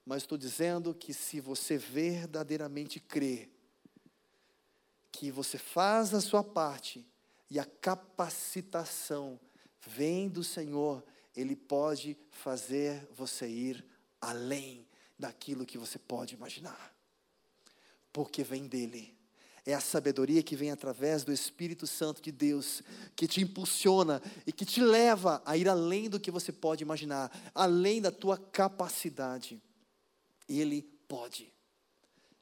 Mas 0.04 0.22
estou 0.22 0.36
dizendo 0.36 0.94
que 0.94 1.14
se 1.14 1.40
você 1.40 1.78
verdadeiramente 1.78 3.00
crê, 3.00 3.48
que 5.10 5.30
você 5.30 5.56
faz 5.56 6.12
a 6.12 6.20
sua 6.20 6.42
parte 6.42 7.06
e 7.50 7.58
a 7.58 7.64
capacitação 7.64 9.38
vem 9.86 10.28
do 10.28 10.42
Senhor, 10.42 11.04
Ele 11.36 11.56
pode 11.56 12.16
fazer 12.30 13.08
você 13.12 13.48
ir 13.48 13.84
além 14.20 14.86
daquilo 15.18 15.66
que 15.66 15.78
você 15.78 15.98
pode 15.98 16.34
imaginar, 16.34 16.94
porque 18.12 18.42
vem 18.42 18.66
dEle. 18.66 19.14
É 19.66 19.72
a 19.72 19.80
sabedoria 19.80 20.42
que 20.42 20.54
vem 20.54 20.70
através 20.70 21.24
do 21.24 21.32
Espírito 21.32 21.86
Santo 21.86 22.20
de 22.20 22.30
Deus, 22.30 22.82
que 23.16 23.26
te 23.26 23.40
impulsiona 23.40 24.20
e 24.46 24.52
que 24.52 24.66
te 24.66 24.82
leva 24.82 25.42
a 25.46 25.56
ir 25.56 25.68
além 25.68 26.10
do 26.10 26.20
que 26.20 26.30
você 26.30 26.52
pode 26.52 26.82
imaginar, 26.82 27.32
além 27.54 28.02
da 28.02 28.10
tua 28.10 28.36
capacidade. 28.36 29.62
Ele 30.46 30.82
pode. 31.08 31.50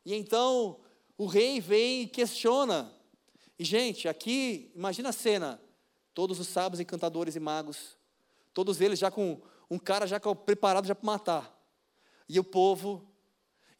E 0.05 0.14
então 0.14 0.80
o 1.16 1.26
rei 1.26 1.61
vem 1.61 2.03
e 2.03 2.07
questiona. 2.09 2.93
E 3.57 3.64
gente, 3.64 4.09
aqui, 4.09 4.72
imagina 4.74 5.11
a 5.11 5.12
cena: 5.12 5.61
todos 6.14 6.38
os 6.38 6.48
sábios, 6.48 6.80
encantadores 6.80 7.36
e 7.36 7.40
magos, 7.40 7.96
todos 8.52 8.80
eles 8.80 8.98
já 8.98 9.10
com 9.10 9.40
um 9.70 9.78
cara 9.78 10.06
já 10.06 10.20
preparado 10.20 10.86
já 10.86 10.94
para 10.94 11.06
matar. 11.06 11.58
E 12.28 12.38
o 12.38 12.44
povo, 12.44 13.06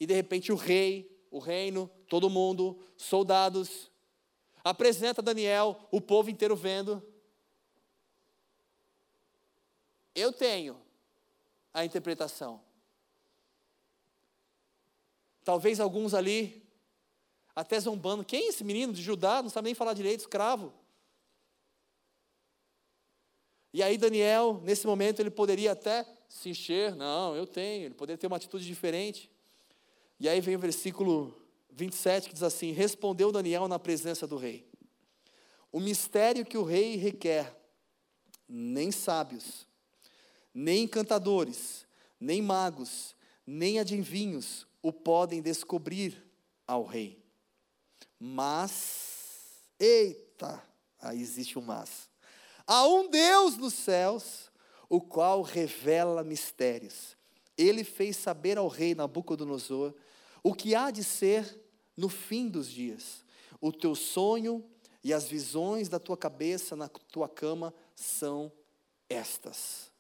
e 0.01 0.07
de 0.07 0.15
repente 0.15 0.51
o 0.51 0.57
rei, 0.57 1.13
o 1.31 1.39
reino, 1.39 1.91
todo 2.09 2.31
mundo, 2.31 2.79
soldados. 2.97 3.91
Apresenta 4.65 5.23
Daniel, 5.23 5.89
o 5.91 6.01
povo 6.01 6.31
inteiro 6.31 6.57
vendo. 6.57 7.03
Eu 10.15 10.33
tenho 10.33 10.81
a 11.73 11.85
interpretação. 11.85 12.61
Talvez 15.45 15.81
alguns 15.81 16.15
ali, 16.15 16.63
até 17.55 17.79
zombando. 17.81 18.25
Quem 18.25 18.45
é 18.45 18.49
esse 18.49 18.63
menino 18.63 18.93
de 18.93 19.03
Judá? 19.03 19.43
Não 19.43 19.51
sabe 19.51 19.67
nem 19.67 19.75
falar 19.75 19.95
direito, 19.95 20.21
escravo. 20.21 20.73
E 23.73 23.83
aí 23.83 23.97
Daniel, 23.97 24.61
nesse 24.65 24.87
momento, 24.87 25.21
ele 25.21 25.31
poderia 25.31 25.73
até 25.73 26.07
se 26.29 26.51
encher. 26.51 26.95
Não, 26.95 27.35
eu 27.35 27.47
tenho. 27.47 27.87
Ele 27.87 27.95
poderia 27.95 28.19
ter 28.19 28.27
uma 28.27 28.37
atitude 28.37 28.67
diferente. 28.67 29.31
E 30.21 30.29
aí 30.29 30.41
vem 30.41 30.57
o 30.57 30.59
versículo 30.59 31.35
27 31.71 32.29
que 32.29 32.35
diz 32.35 32.43
assim: 32.43 32.73
Respondeu 32.73 33.33
Daniel 33.33 33.67
na 33.67 33.79
presença 33.79 34.27
do 34.27 34.37
rei: 34.37 34.69
O 35.71 35.81
mistério 35.81 36.45
que 36.45 36.59
o 36.59 36.63
rei 36.63 36.97
requer, 36.97 37.57
nem 38.49 38.91
sábios, 38.91 39.67
nem 40.53 40.85
encantadores, 40.85 41.87
nem 42.21 42.43
magos, 42.43 43.17
nem 43.47 43.79
adivinhos 43.79 44.67
o 44.83 44.93
podem 44.93 45.41
descobrir 45.41 46.23
ao 46.67 46.85
rei. 46.85 47.23
Mas, 48.19 49.65
eita, 49.79 50.63
aí 51.01 51.21
existe 51.21 51.59
um 51.59 51.63
mas. 51.63 52.12
Há 52.67 52.87
um 52.87 53.09
Deus 53.09 53.57
nos 53.57 53.75
céus, 53.75 54.51
o 54.89 55.01
qual 55.01 55.43
revela 55.43 56.23
mistérios. 56.23 57.17
Ele 57.57 57.85
fez 57.85 58.17
saber 58.17 58.59
ao 58.59 58.69
rei 58.69 58.95
Nabucodonosor 58.95 59.95
o 60.43 60.55
que 60.55 60.75
há 60.75 60.91
de 60.91 61.05
ser 61.05 61.61
no 61.97 62.09
fim 62.09 62.49
dos 62.49 62.69
dias. 62.69 63.25
O 63.61 63.73
teu 63.73 63.95
sonho 63.95 64.65
e 65.05 65.13
as 65.13 65.29
visões 65.29 65.89
da 65.89 65.99
tua 65.99 66.17
cabeça 66.17 66.77
na 66.77 66.89
tua 66.89 67.29
cama 67.29 67.75
são 67.95 68.51
estas. 69.09 69.91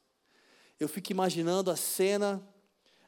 Eu 0.78 0.88
fico 0.88 1.12
imaginando 1.12 1.70
a 1.70 1.76
cena 1.76 2.42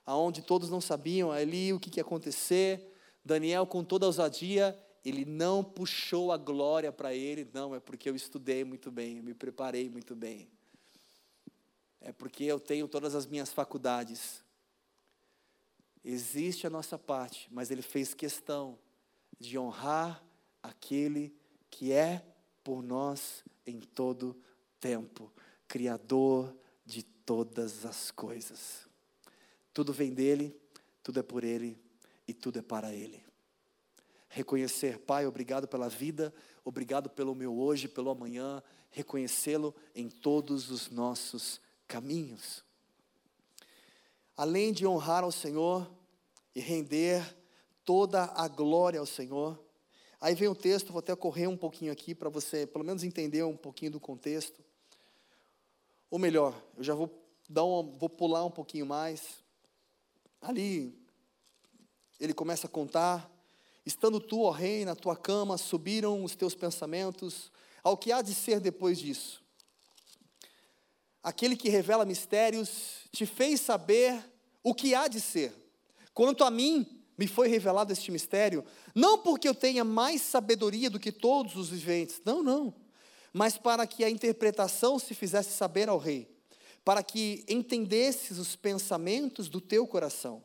aonde 0.06 0.42
todos 0.42 0.68
não 0.68 0.80
sabiam 0.80 1.32
ali 1.32 1.72
o 1.72 1.80
que, 1.80 1.90
que 1.90 1.98
ia 1.98 2.02
acontecer. 2.04 2.92
Daniel, 3.24 3.66
com 3.66 3.82
toda 3.82 4.04
a 4.04 4.08
ousadia, 4.08 4.78
ele 5.04 5.24
não 5.24 5.62
puxou 5.62 6.32
a 6.32 6.36
glória 6.36 6.90
para 6.90 7.14
ele, 7.14 7.46
não, 7.52 7.74
é 7.74 7.80
porque 7.80 8.08
eu 8.08 8.16
estudei 8.16 8.64
muito 8.64 8.90
bem, 8.90 9.18
eu 9.18 9.22
me 9.22 9.34
preparei 9.34 9.88
muito 9.88 10.14
bem. 10.14 10.48
É 12.00 12.12
porque 12.12 12.44
eu 12.44 12.58
tenho 12.58 12.88
todas 12.88 13.14
as 13.14 13.26
minhas 13.26 13.52
faculdades. 13.52 14.42
Existe 16.04 16.66
a 16.66 16.70
nossa 16.70 16.98
parte, 16.98 17.48
mas 17.50 17.70
ele 17.70 17.82
fez 17.82 18.14
questão 18.14 18.78
de 19.38 19.58
honrar 19.58 20.22
aquele 20.62 21.34
que 21.70 21.92
é 21.92 22.24
por 22.62 22.82
nós 22.82 23.42
em 23.66 23.80
todo 23.80 24.36
tempo, 24.78 25.32
Criador 25.66 26.54
de 26.84 27.02
todas 27.02 27.86
as 27.86 28.10
coisas. 28.10 28.86
Tudo 29.72 29.92
vem 29.92 30.12
dele, 30.12 30.54
tudo 31.02 31.20
é 31.20 31.22
por 31.22 31.42
ele 31.42 31.78
e 32.28 32.34
tudo 32.34 32.58
é 32.58 32.62
para 32.62 32.92
ele. 32.92 33.23
Reconhecer, 34.34 34.98
Pai, 34.98 35.26
obrigado 35.26 35.66
pela 35.68 35.88
vida, 35.88 36.34
obrigado 36.64 37.08
pelo 37.08 37.34
meu 37.34 37.56
hoje, 37.56 37.88
pelo 37.88 38.10
amanhã, 38.10 38.62
reconhecê-lo 38.90 39.74
em 39.94 40.08
todos 40.08 40.70
os 40.70 40.90
nossos 40.90 41.60
caminhos 41.86 42.64
além 44.36 44.72
de 44.72 44.86
honrar 44.86 45.24
ao 45.24 45.32
Senhor 45.32 45.90
e 46.54 46.60
render 46.60 47.36
toda 47.84 48.24
a 48.24 48.48
glória 48.48 48.98
ao 48.98 49.06
Senhor. 49.06 49.58
Aí 50.20 50.34
vem 50.34 50.48
o 50.48 50.54
texto, 50.54 50.92
vou 50.92 50.98
até 51.00 51.14
correr 51.14 51.46
um 51.46 51.56
pouquinho 51.56 51.92
aqui 51.92 52.14
para 52.14 52.28
você, 52.28 52.66
pelo 52.66 52.84
menos 52.84 53.04
entender 53.04 53.42
um 53.44 53.56
pouquinho 53.56 53.92
do 53.92 54.00
contexto. 54.00 54.62
Ou 56.10 56.18
melhor, 56.18 56.54
eu 56.76 56.82
já 56.82 56.94
vou 56.94 57.10
dar 57.48 57.64
uma, 57.64 57.82
vou 57.82 58.08
pular 58.08 58.44
um 58.44 58.50
pouquinho 58.50 58.86
mais. 58.86 59.42
Ali 60.40 60.98
ele 62.18 62.32
começa 62.32 62.66
a 62.66 62.70
contar: 62.70 63.30
Estando 63.84 64.18
tu, 64.18 64.40
ó 64.42 64.50
rei, 64.50 64.84
na 64.84 64.94
tua 64.94 65.16
cama, 65.16 65.58
subiram 65.58 66.24
os 66.24 66.34
teus 66.34 66.54
pensamentos 66.54 67.52
ao 67.82 67.96
que 67.96 68.10
há 68.10 68.22
de 68.22 68.34
ser 68.34 68.60
depois 68.60 68.98
disso. 68.98 69.42
Aquele 71.22 71.56
que 71.56 71.68
revela 71.68 72.04
mistérios 72.04 73.06
te 73.12 73.26
fez 73.26 73.60
saber 73.60 74.22
o 74.62 74.74
que 74.74 74.94
há 74.94 75.06
de 75.06 75.20
ser. 75.20 75.52
Quanto 76.14 76.44
a 76.44 76.50
mim, 76.50 77.02
me 77.16 77.26
foi 77.26 77.48
revelado 77.48 77.92
este 77.92 78.10
mistério, 78.10 78.64
não 78.94 79.18
porque 79.18 79.48
eu 79.48 79.54
tenha 79.54 79.84
mais 79.84 80.22
sabedoria 80.22 80.88
do 80.90 80.98
que 80.98 81.12
todos 81.12 81.56
os 81.56 81.68
viventes, 81.68 82.20
não, 82.24 82.42
não, 82.42 82.74
mas 83.32 83.56
para 83.56 83.86
que 83.86 84.04
a 84.04 84.10
interpretação 84.10 84.98
se 84.98 85.14
fizesse 85.14 85.52
saber 85.52 85.88
ao 85.88 85.98
rei, 85.98 86.28
para 86.84 87.02
que 87.02 87.44
entendesses 87.48 88.38
os 88.38 88.56
pensamentos 88.56 89.48
do 89.48 89.60
teu 89.60 89.86
coração. 89.86 90.42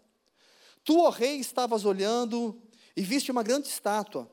Tu, 0.83 0.97
ó 0.97 1.09
rei, 1.09 1.37
estavas 1.37 1.85
olhando 1.85 2.59
e 2.99 3.01
viste 3.01 3.31
uma 3.31 3.43
grande 3.43 3.69
estátua. 3.69 4.29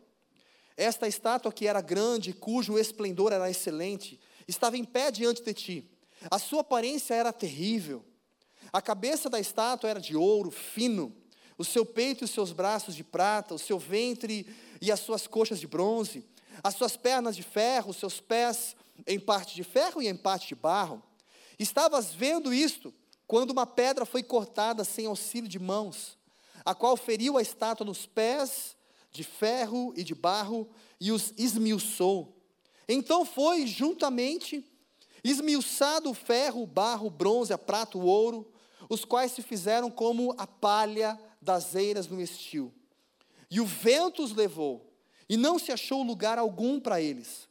Esta 0.76 1.06
estátua 1.06 1.52
que 1.52 1.68
era 1.68 1.80
grande, 1.80 2.32
cujo 2.32 2.76
esplendor 2.76 3.32
era 3.32 3.48
excelente, 3.48 4.18
estava 4.48 4.76
em 4.76 4.82
pé 4.82 5.12
diante 5.12 5.40
de 5.40 5.54
ti. 5.54 5.90
A 6.28 6.36
sua 6.36 6.62
aparência 6.62 7.14
era 7.14 7.32
terrível. 7.32 8.04
A 8.72 8.82
cabeça 8.82 9.30
da 9.30 9.38
estátua 9.38 9.88
era 9.88 10.00
de 10.00 10.16
ouro 10.16 10.50
fino, 10.50 11.14
o 11.56 11.64
seu 11.64 11.86
peito 11.86 12.24
e 12.24 12.26
os 12.26 12.32
seus 12.32 12.50
braços 12.50 12.96
de 12.96 13.04
prata, 13.04 13.54
o 13.54 13.58
seu 13.58 13.78
ventre 13.78 14.44
e 14.82 14.90
as 14.90 14.98
suas 14.98 15.28
coxas 15.28 15.60
de 15.60 15.68
bronze, 15.68 16.26
as 16.60 16.74
suas 16.74 16.96
pernas 16.96 17.36
de 17.36 17.44
ferro, 17.44 17.90
os 17.90 17.98
seus 17.98 18.20
pés 18.20 18.74
em 19.06 19.20
parte 19.20 19.54
de 19.54 19.62
ferro 19.62 20.02
e 20.02 20.08
em 20.08 20.16
parte 20.16 20.48
de 20.48 20.56
barro. 20.56 21.00
Estavas 21.56 22.12
vendo 22.12 22.52
isto 22.52 22.92
quando 23.28 23.52
uma 23.52 23.64
pedra 23.64 24.04
foi 24.04 24.24
cortada 24.24 24.82
sem 24.82 25.06
auxílio 25.06 25.48
de 25.48 25.60
mãos, 25.60 26.15
a 26.66 26.74
qual 26.74 26.96
feriu 26.96 27.38
a 27.38 27.42
estátua 27.42 27.86
nos 27.86 28.06
pés 28.06 28.76
de 29.12 29.22
ferro 29.22 29.94
e 29.96 30.02
de 30.02 30.16
barro 30.16 30.68
e 31.00 31.12
os 31.12 31.32
esmiuçou. 31.38 32.36
Então 32.88 33.24
foi 33.24 33.68
juntamente 33.68 34.64
esmiuçado 35.22 36.10
o 36.10 36.14
ferro, 36.14 36.62
o 36.62 36.66
barro, 36.66 37.06
o 37.06 37.10
bronze, 37.10 37.52
a 37.52 37.58
prata, 37.58 37.96
o 37.96 38.04
ouro, 38.04 38.52
os 38.90 39.04
quais 39.04 39.30
se 39.32 39.42
fizeram 39.42 39.90
como 39.90 40.34
a 40.36 40.46
palha 40.46 41.18
das 41.40 41.76
eiras 41.76 42.08
no 42.08 42.20
estio. 42.20 42.74
E 43.48 43.60
o 43.60 43.64
vento 43.64 44.22
os 44.22 44.32
levou, 44.32 44.92
e 45.28 45.36
não 45.36 45.58
se 45.58 45.70
achou 45.70 46.02
lugar 46.02 46.36
algum 46.36 46.80
para 46.80 47.00
eles. 47.00 47.48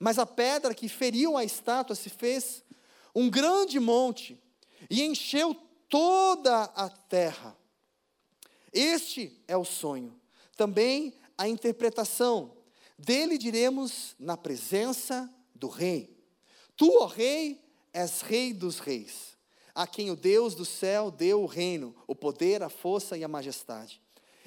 Mas 0.00 0.18
a 0.18 0.26
pedra 0.26 0.74
que 0.74 0.88
feriu 0.88 1.36
a 1.36 1.44
estátua 1.44 1.94
se 1.94 2.08
fez 2.08 2.64
um 3.14 3.28
grande 3.30 3.78
monte 3.78 4.38
e 4.90 5.02
encheu 5.02 5.54
toda 5.88 6.64
a 6.64 6.88
terra. 6.88 7.56
Este 8.74 9.40
é 9.46 9.56
o 9.56 9.64
sonho. 9.64 10.20
Também 10.56 11.14
a 11.38 11.48
interpretação. 11.48 12.52
Dele 12.98 13.38
diremos 13.38 14.14
na 14.18 14.36
presença 14.36 15.32
do 15.54 15.68
rei. 15.68 16.14
Tu, 16.76 16.90
ó 17.00 17.06
rei, 17.06 17.64
és 17.92 18.20
rei 18.20 18.52
dos 18.52 18.80
reis, 18.80 19.36
a 19.72 19.86
quem 19.86 20.10
o 20.10 20.16
Deus 20.16 20.56
do 20.56 20.64
céu 20.64 21.10
deu 21.10 21.42
o 21.42 21.46
reino, 21.46 21.94
o 22.08 22.14
poder, 22.14 22.62
a 22.62 22.68
força 22.68 23.16
e 23.16 23.22
a 23.22 23.28
majestade, 23.28 24.02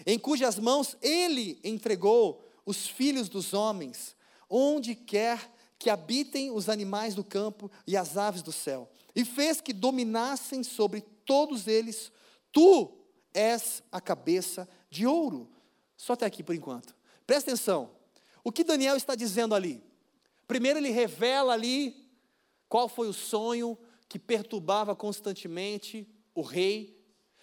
em 0.05 0.19
cujas 0.19 0.59
mãos 0.59 0.97
ele 1.01 1.59
entregou 1.63 2.43
os 2.65 2.88
filhos 2.88 3.30
dos 3.30 3.53
homens, 3.53 4.15
onde 4.49 4.93
quer 4.93 5.49
que 5.80 5.89
habitem 5.89 6.51
os 6.51 6.67
animais 6.67 7.15
do 7.15 7.23
campo 7.23 7.71
e 7.86 7.95
as 7.95 8.17
aves 8.17 8.41
do 8.41 8.51
céu, 8.51 8.89
e 9.15 9.23
fez 9.23 9.61
que 9.61 9.71
dominassem 9.71 10.63
sobre 10.63 11.01
todos 11.25 11.67
eles. 11.67 12.11
Tu 12.51 12.96
és 13.38 13.83
a 13.91 14.01
cabeça 14.01 14.67
de 14.89 15.05
ouro. 15.05 15.47
Só 15.95 16.13
até 16.13 16.25
aqui 16.25 16.41
por 16.41 16.55
enquanto. 16.55 16.95
Presta 17.25 17.51
atenção. 17.51 17.91
O 18.43 18.51
que 18.51 18.63
Daniel 18.63 18.97
está 18.97 19.13
dizendo 19.13 19.53
ali? 19.53 19.83
Primeiro, 20.47 20.79
ele 20.79 20.89
revela 20.89 21.53
ali 21.53 22.09
qual 22.67 22.89
foi 22.89 23.07
o 23.07 23.13
sonho 23.13 23.77
que 24.09 24.17
perturbava 24.17 24.95
constantemente 24.95 26.07
o 26.33 26.41
rei. 26.41 26.97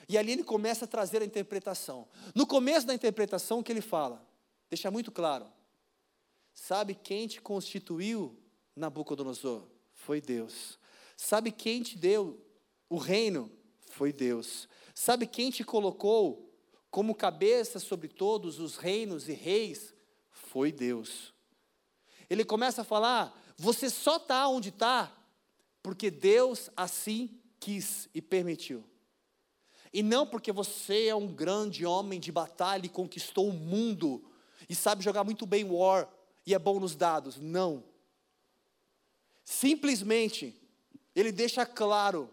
E 0.08 0.18
ali 0.18 0.32
ele 0.32 0.42
começa 0.42 0.84
a 0.84 0.88
trazer 0.88 1.22
a 1.22 1.24
interpretação. 1.24 2.08
No 2.34 2.46
começo 2.46 2.86
da 2.86 2.94
interpretação, 2.94 3.60
o 3.60 3.62
que 3.62 3.70
ele 3.70 3.80
fala? 3.80 4.26
Deixa 4.68 4.90
muito 4.90 5.12
claro. 5.12 5.46
Sabe 6.52 6.94
quem 6.94 7.28
te 7.28 7.40
constituiu, 7.40 8.36
Nabucodonosor? 8.74 9.64
Foi 9.92 10.20
Deus. 10.20 10.78
Sabe 11.16 11.52
quem 11.52 11.82
te 11.82 11.96
deu 11.96 12.44
o 12.88 12.96
reino? 12.96 13.50
Foi 13.90 14.12
Deus. 14.12 14.68
Sabe 14.94 15.26
quem 15.26 15.50
te 15.50 15.64
colocou 15.64 16.54
como 16.88 17.14
cabeça 17.14 17.80
sobre 17.80 18.06
todos 18.06 18.60
os 18.60 18.76
reinos 18.76 19.28
e 19.28 19.32
reis? 19.32 19.92
Foi 20.30 20.70
Deus. 20.70 21.34
Ele 22.30 22.44
começa 22.44 22.82
a 22.82 22.84
falar: 22.84 23.36
você 23.56 23.90
só 23.90 24.16
está 24.16 24.46
onde 24.48 24.68
está 24.68 25.12
porque 25.82 26.10
Deus 26.10 26.70
assim 26.76 27.38
quis 27.60 28.08
e 28.14 28.22
permitiu. 28.22 28.84
E 29.92 30.02
não 30.02 30.26
porque 30.26 30.50
você 30.50 31.06
é 31.06 31.14
um 31.14 31.32
grande 31.32 31.84
homem 31.84 32.18
de 32.18 32.32
batalha 32.32 32.86
e 32.86 32.88
conquistou 32.88 33.48
o 33.48 33.52
mundo 33.52 34.24
e 34.68 34.74
sabe 34.74 35.04
jogar 35.04 35.24
muito 35.24 35.44
bem 35.44 35.64
War 35.64 36.08
e 36.46 36.54
é 36.54 36.58
bom 36.58 36.80
nos 36.80 36.96
dados. 36.96 37.36
Não. 37.36 37.84
Simplesmente, 39.44 40.58
ele 41.14 41.30
deixa 41.30 41.66
claro 41.66 42.30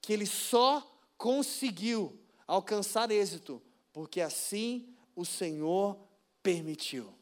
que 0.00 0.12
ele 0.12 0.26
só 0.26 0.91
conseguiu 1.22 2.18
alcançar 2.48 3.12
êxito 3.12 3.62
porque 3.92 4.20
assim 4.20 4.92
o 5.14 5.24
Senhor 5.24 5.96
permitiu. 6.42 7.14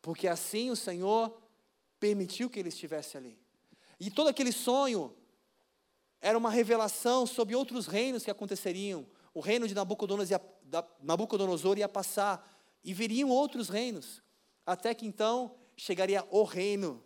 Porque 0.00 0.28
assim 0.28 0.70
o 0.70 0.76
Senhor 0.76 1.36
permitiu 1.98 2.48
que 2.48 2.60
ele 2.60 2.68
estivesse 2.68 3.16
ali. 3.16 3.36
E 3.98 4.12
todo 4.12 4.28
aquele 4.28 4.52
sonho 4.52 5.12
era 6.20 6.38
uma 6.38 6.50
revelação 6.50 7.26
sobre 7.26 7.56
outros 7.56 7.88
reinos 7.88 8.22
que 8.22 8.30
aconteceriam. 8.30 9.04
O 9.34 9.40
reino 9.40 9.66
de 9.66 9.74
Nabucodonosor 9.74 11.78
ia, 11.78 11.88
passar 11.88 12.48
e 12.84 12.94
viriam 12.94 13.28
outros 13.28 13.68
reinos. 13.68 14.22
Até 14.64 14.94
que 14.94 15.04
então 15.04 15.56
chegaria 15.76 16.24
o 16.30 16.44
reino 16.44 17.02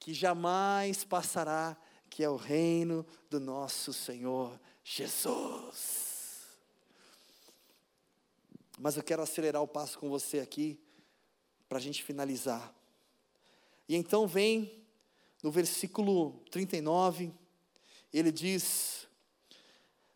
que 0.00 0.12
jamais 0.12 1.04
passará, 1.04 1.76
que 2.10 2.24
é 2.24 2.28
o 2.28 2.34
reino 2.34 3.06
do 3.30 3.38
nosso 3.38 3.92
Senhor 3.92 4.58
Jesus. 4.84 6.04
Mas 8.78 8.96
eu 8.96 9.02
quero 9.02 9.22
acelerar 9.22 9.62
o 9.62 9.68
passo 9.68 9.98
com 9.98 10.10
você 10.10 10.40
aqui, 10.40 10.78
para 11.68 11.78
a 11.78 11.80
gente 11.80 12.02
finalizar. 12.04 12.72
E 13.88 13.96
então 13.96 14.26
vem 14.26 14.84
no 15.42 15.50
versículo 15.50 16.42
39, 16.50 17.32
ele 18.12 18.30
diz: 18.30 19.06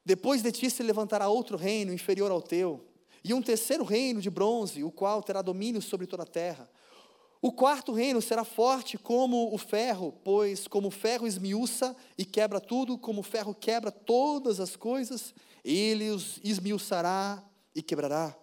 Depois 0.04 0.42
de 0.42 0.52
ti 0.52 0.70
se 0.70 0.82
levantará 0.82 1.28
outro 1.28 1.56
reino 1.56 1.92
inferior 1.92 2.30
ao 2.30 2.42
teu, 2.42 2.84
e 3.24 3.32
um 3.32 3.42
terceiro 3.42 3.84
reino 3.84 4.20
de 4.20 4.30
bronze, 4.30 4.84
o 4.84 4.90
qual 4.90 5.22
terá 5.22 5.42
domínio 5.42 5.82
sobre 5.82 6.06
toda 6.06 6.22
a 6.22 6.26
terra. 6.26 6.70
O 7.40 7.52
quarto 7.52 7.92
reino 7.92 8.20
será 8.20 8.44
forte 8.44 8.98
como 8.98 9.54
o 9.54 9.58
ferro, 9.58 10.12
pois 10.24 10.66
como 10.66 10.88
o 10.88 10.90
ferro 10.90 11.26
esmiuça 11.26 11.94
e 12.16 12.24
quebra 12.24 12.60
tudo, 12.60 12.98
como 12.98 13.20
o 13.20 13.24
ferro 13.24 13.54
quebra 13.54 13.92
todas 13.92 14.58
as 14.58 14.74
coisas, 14.74 15.32
ele 15.64 16.10
os 16.10 16.40
esmiuçará 16.42 17.42
e 17.74 17.80
quebrará. 17.80 18.36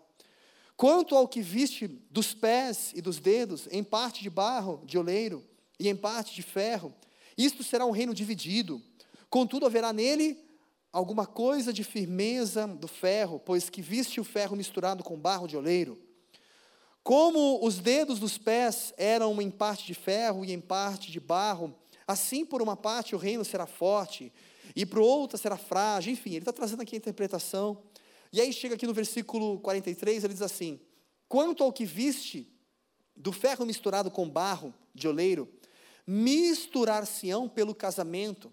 Quanto 0.78 1.16
ao 1.16 1.28
que 1.28 1.42
viste 1.42 1.88
dos 1.88 2.34
pés 2.34 2.94
e 2.96 3.02
dos 3.02 3.20
dedos, 3.20 3.68
em 3.70 3.84
parte 3.84 4.24
de 4.24 4.30
barro, 4.30 4.82
de 4.86 4.98
oleiro, 4.98 5.44
e 5.78 5.90
em 5.90 5.96
parte 5.96 6.34
de 6.34 6.42
ferro, 6.42 6.94
isto 7.38 7.64
será 7.64 7.86
um 7.86 7.92
reino 7.92 8.14
dividido. 8.14 8.82
Contudo, 9.30 9.66
haverá 9.66 9.92
nele 9.92 10.42
alguma 10.92 11.26
coisa 11.26 11.74
de 11.74 11.84
firmeza 11.84 12.66
do 12.66 12.88
ferro, 12.88 13.40
pois 13.40 13.70
que 13.70 13.82
viste 13.82 14.22
o 14.22 14.24
ferro 14.24 14.56
misturado 14.56 15.04
com 15.04 15.20
barro 15.20 15.48
de 15.48 15.58
oleiro. 15.58 16.05
Como 17.06 17.64
os 17.64 17.78
dedos 17.78 18.18
dos 18.18 18.36
pés 18.36 18.92
eram 18.98 19.40
em 19.40 19.52
parte 19.52 19.86
de 19.86 19.94
ferro 19.94 20.44
e 20.44 20.52
em 20.52 20.60
parte 20.60 21.12
de 21.12 21.20
barro, 21.20 21.72
assim 22.08 22.44
por 22.44 22.64
uma 22.64 22.76
parte 22.76 23.14
o 23.14 23.18
reino 23.20 23.46
será 23.46 23.68
forte, 23.68 24.34
e 24.76 24.88
por 24.88 24.98
outra 24.98 25.38
será 25.38 25.56
frágil. 25.56 26.12
Enfim, 26.12 26.32
ele 26.32 26.40
está 26.40 26.52
trazendo 26.52 26.82
aqui 26.82 26.96
a 26.96 26.98
interpretação. 26.98 27.78
E 28.34 28.42
aí 28.42 28.52
chega 28.52 28.74
aqui 28.74 28.88
no 28.88 28.94
versículo 28.94 29.60
43, 29.60 30.24
ele 30.24 30.34
diz 30.34 30.42
assim: 30.42 30.80
Quanto 31.30 31.64
ao 31.64 31.72
que 31.72 31.86
viste 31.86 32.52
do 33.16 33.32
ferro 33.32 33.68
misturado 33.68 34.10
com 34.10 34.28
barro 34.28 34.74
de 34.92 35.08
oleiro, 35.08 35.48
misturar-se-ão 36.08 37.48
pelo 37.48 37.76
casamento, 37.76 38.52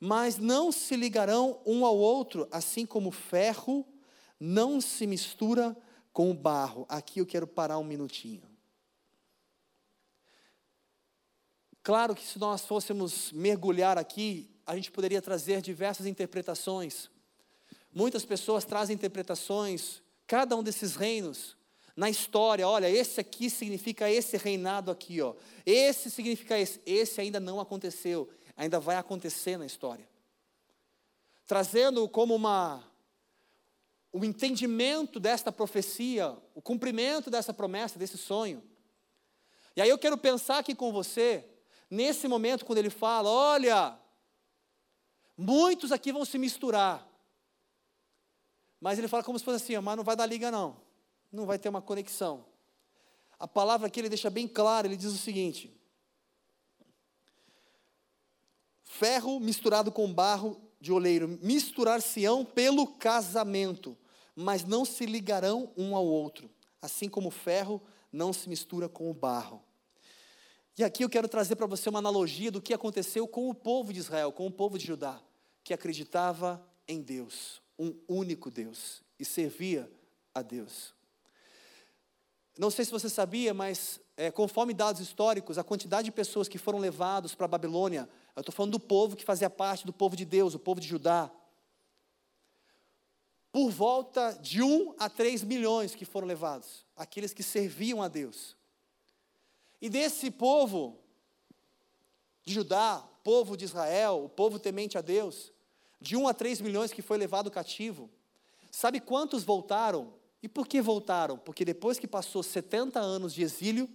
mas 0.00 0.36
não 0.36 0.72
se 0.72 0.96
ligarão 0.96 1.60
um 1.64 1.86
ao 1.86 1.96
outro, 1.96 2.48
assim 2.50 2.84
como 2.84 3.12
ferro 3.12 3.86
não 4.40 4.80
se 4.80 5.06
mistura 5.06 5.76
com 6.14 6.30
o 6.30 6.34
barro. 6.34 6.86
Aqui 6.88 7.18
eu 7.18 7.26
quero 7.26 7.46
parar 7.46 7.78
um 7.78 7.84
minutinho. 7.84 8.48
Claro 11.82 12.14
que 12.14 12.24
se 12.24 12.38
nós 12.38 12.64
fôssemos 12.64 13.30
mergulhar 13.32 13.98
aqui, 13.98 14.48
a 14.64 14.74
gente 14.74 14.90
poderia 14.90 15.20
trazer 15.20 15.60
diversas 15.60 16.06
interpretações. 16.06 17.10
Muitas 17.92 18.24
pessoas 18.24 18.64
trazem 18.64 18.94
interpretações, 18.94 20.00
cada 20.26 20.56
um 20.56 20.62
desses 20.62 20.96
reinos, 20.96 21.56
na 21.96 22.08
história, 22.08 22.66
olha, 22.66 22.88
esse 22.88 23.20
aqui 23.20 23.50
significa 23.50 24.10
esse 24.10 24.36
reinado 24.36 24.90
aqui, 24.90 25.20
ó. 25.20 25.34
Esse 25.64 26.10
significa 26.10 26.58
esse. 26.58 26.80
Esse 26.84 27.20
ainda 27.20 27.38
não 27.38 27.60
aconteceu, 27.60 28.28
ainda 28.56 28.80
vai 28.80 28.96
acontecer 28.96 29.56
na 29.56 29.66
história. 29.66 30.08
Trazendo 31.46 32.08
como 32.08 32.34
uma 32.34 32.82
o 34.14 34.24
entendimento 34.24 35.18
desta 35.18 35.50
profecia, 35.50 36.38
o 36.54 36.62
cumprimento 36.62 37.28
dessa 37.28 37.52
promessa, 37.52 37.98
desse 37.98 38.16
sonho. 38.16 38.62
E 39.74 39.82
aí 39.82 39.88
eu 39.88 39.98
quero 39.98 40.16
pensar 40.16 40.58
aqui 40.58 40.72
com 40.72 40.92
você, 40.92 41.44
nesse 41.90 42.28
momento, 42.28 42.64
quando 42.64 42.78
ele 42.78 42.90
fala: 42.90 43.28
olha, 43.28 43.98
muitos 45.36 45.90
aqui 45.90 46.12
vão 46.12 46.24
se 46.24 46.38
misturar. 46.38 47.04
Mas 48.80 49.00
ele 49.00 49.08
fala 49.08 49.24
como 49.24 49.36
se 49.36 49.44
fosse 49.44 49.64
assim, 49.64 49.76
mas 49.82 49.96
não 49.96 50.04
vai 50.04 50.14
dar 50.14 50.26
liga 50.26 50.48
não. 50.48 50.76
Não 51.32 51.44
vai 51.44 51.58
ter 51.58 51.68
uma 51.68 51.82
conexão. 51.82 52.46
A 53.36 53.48
palavra 53.48 53.88
aqui 53.88 53.98
ele 53.98 54.08
deixa 54.08 54.30
bem 54.30 54.46
claro, 54.46 54.86
ele 54.86 54.96
diz 54.96 55.12
o 55.12 55.18
seguinte: 55.18 55.76
ferro 58.84 59.40
misturado 59.40 59.90
com 59.90 60.14
barro 60.14 60.60
de 60.80 60.92
oleiro, 60.92 61.26
misturar-se-ão 61.42 62.44
pelo 62.44 62.86
casamento, 62.86 63.98
mas 64.34 64.64
não 64.64 64.84
se 64.84 65.06
ligarão 65.06 65.72
um 65.76 65.94
ao 65.94 66.04
outro, 66.04 66.50
assim 66.80 67.08
como 67.08 67.28
o 67.28 67.32
ferro 67.32 67.82
não 68.12 68.32
se 68.32 68.48
mistura 68.48 68.88
com 68.88 69.10
o 69.10 69.14
barro. 69.14 69.62
E 70.76 70.82
aqui 70.82 71.04
eu 71.04 71.08
quero 71.08 71.28
trazer 71.28 71.56
para 71.56 71.66
você 71.66 71.88
uma 71.88 72.00
analogia 72.00 72.50
do 72.50 72.60
que 72.60 72.74
aconteceu 72.74 73.28
com 73.28 73.48
o 73.48 73.54
povo 73.54 73.92
de 73.92 74.00
Israel, 74.00 74.32
com 74.32 74.46
o 74.46 74.50
povo 74.50 74.76
de 74.76 74.86
Judá, 74.86 75.20
que 75.62 75.72
acreditava 75.72 76.64
em 76.88 77.00
Deus, 77.00 77.62
um 77.78 77.94
único 78.08 78.50
Deus, 78.50 79.02
e 79.18 79.24
servia 79.24 79.90
a 80.34 80.42
Deus. 80.42 80.92
Não 82.58 82.70
sei 82.70 82.84
se 82.84 82.90
você 82.90 83.08
sabia, 83.08 83.54
mas 83.54 84.00
é, 84.16 84.30
conforme 84.30 84.74
dados 84.74 85.00
históricos, 85.00 85.58
a 85.58 85.64
quantidade 85.64 86.06
de 86.06 86.12
pessoas 86.12 86.48
que 86.48 86.58
foram 86.58 86.78
levados 86.78 87.34
para 87.34 87.46
a 87.46 87.48
Babilônia, 87.48 88.08
eu 88.34 88.40
estou 88.40 88.54
falando 88.54 88.72
do 88.72 88.80
povo 88.80 89.16
que 89.16 89.24
fazia 89.24 89.50
parte 89.50 89.86
do 89.86 89.92
povo 89.92 90.16
de 90.16 90.24
Deus, 90.24 90.54
o 90.54 90.58
povo 90.58 90.80
de 90.80 90.86
Judá, 90.86 91.30
por 93.54 93.70
volta 93.70 94.32
de 94.42 94.60
1 94.64 94.96
a 94.98 95.08
3 95.08 95.44
milhões 95.44 95.94
que 95.94 96.04
foram 96.04 96.26
levados, 96.26 96.84
aqueles 96.96 97.32
que 97.32 97.44
serviam 97.44 98.02
a 98.02 98.08
Deus. 98.08 98.56
E 99.80 99.88
desse 99.88 100.28
povo 100.28 100.98
de 102.44 102.52
Judá, 102.52 103.08
povo 103.22 103.56
de 103.56 103.64
Israel, 103.64 104.24
o 104.24 104.28
povo 104.28 104.58
temente 104.58 104.98
a 104.98 105.00
Deus, 105.00 105.52
de 106.00 106.16
1 106.16 106.26
a 106.26 106.34
3 106.34 106.60
milhões 106.62 106.92
que 106.92 107.00
foi 107.00 107.16
levado 107.16 107.48
cativo, 107.48 108.10
sabe 108.72 108.98
quantos 108.98 109.44
voltaram? 109.44 110.12
E 110.42 110.48
por 110.48 110.66
que 110.66 110.82
voltaram? 110.82 111.38
Porque 111.38 111.64
depois 111.64 111.96
que 111.96 112.08
passou 112.08 112.42
70 112.42 112.98
anos 112.98 113.32
de 113.32 113.44
exílio, 113.44 113.88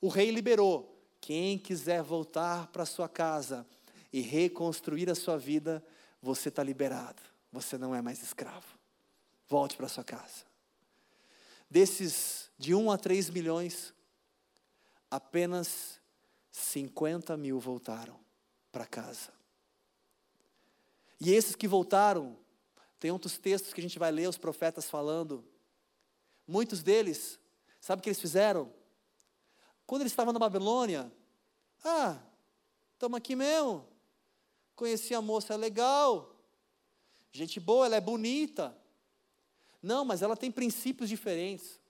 o 0.00 0.08
rei 0.08 0.32
liberou. 0.32 1.00
Quem 1.20 1.56
quiser 1.58 2.02
voltar 2.02 2.66
para 2.72 2.84
sua 2.84 3.08
casa 3.08 3.64
e 4.12 4.20
reconstruir 4.20 5.08
a 5.08 5.14
sua 5.14 5.38
vida, 5.38 5.80
você 6.20 6.48
está 6.48 6.64
liberado. 6.64 7.22
Você 7.52 7.78
não 7.78 7.94
é 7.94 8.02
mais 8.02 8.20
escravo. 8.20 8.75
Volte 9.48 9.76
para 9.76 9.88
sua 9.88 10.04
casa. 10.04 10.44
Desses 11.70 12.50
de 12.58 12.74
1 12.74 12.90
a 12.90 12.98
3 12.98 13.30
milhões, 13.30 13.94
apenas 15.10 16.00
50 16.50 17.36
mil 17.36 17.58
voltaram 17.60 18.18
para 18.72 18.86
casa. 18.86 19.32
E 21.20 21.32
esses 21.32 21.54
que 21.54 21.66
voltaram, 21.66 22.36
tem 22.98 23.10
outros 23.10 23.38
textos 23.38 23.72
que 23.72 23.80
a 23.80 23.82
gente 23.82 23.98
vai 23.98 24.10
ler, 24.10 24.28
os 24.28 24.38
profetas 24.38 24.88
falando, 24.88 25.44
Muitos 26.46 26.82
deles, 26.82 27.40
sabe 27.80 27.98
o 27.98 28.02
que 28.02 28.08
eles 28.08 28.20
fizeram? 28.20 28.72
Quando 29.84 30.02
eles 30.02 30.12
estavam 30.12 30.32
na 30.32 30.38
Babilônia, 30.38 31.12
ah, 31.84 32.18
estamos 32.92 33.18
aqui 33.18 33.34
mesmo. 33.34 33.86
Conheci 34.76 35.14
a 35.14 35.20
moça, 35.20 35.54
é 35.54 35.56
legal. 35.56 36.36
Gente 37.32 37.58
boa, 37.58 37.86
ela 37.86 37.96
é 37.96 38.00
bonita. 38.00 38.76
Não, 39.82 40.04
mas 40.04 40.22
ela 40.22 40.36
tem 40.36 40.50
princípios 40.50 41.08
diferentes. 41.08 41.80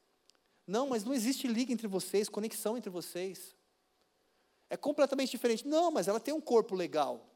Não, 0.67 0.89
mas 0.89 1.05
não 1.05 1.15
existe 1.15 1.47
liga 1.47 1.73
entre 1.73 1.87
vocês, 1.87 2.29
conexão 2.29 2.77
entre 2.77 2.91
vocês. 2.91 3.55
É 4.69 4.77
completamente 4.77 5.31
diferente. 5.31 5.67
Não, 5.67 5.91
mas 5.91 6.09
ela 6.09 6.21
tem 6.21 6.35
um 6.35 6.41
corpo 6.41 6.75
legal. 6.75 7.29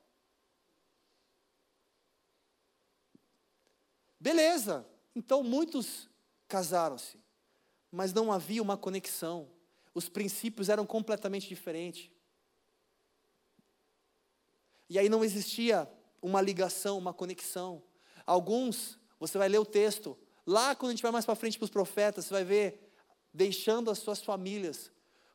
Beleza. 4.19 4.87
Então 5.15 5.43
muitos 5.43 6.09
casaram-se, 6.47 7.19
mas 7.91 8.13
não 8.13 8.33
havia 8.33 8.63
uma 8.63 8.77
conexão, 8.77 9.49
os 9.95 10.09
princípios 10.09 10.69
eram 10.69 10.87
completamente 10.87 11.49
diferentes. 11.49 12.11
E 14.89 14.99
aí 14.99 15.09
não 15.09 15.25
existia 15.25 15.91
uma 16.21 16.41
ligação, 16.41 16.99
uma 16.99 17.15
conexão. 17.15 17.83
Alguns, 18.27 18.99
você 19.19 19.39
vai 19.39 19.49
ler 19.49 19.59
o 19.59 19.65
texto, 19.65 20.19
lá 20.51 20.75
quando 20.75 20.91
a 20.91 20.95
gente 20.95 21.03
vai 21.03 21.13
mais 21.13 21.25
para 21.25 21.37
frente 21.37 21.57
para 21.57 21.65
os 21.65 21.71
profetas, 21.71 22.25
você 22.25 22.35
vai 22.35 22.45
ver, 22.45 22.93
deixando 23.33 23.91
as 23.91 23.99
suas 23.99 24.21
famílias, 24.21 24.91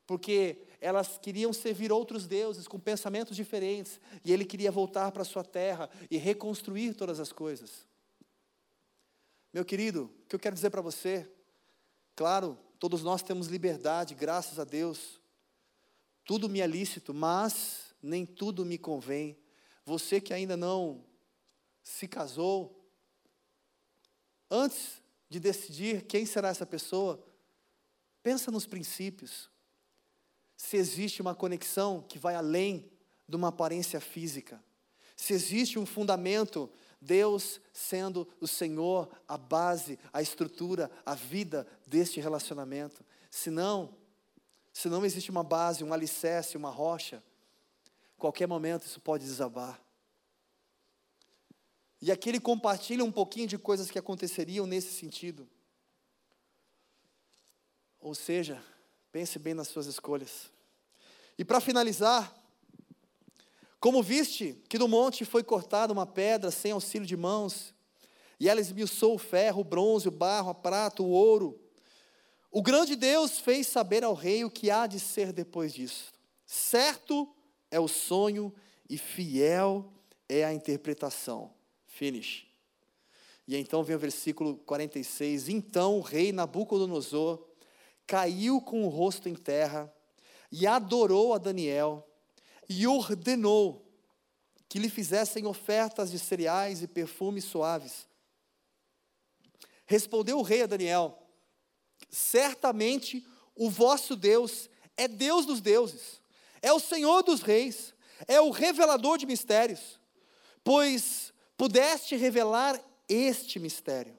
porque 0.05 0.61
elas 0.82 1.18
queriam 1.18 1.53
servir 1.53 1.91
outros 1.91 2.28
deuses 2.28 2.68
com 2.68 2.78
pensamentos 2.78 3.36
diferentes, 3.36 3.99
e 4.24 4.32
ele 4.34 4.43
queria 4.43 4.72
voltar 4.72 5.11
para 5.11 5.24
sua 5.24 5.43
terra 5.43 5.89
e 6.11 6.18
reconstruir 6.18 6.93
todas 6.93 7.20
as 7.20 7.32
coisas. 7.32 7.88
Meu 9.53 9.63
querido, 9.63 10.11
o 10.24 10.28
que 10.28 10.36
eu 10.36 10.39
quero 10.39 10.53
dizer 10.53 10.70
para 10.70 10.82
você, 10.82 11.32
claro, 12.13 12.59
todos 12.78 13.01
nós 13.01 13.24
temos 13.24 13.47
liberdade, 13.47 14.13
graças 14.13 14.59
a 14.59 14.66
Deus. 14.66 15.22
Tudo 16.26 16.49
me 16.49 16.59
é 16.59 16.68
lícito, 16.68 17.13
mas 17.13 17.95
nem 18.01 18.26
tudo 18.26 18.66
me 18.66 18.78
convém. 18.78 19.38
Você 19.86 20.20
que 20.20 20.34
ainda 20.34 20.57
não 20.57 21.05
se 21.82 22.05
casou, 22.05 22.86
antes 24.51 25.01
de 25.30 25.39
decidir 25.39 26.03
quem 26.03 26.26
será 26.26 26.49
essa 26.49 26.65
pessoa, 26.65 27.23
pensa 28.21 28.51
nos 28.51 28.65
princípios. 28.65 29.49
Se 30.55 30.78
existe 30.78 31.21
uma 31.21 31.36
conexão 31.36 32.01
que 32.01 32.17
vai 32.17 32.36
além 32.36 32.89
de 33.28 33.36
uma 33.36 33.49
aparência 33.49 33.99
física. 33.99 34.63
Se 35.15 35.34
existe 35.34 35.80
um 35.80 35.86
fundamento 35.86 36.69
Deus 37.05 37.61
sendo 37.71 38.28
o 38.41 38.47
Senhor, 38.47 39.09
a 39.28 39.38
base, 39.38 39.99
a 40.11 40.21
estrutura, 40.21 40.89
a 41.05 41.13
vida 41.13 41.67
deste 41.86 42.19
relacionamento. 42.19 43.05
Se 43.30 43.49
não, 43.51 43.95
se 44.73 44.89
não 44.89 45.05
existe 45.05 45.30
uma 45.30 45.43
base, 45.43 45.84
um 45.84 45.93
alicerce, 45.93 46.57
uma 46.57 46.69
rocha, 46.69 47.23
qualquer 48.17 48.47
momento 48.47 48.86
isso 48.86 48.99
pode 48.99 49.23
desabar. 49.23 49.80
E 52.06 52.12
aqui 52.12 52.30
ele 52.30 52.39
compartilha 52.39 53.03
um 53.03 53.12
pouquinho 53.12 53.47
de 53.47 53.58
coisas 53.58 53.89
que 53.89 53.97
aconteceriam 53.97 54.68
nesse 54.68 54.93
sentido. 54.93 55.49
Ou 57.99 58.14
seja, 58.14 58.64
pense 59.12 59.39
bem 59.39 59.56
nas 59.56 59.70
suas 59.70 59.88
escolhas. 59.88 60.51
E 61.36 61.43
para 61.43 61.60
finalizar, 61.60 62.32
como 63.80 64.03
viste 64.03 64.53
que 64.70 64.78
do 64.78 64.88
monte 64.88 65.26
foi 65.26 65.43
cortada 65.43 65.91
uma 65.91 66.06
pedra 66.06 66.51
sem 66.51 66.74
auxílio 66.74 67.08
de 67.08 67.18
mãos, 67.18 67.74
e 68.39 68.47
ela 68.47 68.62
esmiuçou 68.62 69.16
o 69.16 69.18
ferro, 69.18 69.62
o 69.62 69.64
bronze, 69.64 70.08
o 70.08 70.12
barro, 70.12 70.51
a 70.51 70.53
prata, 70.53 71.01
o 71.01 71.10
ouro. 71.10 71.60
O 72.51 72.62
grande 72.62 72.95
Deus 72.95 73.39
fez 73.39 73.66
saber 73.66 74.03
ao 74.03 74.14
rei 74.14 74.45
o 74.45 74.51
que 74.51 74.70
há 74.70 74.86
de 74.86 74.99
ser 74.99 75.34
depois 75.34 75.74
disso. 75.74 76.14
Certo 76.45 77.28
é 77.72 77.80
o 77.80 77.88
sonho 77.88 78.53
e 78.88 78.95
fiel 78.95 79.91
é 80.30 80.45
a 80.45 80.53
interpretação. 80.53 81.56
Finish. 81.96 82.46
E 83.48 83.56
então 83.56 83.82
vem 83.82 83.96
o 83.96 84.00
versículo 84.00 84.58
46. 84.58 85.48
Então 85.48 85.98
o 85.98 86.02
rei 86.02 86.34
Nabucodonosor 86.34 87.41
caiu 88.06 88.60
com 88.60 88.84
o 88.84 88.89
rosto 88.89 89.30
em 89.30 89.34
terra 89.34 89.91
e 90.52 90.68
adorou 90.68 91.34
a 91.34 91.38
Daniel 91.38 92.06
e 92.68 92.86
ordenou 92.86 93.82
que 94.68 94.78
lhe 94.78 94.89
fizessem 94.89 95.46
ofertas 95.46 96.12
de 96.12 96.20
cereais 96.20 96.84
e 96.84 96.88
perfumes 96.88 97.46
suaves. 97.46 98.10
Respondeu 99.86 100.38
o 100.39 100.43
rei 100.43 100.64
a 100.64 100.68
Daniel: 100.68 101.18
Certamente 102.10 103.26
o 103.56 103.70
vosso 103.70 104.18
Deus 104.18 104.70
é 104.98 105.08
Deus 105.08 105.46
dos 105.46 105.62
deuses, 105.62 106.22
é 106.62 106.74
o 106.74 106.80
Senhor 106.80 107.24
dos 107.24 107.41
reis, 107.41 107.93
é 108.28 108.41
o 108.41 108.50
revelador 108.50 109.18
de 109.18 109.26
mistérios, 109.26 109.98
pois 110.62 111.34
pudeste 111.58 112.16
revelar 112.16 112.80
este 113.08 113.60
mistério. 113.60 114.18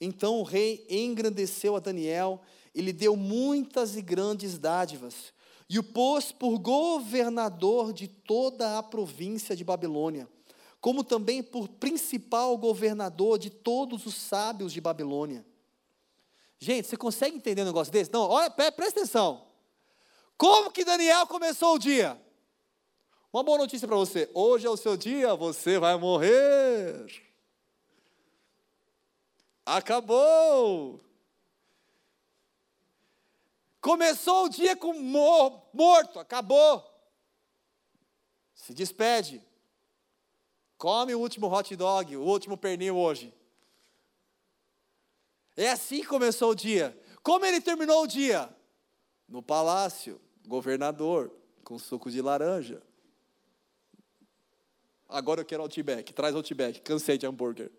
Então 0.00 0.40
o 0.40 0.42
rei 0.42 0.86
engrandeceu 0.88 1.76
a 1.76 1.80
Daniel 1.80 2.40
e 2.74 2.80
lhe 2.80 2.92
deu 2.92 3.16
muitas 3.16 3.96
e 3.96 4.02
grandes 4.02 4.58
dádivas 4.58 5.32
e 5.68 5.78
o 5.78 5.82
pôs 5.82 6.30
por 6.30 6.58
governador 6.58 7.92
de 7.92 8.06
toda 8.06 8.78
a 8.78 8.82
província 8.82 9.56
de 9.56 9.64
Babilônia, 9.64 10.28
como 10.80 11.02
também 11.02 11.42
por 11.42 11.68
principal 11.68 12.56
governador 12.58 13.38
de 13.38 13.50
todos 13.50 14.04
os 14.04 14.14
sábios 14.14 14.72
de 14.72 14.80
Babilônia. 14.80 15.44
Gente, 16.58 16.86
você 16.86 16.96
consegue 16.96 17.36
entender 17.36 17.62
um 17.62 17.66
negócio 17.66 17.92
desse? 17.92 18.12
Não, 18.12 18.22
olha, 18.28 18.50
presta 18.50 19.00
atenção. 19.00 19.46
Como 20.36 20.70
que 20.70 20.84
Daniel 20.84 21.26
começou 21.26 21.74
o 21.74 21.78
dia? 21.78 22.20
Uma 23.34 23.42
boa 23.42 23.58
notícia 23.58 23.88
para 23.88 23.96
você: 23.96 24.30
hoje 24.32 24.64
é 24.64 24.70
o 24.70 24.76
seu 24.76 24.96
dia, 24.96 25.34
você 25.34 25.76
vai 25.76 25.96
morrer. 25.96 27.04
Acabou. 29.66 31.00
Começou 33.80 34.44
o 34.44 34.48
dia 34.48 34.76
com 34.76 34.92
mor 34.92 35.64
morto, 35.72 36.20
acabou. 36.20 36.88
Se 38.54 38.72
despede. 38.72 39.42
Come 40.78 41.12
o 41.12 41.18
último 41.18 41.52
hot 41.52 41.74
dog, 41.74 42.16
o 42.16 42.22
último 42.22 42.56
pernil 42.56 42.96
hoje. 42.96 43.34
É 45.56 45.70
assim 45.70 46.02
que 46.02 46.06
começou 46.06 46.52
o 46.52 46.54
dia. 46.54 46.96
Como 47.20 47.44
ele 47.44 47.60
terminou 47.60 48.04
o 48.04 48.06
dia? 48.06 48.48
No 49.28 49.42
palácio, 49.42 50.20
governador, 50.46 51.32
com 51.64 51.80
suco 51.80 52.12
de 52.12 52.22
laranja. 52.22 52.80
Agora 55.08 55.40
eu 55.40 55.44
quero 55.44 55.62
Outback, 55.62 56.12
traz 56.12 56.34
Outback, 56.34 56.80
cansei 56.80 57.18
de 57.18 57.26
hambúrguer. 57.26 57.70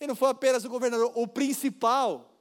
E 0.00 0.06
não 0.06 0.14
foi 0.14 0.30
apenas 0.30 0.64
o 0.64 0.68
governador, 0.68 1.12
o 1.14 1.26
principal. 1.26 2.32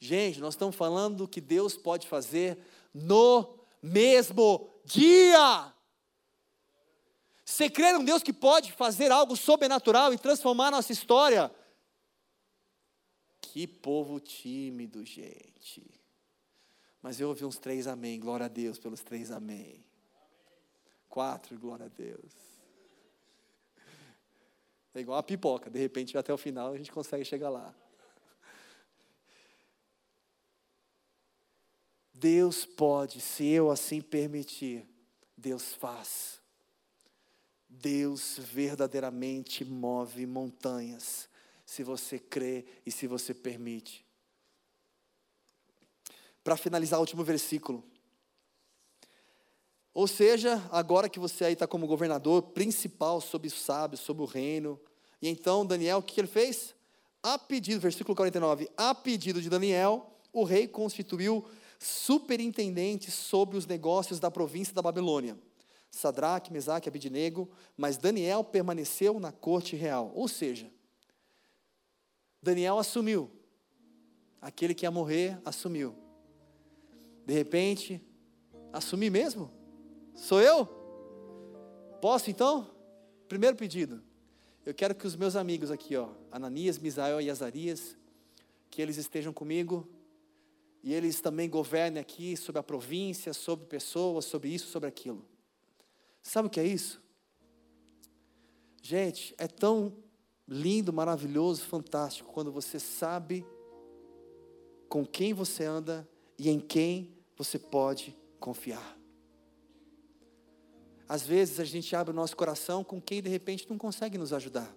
Gente, 0.00 0.40
nós 0.40 0.54
estamos 0.54 0.74
falando 0.74 1.18
do 1.18 1.28
que 1.28 1.40
Deus 1.40 1.76
pode 1.76 2.06
fazer 2.08 2.58
no 2.92 3.58
mesmo 3.82 4.68
dia. 4.84 5.72
Você 7.44 7.68
crê 7.70 7.92
num 7.92 8.04
Deus 8.04 8.22
que 8.22 8.32
pode 8.32 8.72
fazer 8.72 9.12
algo 9.12 9.36
sobrenatural 9.36 10.12
e 10.12 10.18
transformar 10.18 10.70
nossa 10.70 10.92
história? 10.92 11.54
Que 13.40 13.66
povo 13.66 14.18
tímido, 14.18 15.04
gente. 15.04 15.84
Mas 17.00 17.20
eu 17.20 17.28
ouvi 17.28 17.44
uns 17.44 17.58
três 17.58 17.86
amém. 17.86 18.18
Glória 18.18 18.46
a 18.46 18.48
Deus 18.48 18.78
pelos 18.78 19.02
três 19.02 19.30
amém. 19.30 19.83
Quatro, 21.14 21.56
glória 21.56 21.86
a 21.86 21.88
Deus. 21.88 22.32
É 24.92 24.98
igual 24.98 25.16
a 25.16 25.22
pipoca, 25.22 25.70
de 25.70 25.78
repente 25.78 26.18
até 26.18 26.34
o 26.34 26.36
final 26.36 26.72
a 26.72 26.76
gente 26.76 26.90
consegue 26.90 27.24
chegar 27.24 27.50
lá. 27.50 27.72
Deus 32.12 32.66
pode, 32.66 33.20
se 33.20 33.46
eu 33.46 33.70
assim 33.70 34.00
permitir, 34.00 34.84
Deus 35.36 35.72
faz. 35.74 36.40
Deus 37.68 38.36
verdadeiramente 38.40 39.64
move 39.64 40.26
montanhas, 40.26 41.28
se 41.64 41.84
você 41.84 42.18
crê 42.18 42.66
e 42.84 42.90
se 42.90 43.06
você 43.06 43.32
permite. 43.32 44.04
Para 46.42 46.56
finalizar 46.56 46.98
o 46.98 47.02
último 47.02 47.22
versículo. 47.22 47.84
Ou 49.94 50.08
seja, 50.08 50.60
agora 50.72 51.08
que 51.08 51.20
você 51.20 51.44
aí 51.44 51.52
está 51.52 51.68
como 51.68 51.86
governador 51.86 52.42
principal 52.42 53.20
sobre 53.20 53.46
os 53.46 53.54
sábios, 53.54 54.00
sobre 54.00 54.24
o 54.24 54.26
reino. 54.26 54.78
E 55.22 55.28
então, 55.28 55.64
Daniel, 55.64 55.98
o 55.98 56.02
que 56.02 56.20
ele 56.20 56.26
fez? 56.26 56.74
A 57.22 57.38
pedido, 57.38 57.80
versículo 57.80 58.16
49, 58.16 58.68
a 58.76 58.92
pedido 58.92 59.40
de 59.40 59.48
Daniel, 59.48 60.10
o 60.32 60.42
rei 60.42 60.66
constituiu 60.66 61.44
superintendentes 61.78 63.14
sobre 63.14 63.56
os 63.56 63.66
negócios 63.66 64.18
da 64.18 64.30
província 64.30 64.74
da 64.74 64.82
Babilônia. 64.82 65.38
Sadraque, 65.90 66.52
Mesaque 66.52 66.88
Abidnego, 66.88 67.48
mas 67.76 67.96
Daniel 67.96 68.42
permaneceu 68.42 69.20
na 69.20 69.30
corte 69.30 69.76
real. 69.76 70.10
Ou 70.12 70.26
seja, 70.26 70.68
Daniel 72.42 72.78
assumiu. 72.78 73.30
Aquele 74.40 74.74
que 74.74 74.84
ia 74.84 74.90
morrer 74.90 75.40
assumiu. 75.44 75.94
De 77.24 77.32
repente, 77.32 78.02
assumi 78.72 79.08
mesmo? 79.08 79.63
Sou 80.14 80.40
eu? 80.40 80.66
Posso 82.00 82.30
então? 82.30 82.70
Primeiro 83.28 83.56
pedido. 83.56 84.02
Eu 84.64 84.72
quero 84.72 84.94
que 84.94 85.06
os 85.06 85.16
meus 85.16 85.36
amigos 85.36 85.70
aqui, 85.70 85.96
ó, 85.96 86.08
Ananias, 86.30 86.78
Misael 86.78 87.20
e 87.20 87.28
Azarias, 87.28 87.96
que 88.70 88.80
eles 88.80 88.96
estejam 88.96 89.32
comigo 89.32 89.86
e 90.82 90.94
eles 90.94 91.20
também 91.20 91.50
governem 91.50 92.00
aqui 92.00 92.36
sobre 92.36 92.60
a 92.60 92.62
província, 92.62 93.34
sobre 93.34 93.66
pessoas, 93.66 94.24
sobre 94.24 94.48
isso, 94.48 94.68
sobre 94.68 94.88
aquilo. 94.88 95.24
Sabe 96.22 96.48
o 96.48 96.50
que 96.50 96.60
é 96.60 96.66
isso? 96.66 97.02
Gente, 98.80 99.34
é 99.36 99.48
tão 99.48 99.96
lindo, 100.46 100.92
maravilhoso, 100.92 101.62
fantástico 101.62 102.32
quando 102.32 102.52
você 102.52 102.78
sabe 102.78 103.44
com 104.88 105.04
quem 105.04 105.34
você 105.34 105.64
anda 105.64 106.08
e 106.38 106.48
em 106.48 106.60
quem 106.60 107.14
você 107.36 107.58
pode 107.58 108.16
confiar. 108.38 109.03
Às 111.08 111.22
vezes 111.22 111.60
a 111.60 111.64
gente 111.64 111.94
abre 111.94 112.12
o 112.12 112.16
nosso 112.16 112.36
coração 112.36 112.82
com 112.82 113.00
quem 113.00 113.22
de 113.22 113.28
repente 113.28 113.68
não 113.68 113.76
consegue 113.76 114.16
nos 114.16 114.32
ajudar. 114.32 114.74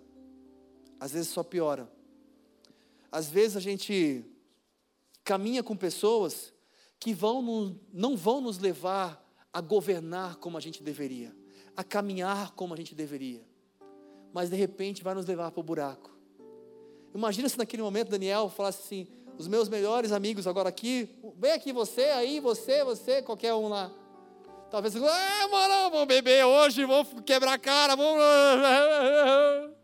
Às 1.00 1.14
vezes 1.14 1.30
só 1.30 1.44
piora. 1.44 1.90
Às 3.12 3.30
vezes 3.30 3.56
a 3.56 3.60
gente 3.60 4.26
caminha 5.24 5.64
com 5.64 5.76
pessoas 5.76 6.54
que 7.00 7.14
vão 7.14 7.76
não 7.94 8.18
vão 8.18 8.42
nos 8.42 8.58
levar 8.58 9.24
a 9.54 9.62
governar 9.62 10.38
como 10.38 10.58
a 10.58 10.62
gente 10.62 10.84
deveria, 10.84 11.36
a 11.76 11.84
caminhar 11.84 12.52
como 12.54 12.74
a 12.74 12.78
gente 12.78 12.94
deveria, 12.94 13.44
mas 14.34 14.50
de 14.50 14.56
repente 14.56 15.04
vai 15.04 15.14
nos 15.14 15.26
levar 15.26 15.52
para 15.52 15.60
o 15.60 15.64
buraco. 15.64 16.16
Imagina 17.14 17.50
se 17.50 17.58
naquele 17.58 17.82
momento 17.82 18.10
Daniel 18.10 18.50
falasse 18.50 18.82
assim: 18.84 19.08
os 19.38 19.48
meus 19.48 19.70
melhores 19.70 20.12
amigos 20.12 20.48
agora 20.48 20.70
aqui, 20.70 21.10
vem 21.38 21.52
aqui 21.52 21.72
você, 21.72 22.04
aí 22.04 22.40
você, 22.40 22.84
você, 22.84 23.22
qualquer 23.22 23.54
um 23.54 23.68
lá. 23.68 23.92
Talvez, 24.70 24.96
ah, 24.98 25.48
mano, 25.50 25.92
vamos 25.92 26.08
beber 26.08 26.46
hoje, 26.46 26.84
vamos 26.86 27.08
quebrar 27.26 27.54
a 27.54 27.58
cara, 27.58 27.96
vamos. 27.96 28.22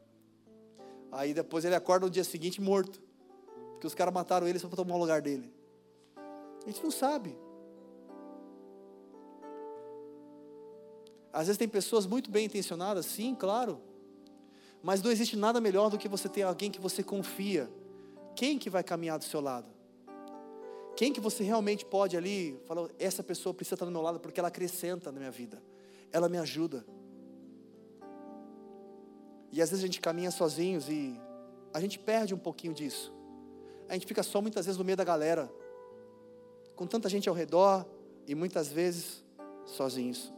Aí 1.11 1.33
depois 1.33 1.63
ele 1.63 1.75
acorda 1.75 2.05
no 2.05 2.11
dia 2.11 2.23
seguinte 2.23 2.59
morto. 2.59 3.01
Porque 3.71 3.87
os 3.87 3.95
caras 3.95 4.13
mataram 4.13 4.47
ele 4.47 4.59
só 4.59 4.67
para 4.67 4.77
tomar 4.77 4.95
o 4.95 4.99
lugar 4.99 5.21
dele. 5.21 5.53
A 6.65 6.69
gente 6.69 6.83
não 6.83 6.91
sabe. 6.91 7.37
Às 11.31 11.47
vezes 11.47 11.57
tem 11.57 11.67
pessoas 11.67 12.05
muito 12.05 12.29
bem 12.29 12.45
intencionadas, 12.45 13.05
sim, 13.05 13.33
claro. 13.33 13.81
Mas 14.81 15.01
não 15.01 15.11
existe 15.11 15.35
nada 15.35 15.59
melhor 15.59 15.89
do 15.89 15.97
que 15.97 16.07
você 16.07 16.29
ter 16.29 16.43
alguém 16.43 16.69
que 16.69 16.79
você 16.79 17.01
confia. 17.01 17.69
Quem 18.35 18.59
que 18.59 18.69
vai 18.69 18.83
caminhar 18.83 19.17
do 19.17 19.23
seu 19.23 19.41
lado? 19.41 19.72
Quem 20.95 21.11
que 21.11 21.19
você 21.19 21.43
realmente 21.43 21.85
pode 21.85 22.15
ali 22.15 22.59
falar, 22.65 22.89
essa 22.99 23.23
pessoa 23.23 23.53
precisa 23.53 23.75
estar 23.75 23.85
do 23.85 23.91
meu 23.91 24.01
lado 24.01 24.19
porque 24.19 24.39
ela 24.39 24.49
acrescenta 24.49 25.11
na 25.11 25.19
minha 25.19 25.31
vida. 25.31 25.61
Ela 26.11 26.29
me 26.29 26.37
ajuda. 26.37 26.85
E 29.51 29.61
às 29.61 29.69
vezes 29.69 29.83
a 29.83 29.87
gente 29.87 30.01
caminha 30.01 30.31
sozinhos 30.31 30.89
e 30.89 31.19
a 31.73 31.79
gente 31.79 31.97
perde 31.97 32.33
um 32.33 32.37
pouquinho 32.37 32.73
disso. 32.73 33.13
A 33.89 33.93
gente 33.93 34.05
fica 34.05 34.23
só 34.23 34.41
muitas 34.41 34.65
vezes 34.65 34.77
no 34.77 34.85
meio 34.85 34.97
da 34.97 35.03
galera, 35.03 35.51
com 36.75 36.87
tanta 36.87 37.09
gente 37.09 37.27
ao 37.29 37.35
redor 37.35 37.85
e 38.27 38.33
muitas 38.33 38.71
vezes 38.71 39.23
sozinhos. 39.65 40.31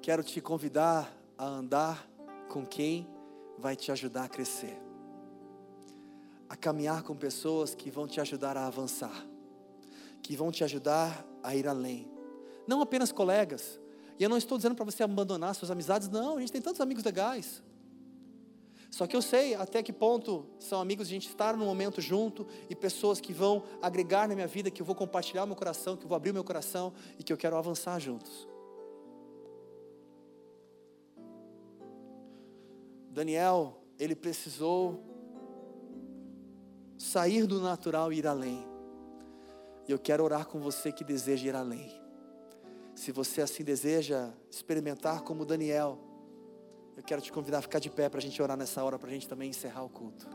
Quero 0.00 0.22
te 0.22 0.40
convidar 0.40 1.12
a 1.36 1.44
andar 1.44 2.08
com 2.48 2.64
quem 2.64 3.08
vai 3.58 3.74
te 3.74 3.90
ajudar 3.90 4.24
a 4.24 4.28
crescer, 4.28 4.78
a 6.48 6.56
caminhar 6.56 7.02
com 7.02 7.16
pessoas 7.16 7.74
que 7.74 7.90
vão 7.90 8.06
te 8.06 8.20
ajudar 8.20 8.56
a 8.56 8.66
avançar, 8.66 9.26
que 10.22 10.36
vão 10.36 10.50
te 10.50 10.62
ajudar 10.64 11.26
a 11.42 11.54
ir 11.54 11.66
além. 11.66 12.08
Não 12.66 12.80
apenas 12.80 13.12
colegas, 13.12 13.80
e 14.18 14.22
eu 14.22 14.28
não 14.28 14.36
estou 14.36 14.56
dizendo 14.56 14.74
para 14.74 14.84
você 14.84 15.02
abandonar 15.02 15.54
suas 15.54 15.70
amizades, 15.70 16.08
não, 16.08 16.36
a 16.36 16.40
gente 16.40 16.52
tem 16.52 16.62
tantos 16.62 16.80
amigos 16.80 17.04
legais. 17.04 17.62
Só 18.90 19.06
que 19.06 19.14
eu 19.14 19.20
sei 19.20 19.54
até 19.54 19.82
que 19.82 19.92
ponto 19.92 20.46
são 20.58 20.80
amigos 20.80 21.08
de 21.08 21.14
a 21.14 21.16
gente 21.16 21.28
estar 21.28 21.56
num 21.56 21.66
momento 21.66 22.00
junto 22.00 22.46
e 22.70 22.74
pessoas 22.74 23.20
que 23.20 23.32
vão 23.32 23.62
agregar 23.82 24.28
na 24.28 24.34
minha 24.34 24.46
vida, 24.46 24.70
que 24.70 24.80
eu 24.80 24.86
vou 24.86 24.94
compartilhar 24.94 25.44
meu 25.44 25.56
coração, 25.56 25.96
que 25.96 26.04
eu 26.04 26.08
vou 26.08 26.16
abrir 26.16 26.32
meu 26.32 26.44
coração 26.44 26.92
e 27.18 27.22
que 27.22 27.32
eu 27.32 27.36
quero 27.36 27.56
avançar 27.56 27.98
juntos. 27.98 28.48
Daniel, 33.10 33.82
ele 33.98 34.14
precisou 34.14 35.02
sair 37.06 37.46
do 37.46 37.60
natural 37.60 38.12
e 38.12 38.18
ir 38.18 38.26
além. 38.26 38.66
E 39.86 39.92
eu 39.92 39.98
quero 39.98 40.24
orar 40.24 40.46
com 40.46 40.58
você 40.58 40.90
que 40.90 41.04
deseja 41.04 41.46
ir 41.46 41.54
além. 41.54 41.88
Se 42.94 43.12
você 43.12 43.40
assim 43.40 43.62
deseja 43.62 44.30
experimentar 44.50 45.22
como 45.22 45.44
Daniel, 45.44 45.98
eu 46.96 47.02
quero 47.02 47.22
te 47.22 47.30
convidar 47.30 47.58
a 47.58 47.62
ficar 47.62 47.78
de 47.78 47.90
pé 47.90 48.08
para 48.08 48.18
a 48.18 48.22
gente 48.22 48.42
orar 48.42 48.56
nessa 48.56 48.82
hora, 48.82 48.98
para 48.98 49.08
a 49.08 49.12
gente 49.12 49.28
também 49.28 49.50
encerrar 49.50 49.84
o 49.84 49.88
culto. 49.88 50.28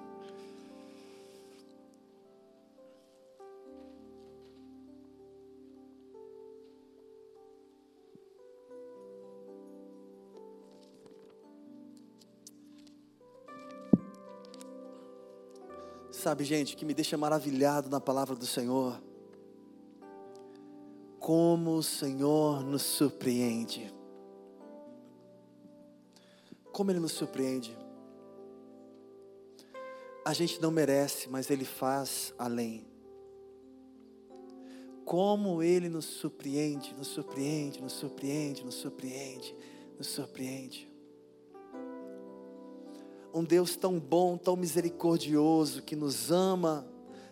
Sabe, 16.22 16.44
gente, 16.44 16.76
que 16.76 16.86
me 16.86 16.94
deixa 16.94 17.18
maravilhado 17.18 17.90
na 17.90 18.00
palavra 18.00 18.36
do 18.36 18.46
Senhor. 18.46 19.02
Como 21.20 21.78
o 21.78 21.82
Senhor 21.82 22.64
nos 22.64 22.84
surpreende. 22.84 23.92
Como 26.72 26.92
Ele 26.92 27.00
nos 27.00 27.14
surpreende. 27.14 27.76
a 30.24 30.32
gente 30.32 30.62
não 30.62 30.70
merece, 30.70 31.28
mas 31.28 31.50
Ele 31.50 31.66
faz 31.66 32.32
além. 32.38 32.86
Como 35.04 35.64
Ele 35.64 35.90
nos 35.90 36.06
surpreende, 36.06 36.94
nos 36.94 37.08
surpreende, 37.08 37.82
nos 37.82 37.94
surpreende, 37.94 38.64
nos 38.64 38.76
surpreende, 38.76 39.56
nos 39.98 40.06
surpreende. 40.06 40.91
Um 43.34 43.44
Deus 43.44 43.76
tão 43.76 44.00
bom, 44.00 44.38
tão 44.38 44.56
misericordioso, 44.56 45.82
que 45.82 45.96
nos 45.96 46.32
ama 46.32 46.86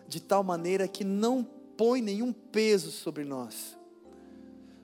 de 0.08 0.20
tal 0.20 0.42
maneira 0.42 0.88
que 0.88 1.04
não 1.04 1.44
põe 1.76 2.02
nenhum 2.02 2.32
peso 2.32 2.90
sobre 2.90 3.24
nós. 3.24 3.78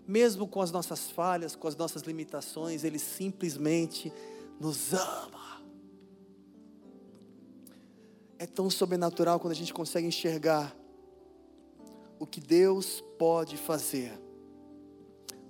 Mesmo 0.06 0.46
com 0.46 0.60
as 0.60 0.70
nossas 0.70 1.10
falhas, 1.10 1.56
com 1.56 1.66
as 1.66 1.76
nossas 1.76 2.02
limitações, 2.02 2.84
Ele 2.84 2.98
simplesmente 2.98 4.12
nos 4.60 4.92
ama. 4.92 5.62
É 8.38 8.46
tão 8.46 8.70
sobrenatural 8.70 9.40
quando 9.40 9.52
a 9.52 9.56
gente 9.56 9.74
consegue 9.74 10.06
enxergar 10.06 10.76
o 12.18 12.26
que 12.26 12.40
Deus 12.40 13.02
pode 13.18 13.56
fazer 13.56 14.12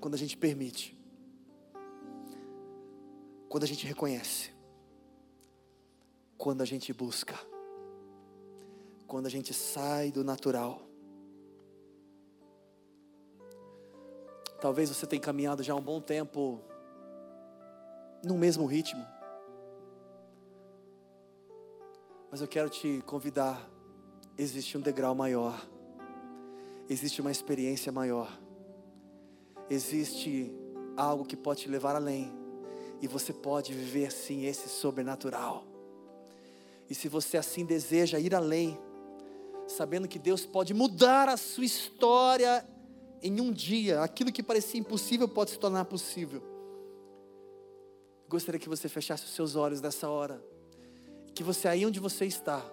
quando 0.01 0.15
a 0.15 0.19
gente 0.19 0.37
permite, 0.37 0.97
quando 3.49 3.65
a 3.65 3.67
gente 3.67 3.87
reconhece, 3.87 4.56
quando 6.37 6.63
a 6.63 6.65
gente 6.65 6.93
busca, 6.93 7.39
quando 9.07 9.27
a 9.27 9.31
gente 9.31 9.55
sai 9.55 10.11
do 10.11 10.23
natural. 10.23 10.83
Talvez 14.61 14.89
você 14.89 15.07
tenha 15.07 15.21
caminhado 15.21 15.63
já 15.63 15.75
um 15.75 15.83
bom 15.83 16.01
tempo 16.01 16.61
no 18.25 18.37
mesmo 18.37 18.67
ritmo. 18.67 19.05
Mas 22.31 22.41
eu 22.41 22.49
quero 22.49 22.69
te 22.69 23.03
convidar. 23.07 23.71
Existe 24.37 24.77
um 24.77 24.81
degrau 24.81 25.15
maior. 25.15 25.67
Existe 26.89 27.21
uma 27.21 27.31
experiência 27.31 27.93
maior. 27.93 28.31
Existe 29.71 30.53
algo 30.97 31.25
que 31.25 31.37
pode 31.37 31.63
te 31.63 31.69
levar 31.69 31.97
além. 31.97 32.33
E 33.01 33.07
você 33.07 33.33
pode 33.33 33.73
viver 33.73 34.11
sim 34.11 34.47
esse 34.47 34.69
sobrenatural. 34.69 35.76
E 36.89 36.95
se 36.95 37.09
você 37.09 37.37
assim 37.37 37.65
deseja 37.65 38.19
ir 38.19 38.35
além, 38.35 38.79
sabendo 39.67 40.07
que 40.07 40.19
Deus 40.19 40.47
pode 40.47 40.73
mudar 40.73 41.29
a 41.29 41.37
sua 41.37 41.65
história 41.65 42.65
em 43.23 43.41
um 43.41 43.53
dia, 43.53 44.03
aquilo 44.03 44.33
que 44.33 44.43
parecia 44.43 44.79
impossível 44.79 45.29
pode 45.29 45.51
se 45.51 45.59
tornar 45.59 45.85
possível. 45.87 46.43
Gostaria 48.29 48.61
que 48.61 48.69
você 48.69 48.89
fechasse 48.89 49.25
os 49.25 49.35
seus 49.35 49.57
olhos 49.57 49.81
nessa 49.81 50.09
hora 50.09 50.43
que 51.37 51.45
você 51.45 51.69
aí 51.69 51.85
onde 51.85 52.01
você 52.01 52.25
está, 52.25 52.65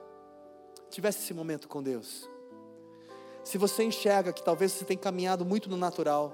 tivesse 0.89 1.19
esse 1.19 1.33
momento 1.33 1.67
com 1.67 1.83
Deus. 1.83 2.29
Se 3.43 3.57
você 3.57 3.83
enxerga 3.83 4.31
que 4.31 4.41
talvez 4.41 4.71
você 4.71 4.85
tenha 4.85 4.97
caminhado 4.97 5.43
muito 5.43 5.69
no 5.69 5.75
natural, 5.75 6.33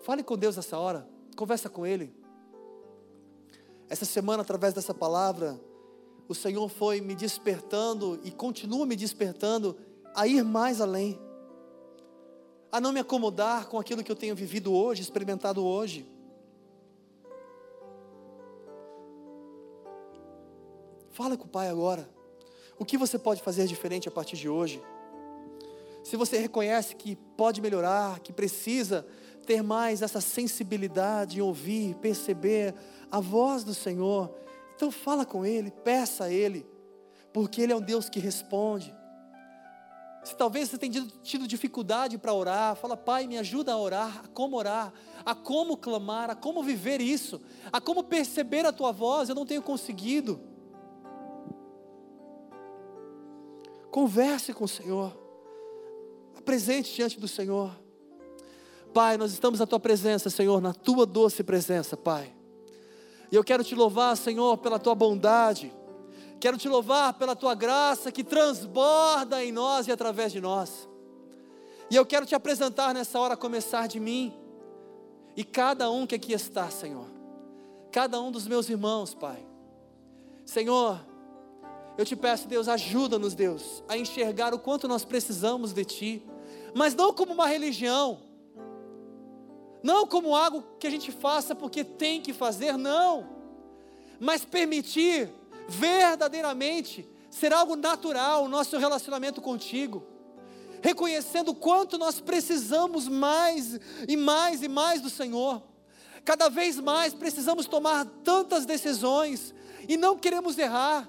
fale 0.00 0.22
com 0.22 0.38
Deus 0.38 0.56
nessa 0.56 0.78
hora, 0.78 1.06
conversa 1.36 1.68
com 1.68 1.86
Ele. 1.86 2.21
Essa 3.92 4.06
semana, 4.06 4.40
através 4.40 4.72
dessa 4.72 4.94
palavra, 4.94 5.60
o 6.26 6.34
Senhor 6.34 6.66
foi 6.70 6.98
me 7.02 7.14
despertando 7.14 8.18
e 8.24 8.30
continua 8.30 8.86
me 8.86 8.96
despertando 8.96 9.76
a 10.14 10.26
ir 10.26 10.42
mais 10.42 10.80
além, 10.80 11.20
a 12.72 12.80
não 12.80 12.90
me 12.90 13.00
acomodar 13.00 13.68
com 13.68 13.78
aquilo 13.78 14.02
que 14.02 14.10
eu 14.10 14.16
tenho 14.16 14.34
vivido 14.34 14.72
hoje, 14.72 15.02
experimentado 15.02 15.62
hoje. 15.62 16.10
Fala 21.10 21.36
com 21.36 21.44
o 21.44 21.48
Pai 21.48 21.68
agora. 21.68 22.08
O 22.78 22.86
que 22.86 22.96
você 22.96 23.18
pode 23.18 23.42
fazer 23.42 23.66
diferente 23.66 24.08
a 24.08 24.10
partir 24.10 24.38
de 24.38 24.48
hoje? 24.48 24.82
Se 26.02 26.16
você 26.16 26.38
reconhece 26.38 26.96
que 26.96 27.14
pode 27.36 27.60
melhorar, 27.60 28.20
que 28.20 28.32
precisa 28.32 29.06
ter 29.42 29.62
mais 29.62 30.02
essa 30.02 30.20
sensibilidade 30.20 31.38
em 31.38 31.42
ouvir, 31.42 31.94
perceber 31.96 32.74
a 33.10 33.20
voz 33.20 33.64
do 33.64 33.74
Senhor, 33.74 34.34
então 34.74 34.90
fala 34.90 35.24
com 35.24 35.44
Ele, 35.44 35.70
peça 35.70 36.24
a 36.24 36.32
Ele, 36.32 36.66
porque 37.32 37.60
Ele 37.60 37.72
é 37.72 37.76
um 37.76 37.80
Deus 37.80 38.08
que 38.08 38.18
responde. 38.18 38.94
Se 40.24 40.36
talvez 40.36 40.70
você 40.70 40.78
tenha 40.78 41.04
tido 41.22 41.48
dificuldade 41.48 42.16
para 42.16 42.32
orar, 42.32 42.76
fala, 42.76 42.96
Pai, 42.96 43.26
me 43.26 43.36
ajuda 43.38 43.72
a 43.72 43.78
orar, 43.78 44.22
a 44.24 44.28
como 44.28 44.56
orar, 44.56 44.92
a 45.24 45.34
como 45.34 45.76
clamar, 45.76 46.30
a 46.30 46.36
como 46.36 46.62
viver 46.62 47.00
isso, 47.00 47.40
a 47.72 47.80
como 47.80 48.04
perceber 48.04 48.64
a 48.64 48.72
Tua 48.72 48.92
voz, 48.92 49.28
eu 49.28 49.34
não 49.34 49.44
tenho 49.44 49.62
conseguido. 49.62 50.40
Converse 53.90 54.54
com 54.54 54.64
o 54.64 54.68
Senhor. 54.68 55.12
Apresente 56.36 56.94
diante 56.94 57.18
do 57.18 57.28
Senhor. 57.28 57.81
Pai, 58.92 59.16
nós 59.16 59.32
estamos 59.32 59.58
na 59.58 59.66
tua 59.66 59.80
presença, 59.80 60.28
Senhor, 60.28 60.60
na 60.60 60.74
tua 60.74 61.06
doce 61.06 61.42
presença, 61.42 61.96
Pai. 61.96 62.32
E 63.30 63.34
eu 63.34 63.42
quero 63.42 63.64
te 63.64 63.74
louvar, 63.74 64.16
Senhor, 64.16 64.58
pela 64.58 64.78
tua 64.78 64.94
bondade. 64.94 65.72
Quero 66.38 66.58
te 66.58 66.68
louvar 66.68 67.14
pela 67.14 67.34
tua 67.34 67.54
graça 67.54 68.12
que 68.12 68.22
transborda 68.22 69.42
em 69.42 69.50
nós 69.50 69.88
e 69.88 69.92
através 69.92 70.32
de 70.32 70.40
nós. 70.40 70.88
E 71.90 71.96
eu 71.96 72.04
quero 72.04 72.26
te 72.26 72.34
apresentar 72.34 72.92
nessa 72.92 73.18
hora, 73.18 73.36
começar 73.36 73.86
de 73.86 73.98
mim 73.98 74.34
e 75.36 75.44
cada 75.44 75.90
um 75.90 76.06
que 76.06 76.14
aqui 76.14 76.32
está, 76.32 76.68
Senhor. 76.68 77.06
Cada 77.90 78.20
um 78.20 78.30
dos 78.30 78.46
meus 78.46 78.68
irmãos, 78.68 79.14
Pai. 79.14 79.42
Senhor, 80.44 81.00
eu 81.96 82.04
te 82.04 82.16
peço, 82.16 82.48
Deus, 82.48 82.68
ajuda-nos, 82.68 83.34
Deus, 83.34 83.82
a 83.88 83.96
enxergar 83.96 84.52
o 84.52 84.58
quanto 84.58 84.88
nós 84.88 85.04
precisamos 85.04 85.72
de 85.72 85.84
Ti, 85.84 86.26
mas 86.74 86.94
não 86.94 87.12
como 87.12 87.32
uma 87.32 87.46
religião, 87.46 88.20
não 89.82 90.06
como 90.06 90.34
algo 90.34 90.64
que 90.78 90.86
a 90.86 90.90
gente 90.90 91.10
faça 91.10 91.54
porque 91.54 91.82
tem 91.82 92.20
que 92.20 92.32
fazer, 92.32 92.76
não, 92.76 93.28
mas 94.20 94.44
permitir 94.44 95.32
verdadeiramente 95.68 97.08
ser 97.30 97.52
algo 97.52 97.74
natural 97.76 98.44
o 98.44 98.48
nosso 98.48 98.76
relacionamento 98.76 99.40
contigo, 99.40 100.06
reconhecendo 100.82 101.54
quanto 101.54 101.96
nós 101.96 102.20
precisamos 102.20 103.08
mais 103.08 103.78
e 104.06 104.16
mais 104.16 104.62
e 104.62 104.68
mais 104.68 105.00
do 105.00 105.08
Senhor. 105.08 105.62
Cada 106.24 106.48
vez 106.48 106.78
mais 106.78 107.14
precisamos 107.14 107.66
tomar 107.66 108.04
tantas 108.22 108.64
decisões 108.64 109.54
e 109.88 109.96
não 109.96 110.16
queremos 110.16 110.58
errar. 110.58 111.08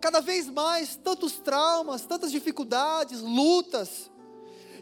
Cada 0.00 0.20
vez 0.20 0.48
mais 0.48 0.96
tantos 0.96 1.38
traumas, 1.38 2.06
tantas 2.06 2.30
dificuldades, 2.30 3.20
lutas, 3.20 4.10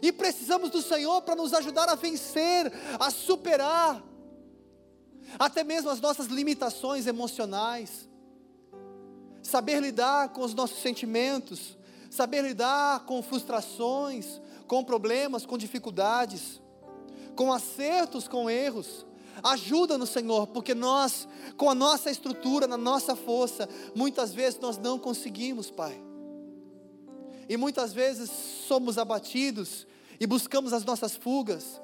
e 0.01 0.11
precisamos 0.11 0.69
do 0.69 0.81
Senhor 0.81 1.21
para 1.21 1.35
nos 1.35 1.53
ajudar 1.53 1.89
a 1.89 1.95
vencer, 1.95 2.71
a 2.99 3.09
superar, 3.09 4.03
até 5.37 5.63
mesmo 5.63 5.89
as 5.89 5.99
nossas 5.99 6.27
limitações 6.27 7.07
emocionais, 7.07 8.09
saber 9.41 9.81
lidar 9.81 10.29
com 10.29 10.41
os 10.41 10.53
nossos 10.53 10.81
sentimentos, 10.81 11.77
saber 12.09 12.43
lidar 12.43 13.05
com 13.05 13.21
frustrações, 13.21 14.41
com 14.67 14.83
problemas, 14.83 15.45
com 15.45 15.57
dificuldades, 15.57 16.61
com 17.35 17.51
acertos, 17.53 18.27
com 18.27 18.49
erros. 18.49 19.05
Ajuda-nos, 19.41 20.09
Senhor, 20.09 20.47
porque 20.47 20.75
nós, 20.75 21.27
com 21.55 21.69
a 21.69 21.75
nossa 21.75 22.11
estrutura, 22.11 22.67
na 22.67 22.77
nossa 22.77 23.15
força, 23.15 23.69
muitas 23.95 24.33
vezes 24.33 24.59
nós 24.59 24.77
não 24.77 24.99
conseguimos, 24.99 25.71
Pai. 25.71 25.99
E 27.47 27.57
muitas 27.57 27.93
vezes 27.93 28.29
somos 28.67 28.97
abatidos 28.97 29.87
e 30.19 30.27
buscamos 30.27 30.73
as 30.73 30.83
nossas 30.83 31.15
fugas. 31.15 31.81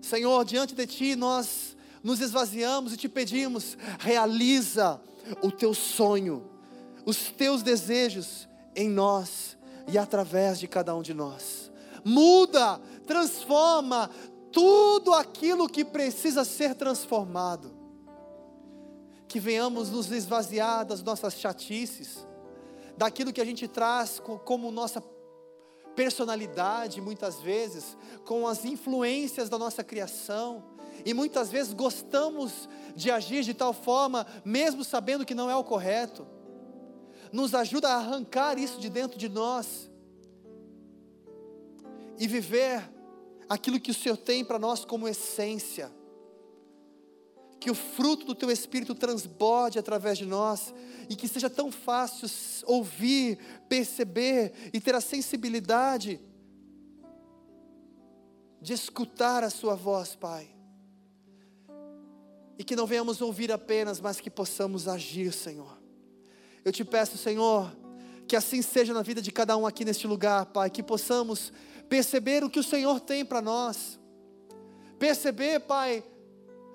Senhor, 0.00 0.44
diante 0.44 0.74
de 0.74 0.86
Ti 0.86 1.16
nós 1.16 1.76
nos 2.02 2.20
esvaziamos 2.20 2.92
e 2.92 2.96
te 2.96 3.08
pedimos, 3.08 3.76
realiza 3.98 5.00
o 5.42 5.52
Teu 5.52 5.74
sonho, 5.74 6.50
os 7.06 7.30
Teus 7.30 7.62
desejos 7.62 8.48
em 8.74 8.88
nós 8.88 9.56
e 9.86 9.98
através 9.98 10.58
de 10.58 10.66
cada 10.66 10.94
um 10.94 11.02
de 11.02 11.14
nós. 11.14 11.70
Muda, 12.04 12.80
transforma, 13.06 14.10
tudo 14.50 15.14
aquilo 15.14 15.68
que 15.68 15.84
precisa 15.84 16.44
ser 16.44 16.74
transformado. 16.74 17.72
Que 19.28 19.40
venhamos 19.40 19.90
nos 19.90 20.10
esvaziar 20.10 20.84
das 20.84 21.02
nossas 21.02 21.34
chatices, 21.34 22.26
daquilo 22.96 23.32
que 23.32 23.40
a 23.40 23.44
gente 23.44 23.66
traz 23.66 24.20
como 24.44 24.70
nossa 24.70 25.00
personalidade, 25.94 27.00
muitas 27.00 27.40
vezes, 27.40 27.96
com 28.24 28.46
as 28.46 28.64
influências 28.64 29.48
da 29.48 29.58
nossa 29.58 29.82
criação, 29.84 30.64
e 31.04 31.14
muitas 31.14 31.50
vezes 31.50 31.72
gostamos 31.72 32.68
de 32.94 33.10
agir 33.10 33.42
de 33.42 33.54
tal 33.54 33.72
forma, 33.72 34.26
mesmo 34.44 34.84
sabendo 34.84 35.24
que 35.24 35.34
não 35.34 35.50
é 35.50 35.56
o 35.56 35.64
correto. 35.64 36.26
Nos 37.32 37.54
ajuda 37.54 37.88
a 37.88 37.96
arrancar 37.96 38.58
isso 38.58 38.78
de 38.78 38.88
dentro 38.88 39.18
de 39.18 39.28
nós 39.28 39.90
e 42.18 42.28
viver 42.28 42.88
aquilo 43.48 43.80
que 43.80 43.90
o 43.90 43.94
Senhor 43.94 44.16
tem 44.16 44.44
para 44.44 44.58
nós 44.58 44.84
como 44.84 45.08
essência. 45.08 45.90
Que 47.62 47.70
o 47.70 47.74
fruto 47.76 48.26
do 48.26 48.34
teu 48.34 48.50
espírito 48.50 48.92
transborde 48.92 49.78
através 49.78 50.18
de 50.18 50.26
nós 50.26 50.74
e 51.08 51.14
que 51.14 51.28
seja 51.28 51.48
tão 51.48 51.70
fácil 51.70 52.28
ouvir, 52.66 53.38
perceber 53.68 54.52
e 54.72 54.80
ter 54.80 54.96
a 54.96 55.00
sensibilidade 55.00 56.20
de 58.60 58.72
escutar 58.72 59.44
a 59.44 59.50
Sua 59.50 59.76
voz, 59.76 60.16
Pai. 60.16 60.50
E 62.58 62.64
que 62.64 62.74
não 62.74 62.84
venhamos 62.84 63.20
ouvir 63.20 63.52
apenas, 63.52 64.00
mas 64.00 64.20
que 64.20 64.28
possamos 64.28 64.88
agir, 64.88 65.32
Senhor. 65.32 65.78
Eu 66.64 66.72
te 66.72 66.84
peço, 66.84 67.16
Senhor, 67.16 67.72
que 68.26 68.34
assim 68.34 68.60
seja 68.60 68.92
na 68.92 69.02
vida 69.02 69.22
de 69.22 69.30
cada 69.30 69.56
um 69.56 69.68
aqui 69.68 69.84
neste 69.84 70.08
lugar, 70.08 70.46
Pai, 70.46 70.68
que 70.68 70.82
possamos 70.82 71.52
perceber 71.88 72.42
o 72.42 72.50
que 72.50 72.58
o 72.58 72.64
Senhor 72.64 72.98
tem 72.98 73.24
para 73.24 73.40
nós, 73.40 74.00
perceber, 74.98 75.60
Pai, 75.60 76.02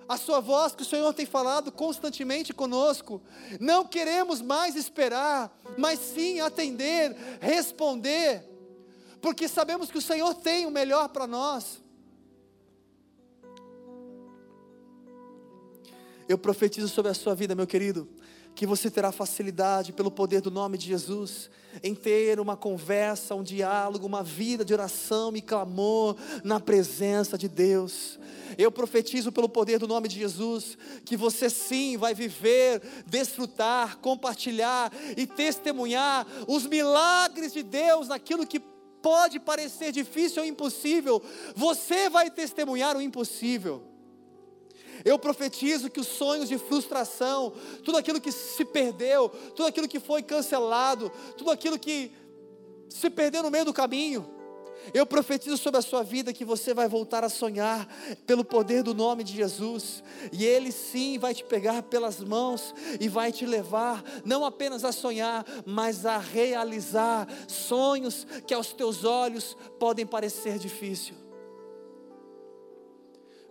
a 0.07 0.17
Sua 0.17 0.39
voz 0.39 0.75
que 0.75 0.83
o 0.83 0.85
Senhor 0.85 1.13
tem 1.13 1.25
falado 1.25 1.71
constantemente 1.71 2.53
conosco. 2.53 3.21
Não 3.59 3.85
queremos 3.85 4.41
mais 4.41 4.75
esperar, 4.75 5.55
mas 5.77 5.99
sim 5.99 6.39
atender, 6.39 7.15
responder 7.41 8.57
porque 9.21 9.47
sabemos 9.47 9.91
que 9.91 9.97
o 9.97 10.01
Senhor 10.01 10.33
tem 10.35 10.65
o 10.65 10.71
melhor 10.71 11.09
para 11.09 11.27
nós. 11.27 11.83
Eu 16.27 16.37
profetizo 16.37 16.89
sobre 16.89 17.11
a 17.11 17.13
sua 17.13 17.33
vida, 17.33 17.55
meu 17.55 17.65
querido, 17.65 18.07
que 18.57 18.65
você 18.65 18.89
terá 18.89 19.11
facilidade, 19.11 19.93
pelo 19.93 20.09
poder 20.09 20.41
do 20.41 20.49
nome 20.49 20.79
de 20.79 20.87
Jesus, 20.87 21.47
em 21.83 21.93
ter 21.93 22.39
uma 22.39 22.57
conversa, 22.57 23.35
um 23.35 23.43
diálogo, 23.43 24.07
uma 24.07 24.23
vida 24.23 24.65
de 24.65 24.73
oração 24.73 25.31
e 25.35 25.43
clamor 25.43 26.15
na 26.43 26.59
presença 26.59 27.37
de 27.37 27.47
Deus. 27.47 28.17
Eu 28.57 28.71
profetizo 28.71 29.31
pelo 29.31 29.47
poder 29.47 29.77
do 29.77 29.87
nome 29.87 30.07
de 30.07 30.17
Jesus, 30.17 30.75
que 31.05 31.15
você 31.15 31.51
sim 31.51 31.97
vai 31.97 32.15
viver, 32.15 32.81
desfrutar, 33.05 33.99
compartilhar 33.99 34.91
e 35.15 35.27
testemunhar 35.27 36.25
os 36.47 36.65
milagres 36.65 37.53
de 37.53 37.61
Deus 37.61 38.07
naquilo 38.07 38.47
que 38.47 38.59
pode 39.03 39.39
parecer 39.39 39.91
difícil 39.91 40.41
ou 40.41 40.49
impossível, 40.49 41.21
você 41.55 42.09
vai 42.09 42.31
testemunhar 42.31 42.97
o 42.97 43.01
impossível. 43.03 43.96
Eu 45.07 45.17
profetizo 45.17 45.89
que 45.89 46.01
os 46.01 46.07
sonhos 46.07 46.49
de 46.49 46.57
frustração, 46.57 47.53
tudo 47.81 47.97
aquilo 47.97 48.19
que 48.19 48.29
se 48.29 48.65
perdeu, 48.65 49.29
tudo 49.55 49.65
aquilo 49.65 49.87
que 49.87 50.01
foi 50.01 50.21
cancelado, 50.21 51.09
tudo 51.37 51.49
aquilo 51.49 51.79
que 51.79 52.11
se 52.89 53.09
perdeu 53.09 53.41
no 53.41 53.49
meio 53.49 53.63
do 53.63 53.73
caminho, 53.73 54.29
eu 54.93 55.05
profetizo 55.05 55.55
sobre 55.57 55.79
a 55.79 55.81
sua 55.81 56.03
vida 56.03 56.33
que 56.33 56.43
você 56.43 56.73
vai 56.73 56.89
voltar 56.89 57.23
a 57.23 57.29
sonhar 57.29 57.87
pelo 58.25 58.43
poder 58.43 58.83
do 58.83 58.93
nome 58.93 59.23
de 59.23 59.33
Jesus, 59.33 60.03
e 60.29 60.45
Ele 60.45 60.73
sim 60.73 61.17
vai 61.17 61.33
te 61.33 61.45
pegar 61.45 61.83
pelas 61.83 62.19
mãos 62.19 62.75
e 62.99 63.07
vai 63.07 63.31
te 63.31 63.45
levar, 63.45 64.03
não 64.25 64.43
apenas 64.43 64.83
a 64.83 64.91
sonhar, 64.91 65.45
mas 65.65 66.05
a 66.05 66.17
realizar 66.17 67.25
sonhos 67.47 68.27
que 68.45 68.53
aos 68.53 68.73
teus 68.73 69.05
olhos 69.05 69.55
podem 69.79 70.05
parecer 70.05 70.59
difícil. 70.59 71.26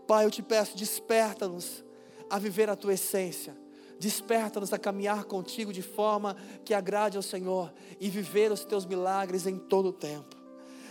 Pai, 0.07 0.25
eu 0.25 0.31
te 0.31 0.43
peço, 0.43 0.77
desperta-nos 0.77 1.85
a 2.31 2.39
viver 2.39 2.71
a 2.71 2.77
tua 2.77 2.95
essência. 2.95 3.57
Desperta-nos 3.99 4.73
a 4.73 4.79
caminhar 4.79 5.25
contigo 5.25 5.73
de 5.73 5.83
forma 5.83 6.37
que 6.65 6.75
agrade 6.75 7.17
ao 7.17 7.23
Senhor 7.23 7.73
e 7.99 8.11
viver 8.11 8.53
os 8.53 8.65
teus 8.65 8.85
milagres 8.85 9.47
em 9.47 9.59
todo 9.59 9.89
o 9.89 9.93
tempo 9.93 10.37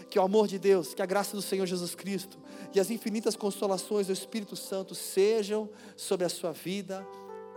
que 0.10 0.20
o 0.20 0.22
amor 0.22 0.48
de 0.48 0.58
Deus, 0.60 0.94
que 0.94 1.02
a 1.02 1.06
graça 1.06 1.36
do 1.36 1.42
Senhor 1.42 1.66
Jesus 1.66 1.96
Cristo 1.96 2.38
e 2.74 2.80
as 2.80 2.90
infinitas 2.90 3.36
consolações 3.36 4.08
do 4.08 4.14
Espírito 4.14 4.56
Santo 4.56 4.94
sejam 4.96 5.70
sobre 5.96 6.26
a 6.26 6.30
sua 6.30 6.52
vida, 6.52 7.06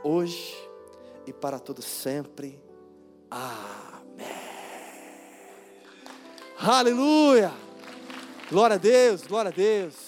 hoje 0.02 0.56
e 1.26 1.32
para 1.32 1.58
todo 1.58 1.82
sempre. 1.82 2.60
Amém. 3.30 4.26
Aleluia! 6.58 7.52
Glória 8.50 8.74
a 8.74 8.78
Deus, 8.78 9.26
glória 9.26 9.50
a 9.50 9.54
Deus. 9.54 10.07